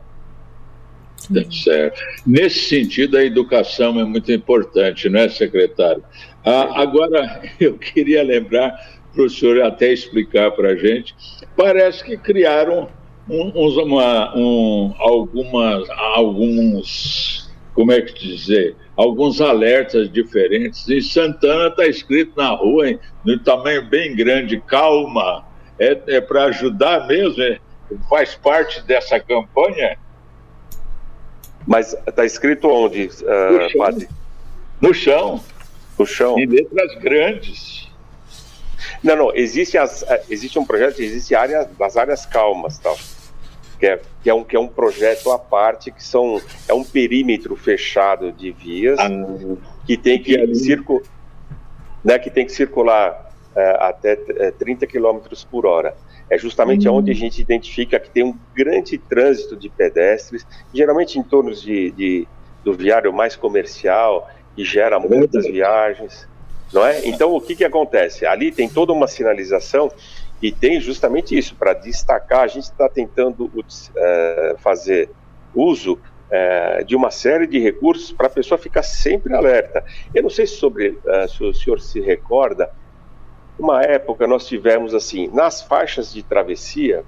Certo. 1.50 2.00
Nesse 2.26 2.60
sentido, 2.60 3.16
a 3.16 3.24
educação 3.24 3.98
é 3.98 4.04
muito 4.04 4.30
importante, 4.30 5.08
não 5.08 5.20
é, 5.20 5.28
secretário? 5.28 6.02
Ah, 6.44 6.80
agora, 6.80 7.42
eu 7.58 7.76
queria 7.76 8.22
lembrar 8.22 8.72
para 9.12 9.24
o 9.24 9.30
senhor 9.30 9.62
até 9.62 9.92
explicar 9.92 10.50
para 10.52 10.70
a 10.70 10.76
gente. 10.76 11.14
Parece 11.56 12.04
que 12.04 12.16
criaram 12.16 12.88
um, 13.28 13.48
uma, 13.48 14.36
um, 14.36 14.94
algumas, 14.98 15.88
alguns, 15.90 17.50
como 17.74 17.90
é 17.90 18.00
que 18.02 18.12
dizer, 18.14 18.76
alguns 18.94 19.40
alertas 19.40 20.10
diferentes. 20.12 20.88
Em 20.88 21.00
Santana 21.00 21.68
está 21.68 21.86
escrito 21.86 22.32
na 22.36 22.50
rua, 22.50 22.90
em, 22.90 22.98
no 23.24 23.38
tamanho 23.38 23.84
bem 23.88 24.14
grande, 24.14 24.60
calma. 24.60 25.44
É, 25.78 25.98
é 26.06 26.20
para 26.20 26.44
ajudar 26.44 27.06
mesmo? 27.06 27.42
É, 27.42 27.58
faz 28.08 28.34
parte 28.34 28.82
dessa 28.82 29.18
campanha? 29.18 29.98
Mas 31.66 31.96
está 32.06 32.24
escrito 32.24 32.68
onde, 32.68 33.06
uh, 33.06 33.62
no 33.62 33.78
padre? 33.78 34.08
No 34.80 34.94
chão. 34.94 35.42
No 35.98 36.06
chão. 36.06 36.38
Em 36.38 36.46
letras 36.46 36.94
grandes. 37.00 37.88
Não, 39.02 39.16
não. 39.16 39.34
Existe, 39.34 39.76
as, 39.76 40.02
eh, 40.02 40.22
existe 40.30 40.58
um 40.58 40.64
projeto, 40.64 41.00
existe 41.00 41.34
área, 41.34 41.68
as 41.80 41.96
áreas 41.96 42.24
calmas, 42.24 42.78
tal 42.78 42.96
que 43.78 43.86
é, 43.86 44.00
que 44.22 44.30
é, 44.30 44.34
um, 44.34 44.42
que 44.42 44.56
é 44.56 44.60
um 44.60 44.68
projeto 44.68 45.30
à 45.30 45.38
parte, 45.38 45.90
que 45.90 46.02
são, 46.02 46.40
é 46.66 46.74
um 46.74 46.84
perímetro 46.84 47.54
fechado 47.56 48.32
de 48.32 48.50
vias 48.50 48.98
ah, 48.98 49.08
que 49.86 49.96
tem 49.96 50.22
que, 50.22 50.36
que 50.36 51.02
né, 52.04 52.18
que 52.18 52.30
tem 52.30 52.46
que 52.46 52.52
circular 52.52 53.32
é, 53.54 53.76
até 53.80 54.18
é, 54.36 54.50
30 54.50 54.86
km 54.86 55.18
por 55.50 55.66
hora. 55.66 55.94
É 56.28 56.36
justamente 56.36 56.88
uhum. 56.88 56.96
onde 56.96 57.10
a 57.10 57.14
gente 57.14 57.40
identifica 57.40 58.00
que 58.00 58.10
tem 58.10 58.24
um 58.24 58.36
grande 58.54 58.98
trânsito 58.98 59.56
de 59.56 59.68
pedestres, 59.68 60.46
geralmente 60.74 61.18
em 61.18 61.22
torno 61.22 61.54
de, 61.54 61.90
de 61.92 62.28
do 62.64 62.72
viário 62.72 63.12
mais 63.12 63.36
comercial, 63.36 64.28
que 64.56 64.64
gera 64.64 64.98
muitas 64.98 65.46
viagens, 65.46 66.28
não 66.72 66.84
é? 66.84 67.06
Então, 67.06 67.34
o 67.34 67.40
que, 67.40 67.54
que 67.54 67.64
acontece? 67.64 68.26
Ali 68.26 68.50
tem 68.50 68.68
toda 68.68 68.92
uma 68.92 69.06
sinalização 69.06 69.90
e 70.42 70.52
tem 70.52 70.80
justamente 70.80 71.36
isso, 71.36 71.54
para 71.54 71.72
destacar, 71.72 72.40
a 72.40 72.46
gente 72.46 72.64
está 72.64 72.88
tentando 72.88 73.44
uh, 73.44 74.58
fazer 74.58 75.08
uso 75.54 75.94
uh, 75.94 76.84
de 76.84 76.94
uma 76.94 77.10
série 77.10 77.46
de 77.46 77.58
recursos 77.58 78.12
para 78.12 78.26
a 78.26 78.30
pessoa 78.30 78.58
ficar 78.58 78.82
sempre 78.82 79.34
alerta. 79.34 79.84
Eu 80.14 80.24
não 80.24 80.30
sei 80.30 80.46
sobre, 80.46 80.88
uh, 80.88 81.28
se 81.28 81.42
o 81.42 81.54
senhor 81.54 81.80
se 81.80 82.00
recorda, 82.00 82.70
uma 83.58 83.82
época 83.82 84.26
nós 84.26 84.46
tivemos 84.46 84.94
assim, 84.94 85.28
nas 85.32 85.62
faixas 85.62 86.12
de 86.12 86.22
travessia, 86.22 87.04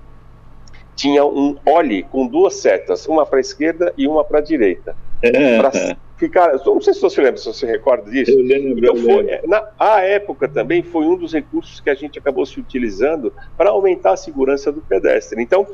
tinha 0.94 1.24
um 1.24 1.56
olhe 1.64 2.02
com 2.02 2.26
duas 2.26 2.54
setas, 2.56 3.06
uma 3.06 3.24
para 3.24 3.38
a 3.38 3.40
esquerda 3.40 3.92
e 3.96 4.08
uma 4.08 4.24
para 4.24 4.38
a 4.38 4.42
direita. 4.42 4.96
Pra 5.20 5.96
ficar, 6.16 6.52
não 6.66 6.80
sei 6.80 6.92
se 6.94 7.00
você 7.00 7.20
lembra, 7.20 7.38
se 7.38 7.46
você 7.46 7.66
recorda 7.66 8.10
disso. 8.10 8.32
Eu 8.32 8.42
lembro. 8.44 8.78
Então, 8.78 8.96
foi, 8.96 9.40
na 9.46 9.68
a 9.78 10.00
época 10.00 10.48
também 10.48 10.82
foi 10.82 11.06
um 11.06 11.16
dos 11.16 11.32
recursos 11.32 11.80
que 11.80 11.88
a 11.88 11.94
gente 11.94 12.18
acabou 12.18 12.44
se 12.44 12.58
utilizando 12.58 13.32
para 13.56 13.70
aumentar 13.70 14.12
a 14.12 14.16
segurança 14.16 14.72
do 14.72 14.80
pedestre. 14.80 15.40
Então, 15.40 15.66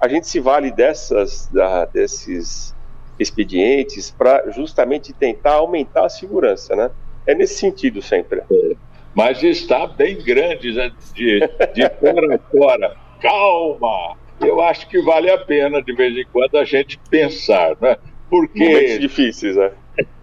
a 0.00 0.08
gente 0.08 0.26
se 0.26 0.40
vale 0.40 0.70
dessas, 0.70 1.46
da, 1.52 1.84
desses 1.84 2.74
expedientes 3.18 4.10
para 4.10 4.50
justamente 4.50 5.12
tentar 5.12 5.54
aumentar 5.54 6.06
a 6.06 6.08
segurança, 6.08 6.74
né? 6.74 6.90
É 7.26 7.34
nesse 7.34 7.56
sentido 7.56 8.00
sempre. 8.00 8.40
É. 8.50 8.76
Mas 9.14 9.42
está 9.42 9.86
bem 9.86 10.22
grande, 10.22 10.72
né? 10.72 10.92
de, 11.14 11.40
de 11.74 11.90
fora 11.98 12.36
a 12.36 12.38
fora. 12.38 12.96
Calma! 13.20 14.16
Eu 14.40 14.60
acho 14.62 14.88
que 14.88 15.02
vale 15.02 15.30
a 15.30 15.38
pena, 15.38 15.82
de 15.82 15.92
vez 15.92 16.16
em 16.16 16.24
quando, 16.32 16.56
a 16.56 16.64
gente 16.64 16.98
pensar, 17.10 17.76
né? 17.80 17.96
Porque... 18.28 18.64
Momentos 18.64 19.00
difíceis, 19.00 19.56
né? 19.56 19.72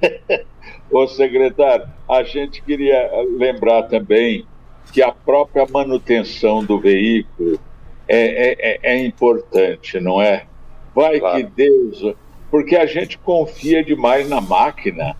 Ô 0.89 1.05
secretário, 1.05 1.87
a 2.09 2.23
gente 2.23 2.61
queria 2.63 3.11
lembrar 3.37 3.83
também 3.83 4.45
que 4.91 5.01
a 5.01 5.11
própria 5.11 5.67
manutenção 5.69 6.63
do 6.63 6.79
veículo 6.79 7.59
é, 8.07 8.17
é, 8.17 8.55
é, 8.59 8.79
é 8.93 9.05
importante, 9.05 9.99
não 9.99 10.21
é? 10.21 10.45
Vai 10.95 11.19
claro. 11.19 11.37
que 11.37 11.43
Deus. 11.43 12.15
Porque 12.49 12.75
a 12.77 12.85
gente 12.85 13.17
confia 13.17 13.83
demais 13.83 14.29
na 14.29 14.39
máquina 14.39 15.15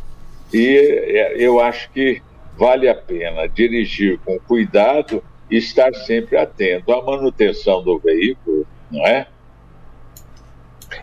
e 0.54 0.78
é, 0.78 1.36
eu 1.38 1.60
acho 1.60 1.92
que 1.92 2.22
vale 2.58 2.90
a 2.90 2.96
pena 2.96 3.48
dirigir 3.48 4.20
com 4.26 4.40
cuidado 4.40 5.24
e 5.50 5.58
estar 5.58 5.94
sempre 5.94 6.38
atento 6.38 6.92
à 6.92 7.02
manutenção 7.02 7.84
do 7.84 8.00
veículo, 8.00 8.66
não 8.92 9.06
é? 9.06 9.28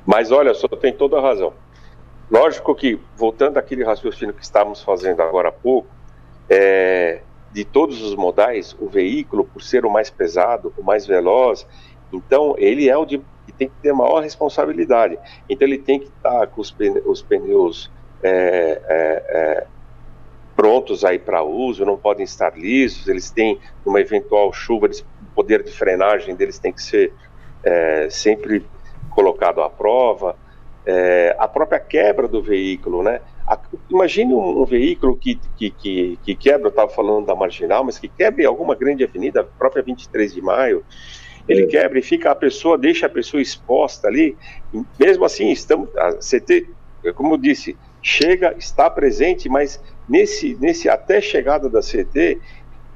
Mas 0.05 0.31
olha, 0.31 0.53
só 0.55 0.69
tem 0.69 0.93
toda 0.93 1.19
a 1.19 1.23
razão. 1.23 1.53
Lógico 2.31 2.75
que, 2.75 2.99
voltando 3.17 3.59
àquele 3.59 3.85
raciocínio 3.85 4.35
que 4.35 4.43
estávamos 4.43 4.83
fazendo 4.83 5.23
agora 5.23 5.51
há 5.51 5.53
pouco, 5.53 5.89
é, 6.49 7.21
de 7.53 7.65
todos 7.65 8.03
os 8.03 8.15
modais, 8.15 8.77
o 8.81 8.89
veículo, 8.89 9.45
por 9.45 9.63
ser 9.63 9.87
o 9.87 9.91
mais 9.91 10.11
pesado, 10.11 10.75
o 10.77 10.83
mais 10.83 11.07
veloz, 11.07 11.67
então 12.13 12.55
ele 12.59 12.89
é 12.89 12.97
o 12.97 13.05
de, 13.05 13.19
que 13.47 13.53
tem 13.53 13.69
que 13.69 13.75
ter 13.81 13.93
maior 13.93 14.23
responsabilidade. 14.23 15.19
Então 15.49 15.67
ele 15.67 15.79
tem 15.79 16.01
que 16.01 16.07
estar 16.07 16.47
com 16.49 16.61
os, 16.61 16.71
pneus, 16.71 17.03
os 17.07 17.23
pneus 17.23 17.91
é, 18.23 18.31
é, 18.31 19.25
é, 19.29 19.67
prontos 20.57 21.05
aí 21.05 21.19
para 21.19 21.43
uso, 21.43 21.85
não 21.85 21.97
podem 21.97 22.25
estar 22.25 22.57
lisos, 22.57 23.09
eles 23.09 23.31
têm, 23.31 23.59
numa 23.85 24.01
eventual 24.01 24.53
chuva, 24.53 24.87
eles, 24.87 25.01
o 25.01 25.35
poder 25.35 25.63
de 25.63 25.73
frenagem 25.73 26.35
deles 26.35 26.59
tem 26.59 26.73
que 26.73 26.83
ser 26.83 27.13
é, 27.63 28.09
sempre 28.11 28.65
colocado 29.11 29.63
à 29.63 29.71
prova 29.71 30.37
é, 30.87 31.35
a 31.39 31.49
própria 31.49 31.81
quebra 31.81 32.29
do 32.29 32.43
veículo, 32.43 33.03
né? 33.03 33.21
A, 33.47 33.59
imagine 33.91 34.35
um, 34.35 34.63
um, 34.63 34.65
veículo 34.65 35.17
que, 35.17 35.39
que, 35.57 35.71
que, 35.71 36.19
que 36.23 36.35
quebra, 36.35 36.67
eu 36.67 36.71
estava 36.71 36.91
falando 36.91 37.27
da 37.27 37.35
marginal, 37.35 37.85
mas 37.85 37.99
que 37.99 38.09
quebra 38.09 38.43
em 38.43 38.47
alguma 38.47 38.75
grande 38.75 39.05
avenida, 39.05 39.41
a 39.41 39.45
própria 39.45 39.83
23 39.83 40.35
de 40.35 40.43
maio, 40.43 40.85
ele 41.49 41.65
é. 41.65 41.67
quebra 41.67 41.99
e 41.99 42.03
fica 42.03 42.31
a 42.31 42.35
pessoa, 42.35 42.79
deixa 42.79 43.07
a 43.07 43.09
pessoa 43.09 43.41
exposta 43.41 44.09
ali, 44.09 44.37
mesmo 44.99 45.25
assim, 45.25 45.51
estamos, 45.51 45.89
a 45.97 46.15
CT, 46.15 46.69
como 47.15 47.35
eu 47.35 47.39
disse, 47.39 47.77
chega, 48.03 48.55
está 48.59 48.89
presente, 48.89 49.49
mas 49.49 49.83
nesse, 50.09 50.57
nesse 50.61 50.89
até 50.89 51.21
chegada 51.21 51.69
da 51.69 51.81
CT, 51.81 52.41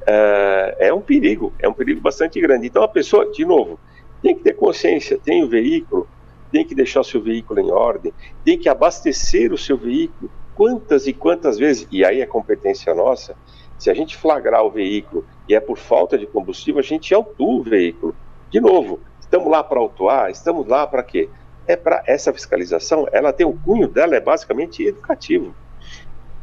é, 0.07 0.77
é 0.89 0.95
um 0.95 1.01
perigo, 1.01 1.53
é 1.59 1.69
um 1.69 1.75
perigo 1.75 2.01
bastante 2.01 2.41
grande. 2.41 2.67
Então 2.67 2.83
a 2.83 2.89
pessoa, 2.89 3.31
de 3.31 3.45
novo, 3.45 3.79
tem 4.23 4.35
que 4.35 4.43
ter 4.43 4.55
consciência, 4.55 5.19
tem 5.19 5.45
o 5.45 5.49
veículo, 5.49 6.09
tem 6.51 6.65
que 6.65 6.75
deixar 6.75 7.01
o 7.01 7.05
seu 7.05 7.21
veículo 7.21 7.61
em 7.61 7.71
ordem, 7.71 8.13
tem 8.45 8.59
que 8.59 8.69
abastecer 8.69 9.53
o 9.53 9.59
seu 9.59 9.77
veículo 9.77 10.31
quantas 10.55 11.07
e 11.07 11.13
quantas 11.13 11.57
vezes, 11.57 11.87
e 11.91 12.05
aí 12.05 12.21
é 12.21 12.27
competência 12.27 12.93
nossa, 12.93 13.37
se 13.79 13.89
a 13.91 13.95
gente 13.95 14.17
flagrar 14.17 14.65
o 14.65 14.71
veículo 14.71 15.25
e 15.49 15.55
é 15.55 15.61
por 15.61 15.79
falta 15.79 16.19
de 16.19 16.27
combustível, 16.27 16.81
a 16.81 16.83
gente 16.83 17.15
autua 17.15 17.61
o 17.61 17.63
veículo. 17.63 18.17
De 18.51 18.61
novo, 18.61 18.99
estamos 19.21 19.49
lá 19.49 19.63
para 19.63 19.79
autuar, 19.79 20.31
estamos 20.31 20.67
lá 20.67 20.85
para 20.85 21.05
quê? 21.05 21.29
É 21.65 21.77
para 21.77 22.03
essa 22.07 22.33
fiscalização, 22.33 23.07
ela 23.13 23.33
tem 23.33 23.47
o 23.47 23.53
cunho 23.53 23.87
dela, 23.87 24.17
é 24.17 24.21
basicamente 24.21 24.83
educativo. 24.83 25.55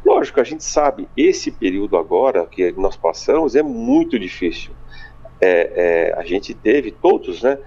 Lógico, 0.06 0.40
a 0.40 0.44
gente 0.44 0.62
sabe, 0.62 1.08
esse 1.16 1.50
período 1.50 1.96
agora 1.96 2.46
que 2.46 2.70
nós 2.78 2.96
passamos 2.96 3.56
é 3.56 3.62
muito 3.62 4.16
difícil. 4.16 4.70
É, 5.40 6.12
é, 6.14 6.14
a 6.16 6.24
gente 6.24 6.54
teve 6.54 6.92
todos, 6.92 7.42
né? 7.42 7.58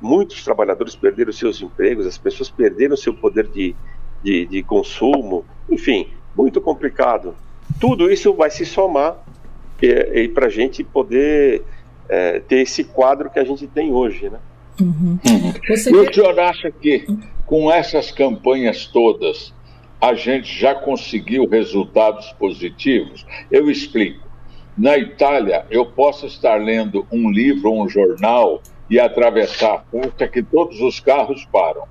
muitos 0.00 0.42
trabalhadores 0.42 0.96
perderam 0.96 1.30
seus 1.30 1.60
empregos, 1.60 2.06
as 2.06 2.16
pessoas 2.16 2.48
perderam 2.48 2.96
seu 2.96 3.12
poder 3.12 3.48
de, 3.48 3.76
de, 4.22 4.46
de 4.46 4.62
consumo, 4.62 5.44
enfim, 5.70 6.08
muito 6.34 6.58
complicado. 6.58 7.34
Tudo 7.78 8.10
isso 8.10 8.32
vai 8.32 8.50
se 8.50 8.64
somar 8.64 9.22
e, 9.82 9.86
e 10.22 10.28
para 10.28 10.46
a 10.46 10.50
gente 10.50 10.82
poder 10.82 11.64
é, 12.08 12.40
ter 12.40 12.60
esse 12.60 12.84
quadro 12.84 13.28
que 13.28 13.38
a 13.38 13.44
gente 13.44 13.66
tem 13.66 13.92
hoje, 13.92 14.30
né? 14.30 14.38
Uhum. 14.80 15.18
Uhum. 15.26 15.52
E 15.68 15.96
o 15.96 16.12
senhor 16.14 16.40
acha 16.40 16.70
que 16.70 17.06
com 17.44 17.70
essas 17.70 18.10
campanhas 18.10 18.86
todas 18.86 19.52
a 20.04 20.12
gente 20.12 20.60
já 20.60 20.74
conseguiu 20.74 21.48
resultados 21.48 22.30
positivos? 22.34 23.24
Eu 23.50 23.70
explico. 23.70 24.28
Na 24.76 24.98
Itália, 24.98 25.64
eu 25.70 25.86
posso 25.86 26.26
estar 26.26 26.56
lendo 26.56 27.06
um 27.10 27.30
livro 27.30 27.70
ou 27.70 27.82
um 27.82 27.88
jornal 27.88 28.60
e 28.90 29.00
atravessar 29.00 29.72
a 29.72 29.78
ponta 29.78 30.28
que 30.28 30.42
todos 30.42 30.78
os 30.82 31.00
carros 31.00 31.46
param. 31.46 31.84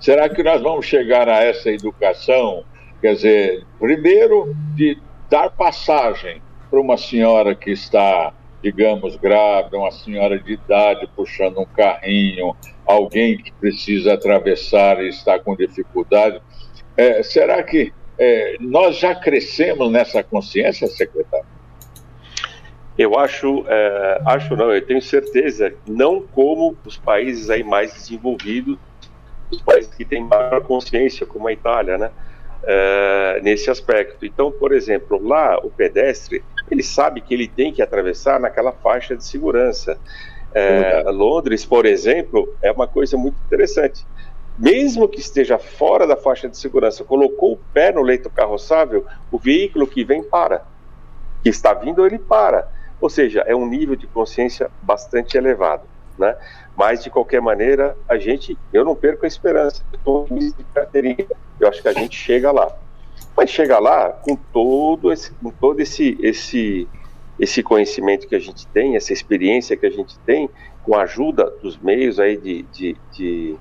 Será 0.00 0.28
que 0.28 0.42
nós 0.42 0.60
vamos 0.60 0.84
chegar 0.84 1.28
a 1.28 1.44
essa 1.44 1.70
educação? 1.70 2.64
Quer 3.00 3.14
dizer, 3.14 3.64
primeiro, 3.78 4.52
de 4.74 4.98
dar 5.30 5.48
passagem 5.50 6.42
para 6.68 6.80
uma 6.80 6.96
senhora 6.96 7.54
que 7.54 7.70
está, 7.70 8.32
digamos, 8.64 9.14
grávida, 9.14 9.78
uma 9.78 9.92
senhora 9.92 10.40
de 10.40 10.54
idade 10.54 11.08
puxando 11.14 11.60
um 11.60 11.66
carrinho, 11.66 12.56
alguém 12.84 13.38
que 13.38 13.52
precisa 13.52 14.14
atravessar 14.14 15.00
e 15.04 15.08
está 15.08 15.38
com 15.38 15.54
dificuldade. 15.54 16.42
É, 16.96 17.22
será 17.22 17.62
que 17.62 17.92
é, 18.18 18.56
nós 18.60 18.98
já 18.98 19.14
crescemos 19.14 19.90
nessa 19.90 20.22
consciência, 20.22 20.86
secretário? 20.86 21.46
Eu 22.96 23.18
acho, 23.18 23.64
é, 23.66 24.20
acho 24.24 24.54
não, 24.54 24.72
eu 24.72 24.84
tenho 24.84 25.02
certeza, 25.02 25.74
não 25.86 26.22
como 26.22 26.76
os 26.84 26.96
países 26.96 27.50
aí 27.50 27.64
mais 27.64 27.92
desenvolvidos, 27.92 28.78
os 29.50 29.60
países 29.62 29.92
que 29.92 30.04
têm 30.04 30.22
maior 30.22 30.60
consciência, 30.62 31.26
como 31.26 31.48
a 31.48 31.52
Itália, 31.52 31.98
né? 31.98 32.10
É, 32.66 33.40
nesse 33.42 33.68
aspecto. 33.68 34.24
Então, 34.24 34.50
por 34.50 34.72
exemplo, 34.72 35.20
lá 35.22 35.58
o 35.58 35.70
pedestre, 35.70 36.42
ele 36.70 36.82
sabe 36.82 37.20
que 37.20 37.34
ele 37.34 37.46
tem 37.46 37.72
que 37.72 37.82
atravessar 37.82 38.40
naquela 38.40 38.72
faixa 38.72 39.16
de 39.16 39.24
segurança. 39.24 39.98
É, 40.54 41.02
Londres, 41.10 41.66
por 41.66 41.84
exemplo, 41.84 42.54
é 42.62 42.70
uma 42.70 42.86
coisa 42.86 43.16
muito 43.16 43.36
interessante. 43.44 44.06
Mesmo 44.56 45.08
que 45.08 45.18
esteja 45.18 45.58
fora 45.58 46.06
da 46.06 46.16
faixa 46.16 46.48
de 46.48 46.56
segurança, 46.56 47.02
colocou 47.02 47.54
o 47.54 47.60
pé 47.72 47.92
no 47.92 48.02
leito 48.02 48.30
carroçável, 48.30 49.04
o 49.30 49.38
veículo 49.38 49.86
que 49.86 50.04
vem 50.04 50.22
para. 50.22 50.64
Que 51.42 51.48
está 51.48 51.74
vindo, 51.74 52.06
ele 52.06 52.18
para. 52.18 52.68
Ou 53.00 53.10
seja, 53.10 53.40
é 53.46 53.54
um 53.54 53.66
nível 53.66 53.96
de 53.96 54.06
consciência 54.06 54.70
bastante 54.80 55.36
elevado, 55.36 55.82
né? 56.16 56.36
Mas 56.76 57.02
de 57.02 57.10
qualquer 57.10 57.40
maneira, 57.40 57.96
a 58.08 58.16
gente, 58.16 58.56
eu 58.72 58.84
não 58.84 58.94
perco 58.94 59.24
a 59.24 59.28
esperança. 59.28 59.82
Carteirinha. 60.72 61.26
Eu 61.58 61.68
acho 61.68 61.82
que 61.82 61.88
a 61.88 61.92
gente 61.92 62.16
chega 62.16 62.50
lá. 62.50 62.76
Mas 63.36 63.50
chega 63.50 63.78
lá 63.78 64.10
com 64.10 64.36
todo 64.36 65.12
esse, 65.12 65.32
com 65.32 65.50
todo 65.50 65.80
esse, 65.80 66.16
esse, 66.20 66.88
esse 67.38 67.62
conhecimento 67.62 68.28
que 68.28 68.34
a 68.34 68.40
gente 68.40 68.66
tem, 68.68 68.96
essa 68.96 69.12
experiência 69.12 69.76
que 69.76 69.86
a 69.86 69.90
gente 69.90 70.18
tem, 70.20 70.48
com 70.84 70.94
a 70.94 71.02
ajuda 71.02 71.50
dos 71.62 71.78
meios 71.78 72.20
aí 72.20 72.36
de, 72.36 72.62
de, 72.64 72.96
de, 73.12 73.56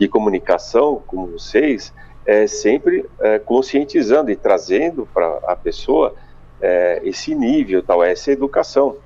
de 0.00 0.08
comunicação, 0.08 1.02
como 1.06 1.26
vocês, 1.26 1.92
é, 2.26 2.46
sempre 2.46 3.06
é, 3.20 3.38
conscientizando 3.38 4.30
e 4.30 4.36
trazendo 4.36 5.06
para 5.12 5.38
a 5.46 5.54
pessoa 5.54 6.14
é, 6.60 7.00
esse 7.04 7.34
nível, 7.34 7.82
tal, 7.82 8.02
essa 8.02 8.32
educação. 8.32 8.96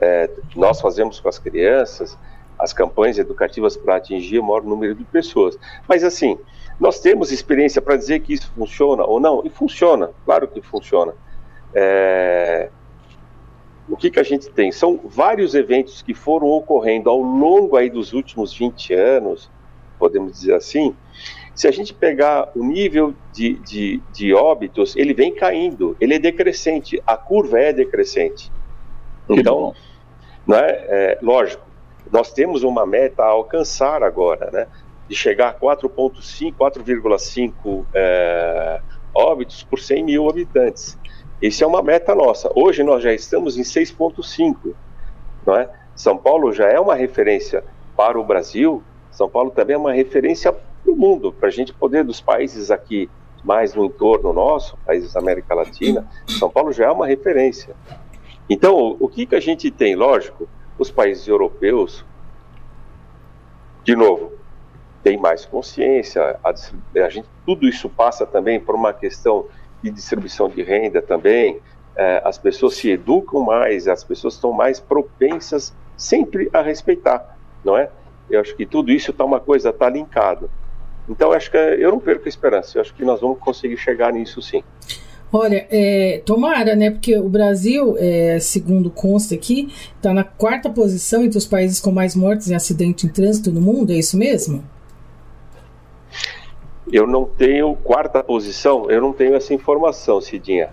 É, 0.00 0.28
nós 0.56 0.80
fazemos 0.80 1.20
com 1.20 1.28
as 1.28 1.38
crianças 1.38 2.18
as 2.58 2.72
campanhas 2.72 3.18
educativas 3.18 3.76
para 3.76 3.96
atingir 3.96 4.38
o 4.38 4.42
maior 4.42 4.62
número 4.62 4.94
de 4.94 5.04
pessoas. 5.04 5.58
Mas 5.88 6.04
assim, 6.04 6.38
nós 6.78 7.00
temos 7.00 7.32
experiência 7.32 7.82
para 7.82 7.96
dizer 7.96 8.20
que 8.20 8.32
isso 8.32 8.50
funciona 8.56 9.04
ou 9.04 9.20
não? 9.20 9.42
E 9.44 9.50
funciona, 9.50 10.10
claro 10.24 10.48
que 10.48 10.60
funciona. 10.62 11.14
É... 11.74 12.70
O 13.88 13.96
que, 13.96 14.10
que 14.10 14.18
a 14.18 14.22
gente 14.22 14.48
tem? 14.50 14.72
São 14.72 15.00
vários 15.04 15.54
eventos 15.54 16.00
que 16.00 16.14
foram 16.14 16.46
ocorrendo 16.46 17.10
ao 17.10 17.20
longo 17.20 17.76
aí 17.76 17.90
dos 17.90 18.12
últimos 18.12 18.56
20 18.56 18.94
anos, 18.94 19.50
podemos 19.98 20.32
dizer 20.32 20.54
assim, 20.54 20.94
se 21.54 21.68
a 21.68 21.70
gente 21.70 21.94
pegar 21.94 22.50
o 22.54 22.64
nível 22.64 23.14
de, 23.32 23.54
de, 23.60 24.02
de 24.12 24.34
óbitos, 24.34 24.96
ele 24.96 25.14
vem 25.14 25.34
caindo, 25.34 25.96
ele 26.00 26.14
é 26.14 26.18
decrescente, 26.18 27.00
a 27.06 27.16
curva 27.16 27.60
é 27.60 27.72
decrescente. 27.72 28.50
Então, 29.28 29.74
não 30.46 30.56
é, 30.58 30.70
é, 30.88 31.18
lógico, 31.22 31.64
nós 32.12 32.32
temos 32.32 32.62
uma 32.62 32.84
meta 32.84 33.22
a 33.22 33.28
alcançar 33.28 34.02
agora, 34.02 34.50
né? 34.50 34.66
De 35.08 35.14
chegar 35.14 35.48
a 35.48 35.54
4,5, 35.54 36.54
4,5 36.54 37.84
é, 37.94 38.80
óbitos 39.14 39.62
por 39.62 39.78
100 39.78 40.04
mil 40.04 40.28
habitantes. 40.28 40.98
Isso 41.40 41.62
é 41.62 41.66
uma 41.66 41.82
meta 41.82 42.14
nossa. 42.14 42.50
Hoje 42.54 42.82
nós 42.82 43.02
já 43.02 43.12
estamos 43.12 43.58
em 43.58 43.62
6,5, 43.62 44.74
não 45.46 45.56
é? 45.56 45.68
São 45.94 46.16
Paulo 46.16 46.52
já 46.52 46.68
é 46.68 46.80
uma 46.80 46.94
referência 46.94 47.64
para 47.96 48.18
o 48.18 48.24
Brasil. 48.24 48.82
São 49.14 49.28
Paulo 49.28 49.50
também 49.50 49.74
é 49.74 49.78
uma 49.78 49.92
referência 49.92 50.52
para 50.52 50.92
o 50.92 50.96
mundo, 50.96 51.32
para 51.32 51.48
a 51.48 51.52
gente 51.52 51.72
poder, 51.72 52.04
dos 52.04 52.20
países 52.20 52.70
aqui 52.70 53.08
mais 53.44 53.74
no 53.74 53.84
entorno 53.84 54.32
nosso, 54.32 54.76
países 54.84 55.12
da 55.12 55.20
América 55.20 55.54
Latina, 55.54 56.08
São 56.38 56.50
Paulo 56.50 56.72
já 56.72 56.86
é 56.86 56.90
uma 56.90 57.06
referência. 57.06 57.76
Então, 58.50 58.96
o 58.98 59.08
que, 59.08 59.24
que 59.24 59.34
a 59.34 59.40
gente 59.40 59.70
tem? 59.70 59.94
Lógico, 59.94 60.48
os 60.78 60.90
países 60.90 61.28
europeus, 61.28 62.04
de 63.84 63.94
novo, 63.94 64.32
tem 65.02 65.16
mais 65.16 65.44
consciência, 65.44 66.38
a, 66.42 66.50
a 66.50 67.08
gente, 67.08 67.28
tudo 67.46 67.68
isso 67.68 67.88
passa 67.88 68.26
também 68.26 68.58
por 68.58 68.74
uma 68.74 68.92
questão 68.92 69.46
de 69.82 69.90
distribuição 69.90 70.48
de 70.48 70.62
renda 70.62 71.00
também, 71.00 71.60
é, 71.94 72.20
as 72.24 72.36
pessoas 72.36 72.74
se 72.74 72.90
educam 72.90 73.42
mais, 73.42 73.86
as 73.86 74.02
pessoas 74.02 74.34
estão 74.34 74.50
mais 74.50 74.80
propensas 74.80 75.72
sempre 75.96 76.50
a 76.52 76.60
respeitar, 76.62 77.36
não 77.62 77.76
é? 77.76 77.90
Eu 78.30 78.40
acho 78.40 78.56
que 78.56 78.64
tudo 78.64 78.90
isso 78.90 79.10
está 79.10 79.24
uma 79.24 79.40
coisa, 79.40 79.70
está 79.70 79.88
linkado. 79.88 80.50
Então, 81.08 81.30
eu 81.30 81.36
acho 81.36 81.50
que 81.50 81.56
eu 81.56 81.90
não 81.90 82.00
perco 82.00 82.24
a 82.24 82.28
esperança, 82.28 82.78
eu 82.78 82.82
acho 82.82 82.94
que 82.94 83.04
nós 83.04 83.20
vamos 83.20 83.38
conseguir 83.38 83.76
chegar 83.76 84.12
nisso 84.12 84.40
sim. 84.40 84.62
Olha, 85.32 85.66
é, 85.68 86.22
tomara, 86.24 86.76
né? 86.76 86.92
Porque 86.92 87.18
o 87.18 87.28
Brasil, 87.28 87.96
é, 87.98 88.38
segundo 88.38 88.88
consta 88.88 89.34
aqui, 89.34 89.68
está 89.96 90.14
na 90.14 90.22
quarta 90.22 90.70
posição 90.70 91.24
entre 91.24 91.36
os 91.36 91.44
países 91.44 91.80
com 91.80 91.90
mais 91.90 92.14
mortes 92.14 92.50
em 92.50 92.54
acidente 92.54 93.04
em 93.04 93.08
trânsito 93.08 93.50
no 93.50 93.60
mundo, 93.60 93.92
é 93.92 93.96
isso 93.96 94.16
mesmo? 94.16 94.64
Eu 96.90 97.06
não 97.06 97.24
tenho 97.24 97.74
quarta 97.74 98.22
posição, 98.22 98.88
eu 98.88 99.00
não 99.00 99.12
tenho 99.12 99.34
essa 99.34 99.52
informação, 99.52 100.20
Cidinha. 100.20 100.68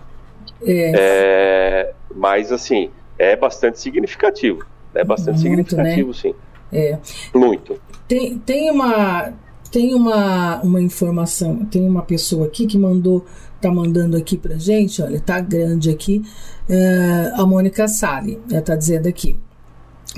É. 0.64 0.92
é 0.96 1.92
mas, 2.14 2.52
assim, 2.52 2.90
é 3.18 3.34
bastante 3.34 3.80
significativo. 3.80 4.64
É 4.94 5.02
bastante 5.02 5.40
Muito, 5.48 5.70
significativo, 5.70 6.08
né? 6.08 6.14
sim. 6.14 6.34
É. 6.72 6.98
Muito. 7.34 7.78
Tem, 8.08 8.38
tem 8.38 8.70
uma 8.70 9.32
tem 9.70 9.94
uma, 9.94 10.60
uma 10.60 10.82
informação, 10.82 11.64
tem 11.64 11.88
uma 11.88 12.02
pessoa 12.02 12.46
aqui 12.46 12.66
que 12.66 12.78
mandou 12.78 13.24
tá 13.58 13.70
mandando 13.70 14.16
aqui 14.16 14.36
pra 14.36 14.58
gente, 14.58 15.00
olha, 15.00 15.20
tá 15.20 15.40
grande 15.40 15.88
aqui, 15.88 16.20
é, 16.68 17.32
a 17.34 17.46
Mônica 17.46 17.86
Sali, 17.86 18.38
ela 18.50 18.60
tá 18.60 18.74
dizendo 18.74 19.06
aqui. 19.06 19.38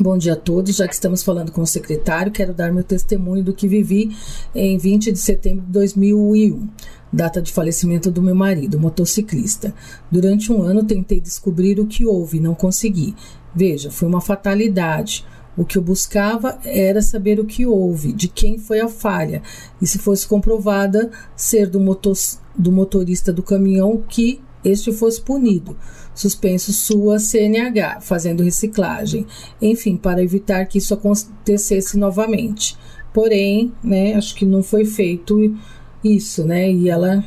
Bom 0.01 0.19
dia 0.19 0.33
a 0.33 0.37
todos. 0.37 0.75
Já 0.75 0.89
que 0.89 0.95
estamos 0.95 1.23
falando 1.23 1.53
com 1.53 1.61
o 1.61 1.67
secretário, 1.67 2.33
quero 2.33 2.53
dar 2.53 2.73
meu 2.73 2.83
testemunho 2.83 3.45
do 3.45 3.53
que 3.53 3.69
vivi 3.69 4.11
em 4.53 4.77
20 4.77 5.13
de 5.13 5.19
setembro 5.21 5.65
de 5.65 5.71
2001, 5.71 6.69
data 7.13 7.41
de 7.41 7.53
falecimento 7.53 8.11
do 8.11 8.21
meu 8.21 8.35
marido, 8.35 8.81
motociclista. 8.81 9.73
Durante 10.11 10.51
um 10.53 10.63
ano 10.63 10.83
tentei 10.83 11.21
descobrir 11.21 11.79
o 11.79 11.87
que 11.87 12.05
houve, 12.05 12.41
não 12.41 12.57
consegui. 12.57 13.15
Veja, 13.55 13.89
foi 13.89 14.09
uma 14.09 14.21
fatalidade. 14.21 15.25
O 15.57 15.65
que 15.65 15.79
eu 15.79 15.83
buscava 15.83 16.59
era 16.65 17.01
saber 17.01 17.39
o 17.39 17.45
que 17.45 17.65
houve, 17.65 18.13
de 18.13 18.29
quem 18.29 18.59
foi 18.59 18.81
a 18.81 18.89
falha, 18.89 19.43
e 19.81 19.87
se 19.87 19.99
fosse 19.99 20.27
comprovada 20.27 21.11
ser 21.37 21.69
do, 21.69 21.79
motor, 21.79 22.17
do 22.57 22.73
motorista 22.73 23.33
do 23.33 23.43
caminhão, 23.43 24.03
que 24.09 24.41
este 24.65 24.93
fosse 24.93 25.21
punido. 25.21 25.77
Suspenso 26.15 26.73
sua 26.73 27.19
CNH, 27.19 28.01
fazendo 28.01 28.43
reciclagem. 28.43 29.27
Enfim, 29.61 29.97
para 29.97 30.23
evitar 30.23 30.65
que 30.67 30.79
isso 30.79 30.95
acontecesse 30.95 31.99
novamente. 31.99 32.77
Porém, 33.13 33.73
né, 33.83 34.15
acho 34.15 34.35
que 34.35 34.47
não 34.47 34.63
foi 34.63 34.85
feito 34.85 35.55
isso, 36.03 36.45
né? 36.45 36.71
E 36.71 36.89
ela 36.89 37.25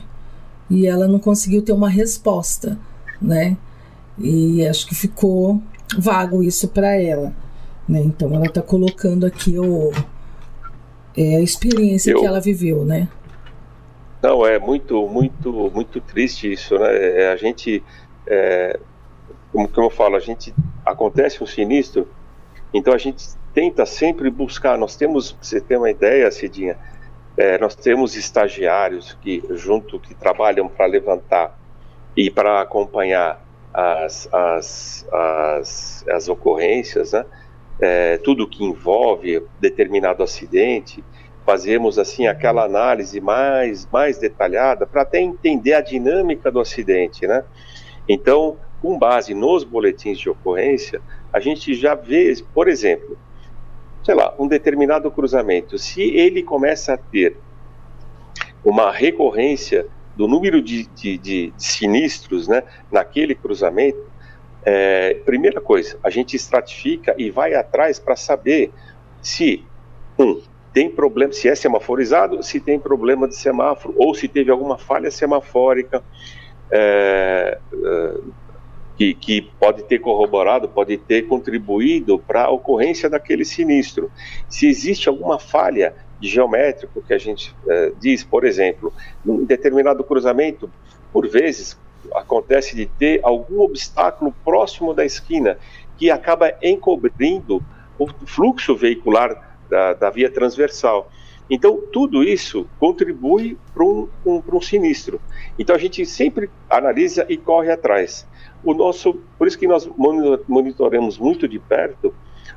e 0.70 0.86
ela 0.86 1.08
não 1.08 1.20
conseguiu 1.20 1.62
ter 1.62 1.72
uma 1.72 1.90
resposta, 1.90 2.78
né? 3.22 3.56
E 4.20 4.66
acho 4.68 4.86
que 4.88 4.96
ficou 4.96 5.62
vago 5.98 6.44
isso 6.44 6.68
para 6.68 6.96
ela. 6.96 7.34
Né? 7.88 8.02
Então 8.02 8.34
ela 8.34 8.46
está 8.46 8.62
colocando 8.62 9.26
aqui 9.26 9.58
o, 9.58 9.92
é, 11.16 11.38
a 11.38 11.42
experiência 11.42 12.12
Eu... 12.12 12.20
que 12.20 12.26
ela 12.26 12.40
viveu, 12.40 12.84
né? 12.86 13.08
Não, 14.22 14.46
é 14.46 14.58
muito, 14.58 15.08
muito, 15.08 15.72
muito 15.74 16.02
triste 16.02 16.52
isso, 16.52 16.78
né? 16.78 17.22
É, 17.22 17.32
a 17.32 17.36
gente, 17.36 17.84
é, 18.26 18.80
como, 19.52 19.68
como 19.70 19.88
eu 19.88 19.92
falo, 19.92 20.16
a 20.16 20.20
gente 20.20 20.54
acontece 20.86 21.44
um 21.44 21.48
sinistro, 21.48 22.08
então 22.74 22.94
a 22.94 22.98
gente 22.98 23.26
tenta 23.54 23.86
sempre 23.86 24.30
buscar. 24.30 24.78
Nós 24.78 24.96
temos, 24.96 25.36
você 25.40 25.62
tem 25.62 25.78
uma 25.78 25.90
ideia, 25.90 26.30
Cidinha, 26.32 26.78
é, 27.38 27.58
nós 27.60 27.76
temos 27.76 28.16
estagiários 28.16 29.16
que 29.22 29.44
junto 29.52 30.00
que 30.00 30.16
trabalham 30.16 30.68
para 30.68 30.88
levantar 30.88 31.58
e 32.16 32.32
para 32.32 32.62
acompanhar 32.62 33.46
as, 33.72 34.28
as, 34.34 35.08
as, 35.12 36.06
as 36.10 36.28
ocorrências, 36.28 37.14
né? 37.14 37.26
É, 37.80 38.18
tudo 38.18 38.48
que 38.48 38.64
envolve 38.64 39.44
determinado 39.60 40.24
acidente, 40.24 41.04
fazemos 41.46 41.98
assim 41.98 42.28
aquela 42.28 42.66
análise 42.66 43.22
mais, 43.22 43.88
mais 43.92 44.18
detalhada 44.18 44.86
para 44.86 45.04
até 45.04 45.22
entender 45.22 45.74
a 45.74 45.82
dinâmica 45.82 46.52
do 46.52 46.60
acidente, 46.60 47.26
né? 47.26 47.44
Então, 48.08 48.58
com 48.82 48.98
base 48.98 49.34
nos 49.34 49.64
boletins 49.64 50.20
de 50.20 50.30
ocorrência, 50.30 51.02
a 51.32 51.40
gente 51.40 51.74
já 51.74 51.96
vê, 51.96 52.34
por 52.54 52.68
exemplo, 52.68 53.18
sei 54.04 54.16
lá, 54.16 54.34
um 54.40 54.48
determinado 54.48 55.10
cruzamento, 55.12 55.78
se 55.78 56.02
ele 56.02 56.44
começa 56.44 56.94
a 56.94 56.98
ter 56.98 57.38
uma 58.64 58.92
recorrência 58.92 59.88
do 60.16 60.28
número 60.28 60.62
de, 60.62 60.88
de, 60.88 61.18
de 61.18 61.54
sinistros 61.58 62.48
né, 62.48 62.64
naquele 62.92 63.36
cruzamento, 63.36 64.00
é, 64.70 65.14
primeira 65.26 65.62
coisa, 65.62 65.98
a 66.04 66.10
gente 66.10 66.36
estratifica 66.36 67.16
e 67.18 67.32
vai 67.32 67.54
atrás 67.54 68.00
para 68.00 68.18
saber 68.18 68.70
se, 69.22 69.64
um, 70.20 70.42
tem 70.74 70.90
problema, 70.90 71.32
se 71.32 71.48
é 71.48 71.56
semaforizado, 71.56 72.44
se 72.44 72.60
tem 72.60 72.78
problema 72.78 73.30
de 73.30 73.38
semáforo, 73.38 73.96
ou 73.98 74.14
se 74.14 74.28
teve 74.28 74.52
alguma 74.52 74.78
falha 74.78 75.10
semafórica 75.10 76.04
é, 76.70 77.58
é, 77.74 78.14
que, 78.98 79.14
que, 79.14 79.42
pode 79.58 79.84
ter 79.84 80.00
corroborado, 80.00 80.68
pode 80.68 80.98
ter 80.98 81.22
contribuído 81.28 82.20
para 82.20 82.44
a 82.44 82.52
ocorrência 82.52 83.10
daquele 83.10 83.46
sinistro. 83.46 84.12
Se 84.50 84.68
existe 84.68 85.08
alguma 85.08 85.40
falha 85.40 85.96
geométrico 86.20 87.02
que 87.02 87.14
a 87.14 87.18
gente 87.18 87.56
é, 87.70 87.94
diz, 87.98 88.22
por 88.22 88.44
exemplo, 88.44 88.92
num 89.24 89.46
determinado 89.46 90.04
cruzamento, 90.04 90.70
por 91.14 91.26
vezes 91.26 91.80
acontece 92.16 92.76
de 92.76 92.86
ter 92.86 93.20
algum 93.24 93.62
obstáculo 93.62 94.34
próximo 94.44 94.94
da 94.94 95.06
esquina 95.06 95.58
que 95.98 96.10
acaba 96.12 96.54
encobrindo 96.62 97.64
o 97.98 98.08
fluxo 98.26 98.76
veicular 98.76 99.58
da, 99.70 99.94
da 99.94 100.10
via 100.10 100.30
transversal. 100.30 101.10
Então, 101.50 101.82
tudo 101.92 102.24
isso 102.24 102.68
contribui 102.78 103.58
para 103.74 103.84
um, 103.84 104.08
um, 104.26 104.44
um, 104.54 104.62
sinistro. 104.62 105.20
Então, 105.58 105.76
a 105.76 105.80
gente 105.80 106.06
sempre 106.06 106.50
analisa 106.70 107.26
e 107.30 107.38
corre 107.38 107.72
atrás. 107.72 108.28
O 108.64 108.74
nosso, 108.74 109.22
por 109.38 109.48
isso 109.48 109.58
que 109.58 109.68
nós 109.68 109.90
monitoramos 110.48 111.18
muito 111.18 111.48
de 111.48 111.58
perto 111.58 112.14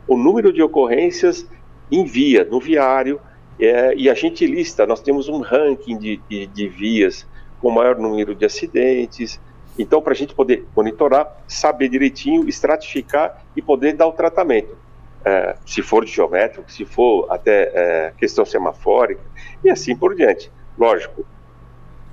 o 0.07 0.17
número 0.17 0.53
de 0.53 0.63
ocorrências 0.63 1.49
em 1.91 2.05
via, 2.05 2.45
no 2.45 2.61
viário, 2.61 3.21
é, 3.61 3.95
e 3.95 4.09
a 4.09 4.15
gente 4.15 4.47
lista, 4.47 4.87
nós 4.87 5.01
temos 5.01 5.29
um 5.29 5.41
ranking 5.41 5.99
de, 5.99 6.21
de, 6.29 6.47
de 6.47 6.69
vias 6.69 7.27
com 7.61 7.71
maior 7.71 7.97
número 7.97 8.35
de 8.35 8.45
acidentes. 8.45 9.41
Então, 9.79 10.03
para 10.03 10.13
a 10.13 10.17
gente 10.17 10.35
poder 10.35 10.67
monitorar, 10.77 11.43
saber 11.47 11.89
direitinho, 11.89 12.49
estratificar 12.49 13.45
e 13.57 13.63
poder 13.63 13.95
dar 13.95 14.07
o 14.07 14.13
tratamento. 14.13 14.77
É, 15.25 15.57
se 15.67 15.83
for 15.83 16.05
de 16.05 16.11
geométrico, 16.11 16.71
se 16.73 16.85
for 16.85 17.27
até 17.31 17.71
é, 17.75 18.13
questão 18.17 18.45
semafórica 18.45 19.21
e 19.63 19.71
assim 19.71 19.95
por 19.95 20.15
diante. 20.15 20.51
Lógico, 20.79 21.27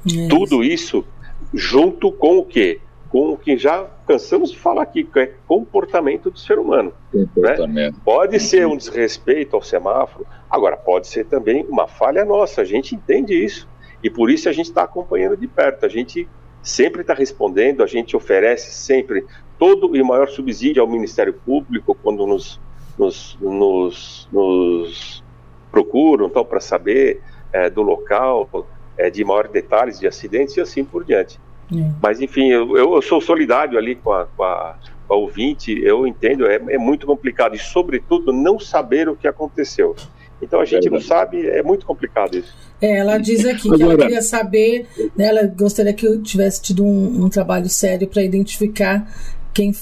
isso. 0.05 0.27
tudo 0.27 0.63
isso 0.63 1.05
junto 1.53 2.11
com 2.11 2.37
o 2.37 2.45
quê? 2.45 2.81
Com 3.09 3.31
o 3.31 3.37
que 3.37 3.57
já 3.57 3.87
cansamos 4.05 4.51
de 4.51 4.57
falar 4.57 4.83
aqui, 4.83 5.05
que 5.05 5.19
é 5.19 5.33
comportamento 5.47 6.29
do 6.29 6.37
ser 6.37 6.59
humano. 6.59 6.91
Né? 7.13 7.91
Pode 8.03 8.39
ser 8.39 8.67
um 8.67 8.75
desrespeito 8.75 9.55
ao 9.55 9.61
semáforo, 9.61 10.25
agora 10.49 10.75
pode 10.75 11.07
ser 11.07 11.25
também 11.25 11.65
uma 11.69 11.87
falha 11.87 12.25
nossa, 12.25 12.61
a 12.61 12.65
gente 12.65 12.93
entende 12.93 13.33
isso. 13.33 13.67
E 14.07 14.09
por 14.09 14.31
isso 14.31 14.47
a 14.47 14.53
gente 14.53 14.67
está 14.67 14.83
acompanhando 14.83 15.35
de 15.35 15.47
perto. 15.47 15.85
A 15.85 15.89
gente 15.89 16.25
sempre 16.63 17.01
está 17.01 17.13
respondendo, 17.13 17.83
a 17.83 17.85
gente 17.85 18.15
oferece 18.15 18.73
sempre 18.73 19.25
todo 19.59 19.97
e 19.97 20.01
maior 20.01 20.29
subsídio 20.29 20.81
ao 20.81 20.87
Ministério 20.87 21.33
Público 21.33 21.93
quando 22.01 22.25
nos, 22.25 22.57
nos, 22.97 23.37
nos, 23.41 24.29
nos 24.31 25.23
procuram 25.69 26.27
então, 26.27 26.45
para 26.45 26.61
saber 26.61 27.21
é, 27.51 27.69
do 27.69 27.81
local, 27.81 28.65
é, 28.97 29.09
de 29.09 29.25
maiores 29.25 29.51
detalhes 29.51 29.99
de 29.99 30.07
acidentes 30.07 30.55
e 30.55 30.61
assim 30.61 30.85
por 30.85 31.03
diante. 31.03 31.37
É. 31.69 31.91
Mas, 32.01 32.21
enfim, 32.21 32.47
eu, 32.47 32.77
eu, 32.77 33.01
sou 33.01 33.19
solidário 33.19 33.77
ali 33.77 33.93
com 33.93 34.13
a, 34.13 34.25
com 34.25 34.43
a, 34.43 34.77
com 35.05 35.13
a 35.13 35.17
ouvinte, 35.17 35.77
eu 35.83 36.07
entendo, 36.07 36.47
é, 36.47 36.55
é 36.69 36.77
muito 36.77 37.05
complicado 37.05 37.57
e, 37.57 37.59
sobretudo, 37.59 38.31
não 38.31 38.57
saber 38.57 39.09
o 39.09 39.17
que 39.17 39.27
aconteceu. 39.27 39.97
Então 40.41 40.59
a 40.59 40.65
gente 40.65 40.89
não 40.89 41.01
sabe, 41.01 41.47
é 41.47 41.63
muito 41.63 41.85
complicado 41.85 42.37
isso. 42.37 42.53
É, 42.79 42.97
ela 42.97 43.17
diz 43.17 43.43
aqui 43.45 43.69
que 43.69 43.81
ela 43.81 43.97
queria 43.97 44.21
saber, 44.21 44.85
né, 45.15 45.25
ela 45.25 45.43
gostaria 45.47 45.93
que 45.93 46.05
eu 46.05 46.21
tivesse 46.21 46.61
tido 46.61 46.85
um, 46.85 47.25
um 47.25 47.29
trabalho 47.29 47.67
sério 47.69 48.07
para 48.07 48.21
identificar 48.21 49.11
quem, 49.53 49.73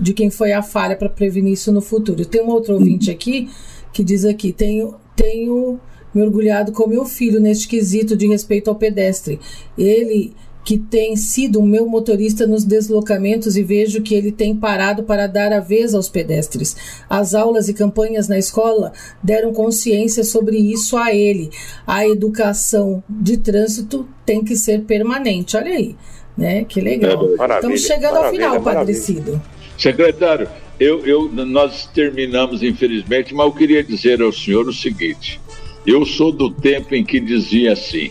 de 0.00 0.12
quem 0.12 0.28
foi 0.28 0.52
a 0.52 0.62
falha 0.62 0.96
para 0.96 1.08
prevenir 1.08 1.52
isso 1.52 1.70
no 1.70 1.80
futuro. 1.80 2.24
Tem 2.24 2.42
um 2.42 2.48
outro 2.48 2.74
ouvinte 2.74 3.08
uhum. 3.08 3.14
aqui 3.14 3.50
que 3.92 4.02
diz 4.02 4.24
aqui: 4.24 4.52
tenho, 4.52 4.96
tenho 5.14 5.78
me 6.12 6.22
orgulhado 6.22 6.72
com 6.72 6.88
meu 6.88 7.04
filho 7.04 7.38
neste 7.38 7.68
quesito 7.68 8.16
de 8.16 8.26
respeito 8.26 8.68
ao 8.68 8.74
pedestre. 8.74 9.38
Ele 9.78 10.34
que 10.64 10.78
tem 10.78 11.16
sido 11.16 11.60
o 11.60 11.66
meu 11.66 11.86
motorista 11.88 12.46
nos 12.46 12.64
deslocamentos 12.64 13.56
e 13.56 13.62
vejo 13.62 14.02
que 14.02 14.14
ele 14.14 14.30
tem 14.30 14.54
parado 14.54 15.02
para 15.02 15.26
dar 15.26 15.52
a 15.52 15.60
vez 15.60 15.94
aos 15.94 16.08
pedestres. 16.08 16.76
As 17.08 17.34
aulas 17.34 17.68
e 17.68 17.74
campanhas 17.74 18.28
na 18.28 18.38
escola 18.38 18.92
deram 19.22 19.52
consciência 19.52 20.22
sobre 20.22 20.58
isso 20.58 20.96
a 20.96 21.14
ele. 21.14 21.50
A 21.86 22.06
educação 22.06 23.02
de 23.08 23.38
trânsito 23.38 24.08
tem 24.24 24.44
que 24.44 24.56
ser 24.56 24.82
permanente. 24.82 25.56
Olha 25.56 25.72
aí, 25.72 25.96
né? 26.36 26.64
Que 26.64 26.80
legal. 26.80 27.16
Maravilha, 27.36 27.56
Estamos 27.56 27.80
chegando 27.80 28.16
ao 28.16 28.30
final, 28.30 28.60
Padre 28.60 28.94
Cido. 28.94 29.40
Secretário, 29.78 30.46
eu, 30.78 31.04
eu, 31.06 31.30
nós 31.32 31.86
terminamos, 31.86 32.62
infelizmente, 32.62 33.34
mas 33.34 33.46
eu 33.46 33.52
queria 33.52 33.82
dizer 33.82 34.20
ao 34.20 34.30
senhor 34.30 34.68
o 34.68 34.72
seguinte: 34.72 35.40
eu 35.86 36.04
sou 36.04 36.30
do 36.30 36.50
tempo 36.50 36.94
em 36.94 37.02
que 37.02 37.18
dizia 37.18 37.72
assim 37.72 38.10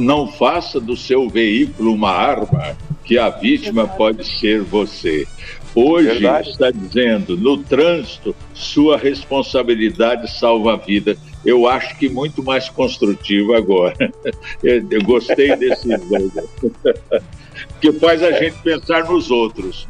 não 0.00 0.28
faça 0.28 0.80
do 0.80 0.96
seu 0.96 1.28
veículo 1.28 1.92
uma 1.92 2.10
arma 2.10 2.76
que 3.04 3.18
a 3.18 3.28
vítima 3.28 3.86
pode 3.86 4.26
ser 4.26 4.62
você. 4.62 5.26
Hoje 5.74 6.08
Verdade. 6.08 6.50
está 6.50 6.70
dizendo, 6.70 7.36
no 7.36 7.58
trânsito, 7.58 8.34
sua 8.54 8.96
responsabilidade 8.96 10.30
salva 10.38 10.74
a 10.74 10.76
vida. 10.76 11.16
Eu 11.44 11.66
acho 11.66 11.98
que 11.98 12.08
muito 12.08 12.42
mais 12.42 12.68
construtivo 12.68 13.54
agora. 13.54 14.10
Eu 14.62 15.02
gostei 15.02 15.54
desse 15.56 15.88
que 17.80 17.92
faz 17.94 18.22
a 18.22 18.32
gente 18.32 18.56
pensar 18.62 19.04
nos 19.04 19.30
outros. 19.30 19.86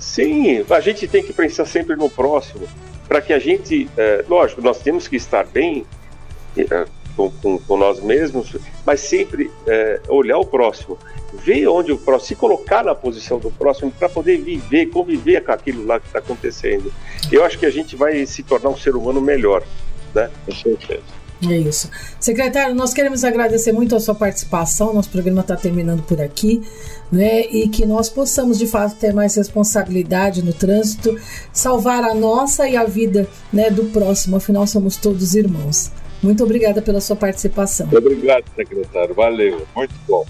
Sim, 0.00 0.64
a 0.68 0.80
gente 0.80 1.06
tem 1.06 1.22
que 1.22 1.32
pensar 1.32 1.66
sempre 1.66 1.94
no 1.96 2.08
próximo, 2.08 2.66
para 3.06 3.20
que 3.20 3.32
a 3.32 3.38
gente, 3.38 3.88
é, 3.96 4.24
lógico, 4.28 4.62
nós 4.62 4.78
temos 4.80 5.06
que 5.06 5.16
estar 5.16 5.44
bem, 5.44 5.84
é, 6.56 6.86
com, 7.16 7.30
com, 7.30 7.58
com 7.58 7.76
nós 7.76 8.00
mesmos, 8.00 8.56
mas 8.84 9.00
sempre 9.00 9.50
é, 9.66 10.00
olhar 10.08 10.38
o 10.38 10.44
próximo, 10.44 10.98
ver 11.32 11.66
onde 11.66 11.92
o 11.92 11.98
próximo, 11.98 12.28
se 12.28 12.36
colocar 12.36 12.84
na 12.84 12.94
posição 12.94 13.38
do 13.38 13.50
próximo 13.50 13.90
para 13.90 14.08
poder 14.08 14.38
viver, 14.38 14.86
conviver 14.86 15.42
com 15.42 15.52
aquilo 15.52 15.86
lá 15.86 15.98
que 15.98 16.06
está 16.06 16.18
acontecendo. 16.18 16.92
Eu 17.32 17.44
acho 17.44 17.58
que 17.58 17.66
a 17.66 17.70
gente 17.70 17.96
vai 17.96 18.24
se 18.26 18.42
tornar 18.42 18.68
um 18.68 18.76
ser 18.76 18.94
humano 18.94 19.20
melhor, 19.20 19.62
né? 20.14 20.30
Com 20.44 20.52
certeza. 20.52 21.26
É 21.42 21.58
isso. 21.58 21.90
Secretário, 22.18 22.74
nós 22.74 22.94
queremos 22.94 23.22
agradecer 23.22 23.70
muito 23.70 23.94
a 23.94 24.00
sua 24.00 24.14
participação. 24.14 24.94
Nosso 24.94 25.10
programa 25.10 25.42
está 25.42 25.54
terminando 25.54 26.02
por 26.02 26.18
aqui, 26.20 26.62
né? 27.12 27.42
E 27.42 27.68
que 27.68 27.84
nós 27.84 28.08
possamos, 28.08 28.58
de 28.58 28.66
fato, 28.66 28.96
ter 28.96 29.12
mais 29.12 29.34
responsabilidade 29.36 30.42
no 30.42 30.54
trânsito, 30.54 31.14
salvar 31.52 32.04
a 32.04 32.14
nossa 32.14 32.66
e 32.66 32.74
a 32.74 32.84
vida 32.84 33.28
né, 33.52 33.70
do 33.70 33.84
próximo. 33.84 34.36
Afinal, 34.36 34.66
somos 34.66 34.96
todos 34.96 35.34
irmãos. 35.34 35.90
Muito 36.22 36.42
obrigada 36.42 36.80
pela 36.82 37.00
sua 37.00 37.16
participação. 37.16 37.88
Obrigado, 37.92 38.44
secretário. 38.54 39.14
Valeu. 39.14 39.66
Muito 39.74 39.94
bom. 40.08 40.24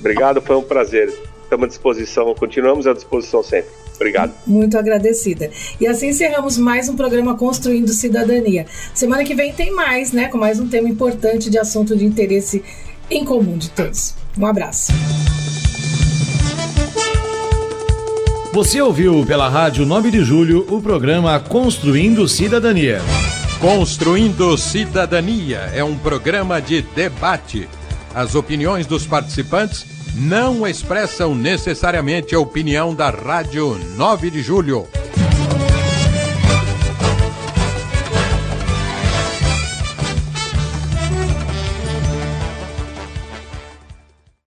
Obrigado, 0.00 0.40
foi 0.40 0.56
um 0.56 0.62
prazer. 0.62 1.12
Estamos 1.42 1.64
à 1.64 1.68
disposição, 1.68 2.34
continuamos 2.34 2.86
à 2.86 2.92
disposição 2.92 3.42
sempre. 3.42 3.70
Obrigado. 3.94 4.34
Muito 4.46 4.76
agradecida. 4.76 5.50
E 5.80 5.86
assim 5.86 6.08
encerramos 6.08 6.58
mais 6.58 6.88
um 6.88 6.96
programa 6.96 7.36
Construindo 7.36 7.88
Cidadania. 7.88 8.66
Semana 8.94 9.24
que 9.24 9.34
vem 9.34 9.52
tem 9.52 9.72
mais, 9.72 10.12
né? 10.12 10.28
Com 10.28 10.38
mais 10.38 10.60
um 10.60 10.68
tema 10.68 10.88
importante 10.88 11.48
de 11.48 11.58
assunto 11.58 11.96
de 11.96 12.04
interesse 12.04 12.62
em 13.10 13.24
comum 13.24 13.56
de 13.56 13.70
todos. 13.70 14.14
Um 14.38 14.44
abraço. 14.44 14.92
Você 18.52 18.80
ouviu 18.80 19.24
pela 19.26 19.48
Rádio 19.48 19.84
9 19.84 20.10
de 20.10 20.24
Julho 20.24 20.66
o 20.68 20.80
programa 20.80 21.38
Construindo 21.38 22.26
Cidadania. 22.26 23.00
Construindo 23.66 24.56
Cidadania 24.56 25.72
é 25.74 25.82
um 25.82 25.98
programa 25.98 26.62
de 26.62 26.82
debate. 26.82 27.68
As 28.14 28.36
opiniões 28.36 28.86
dos 28.86 29.04
participantes 29.04 29.84
não 30.14 30.64
expressam 30.64 31.34
necessariamente 31.34 32.32
a 32.32 32.38
opinião 32.38 32.94
da 32.94 33.10
Rádio 33.10 33.76
9 33.96 34.30
de 34.30 34.40
Julho. 34.40 34.86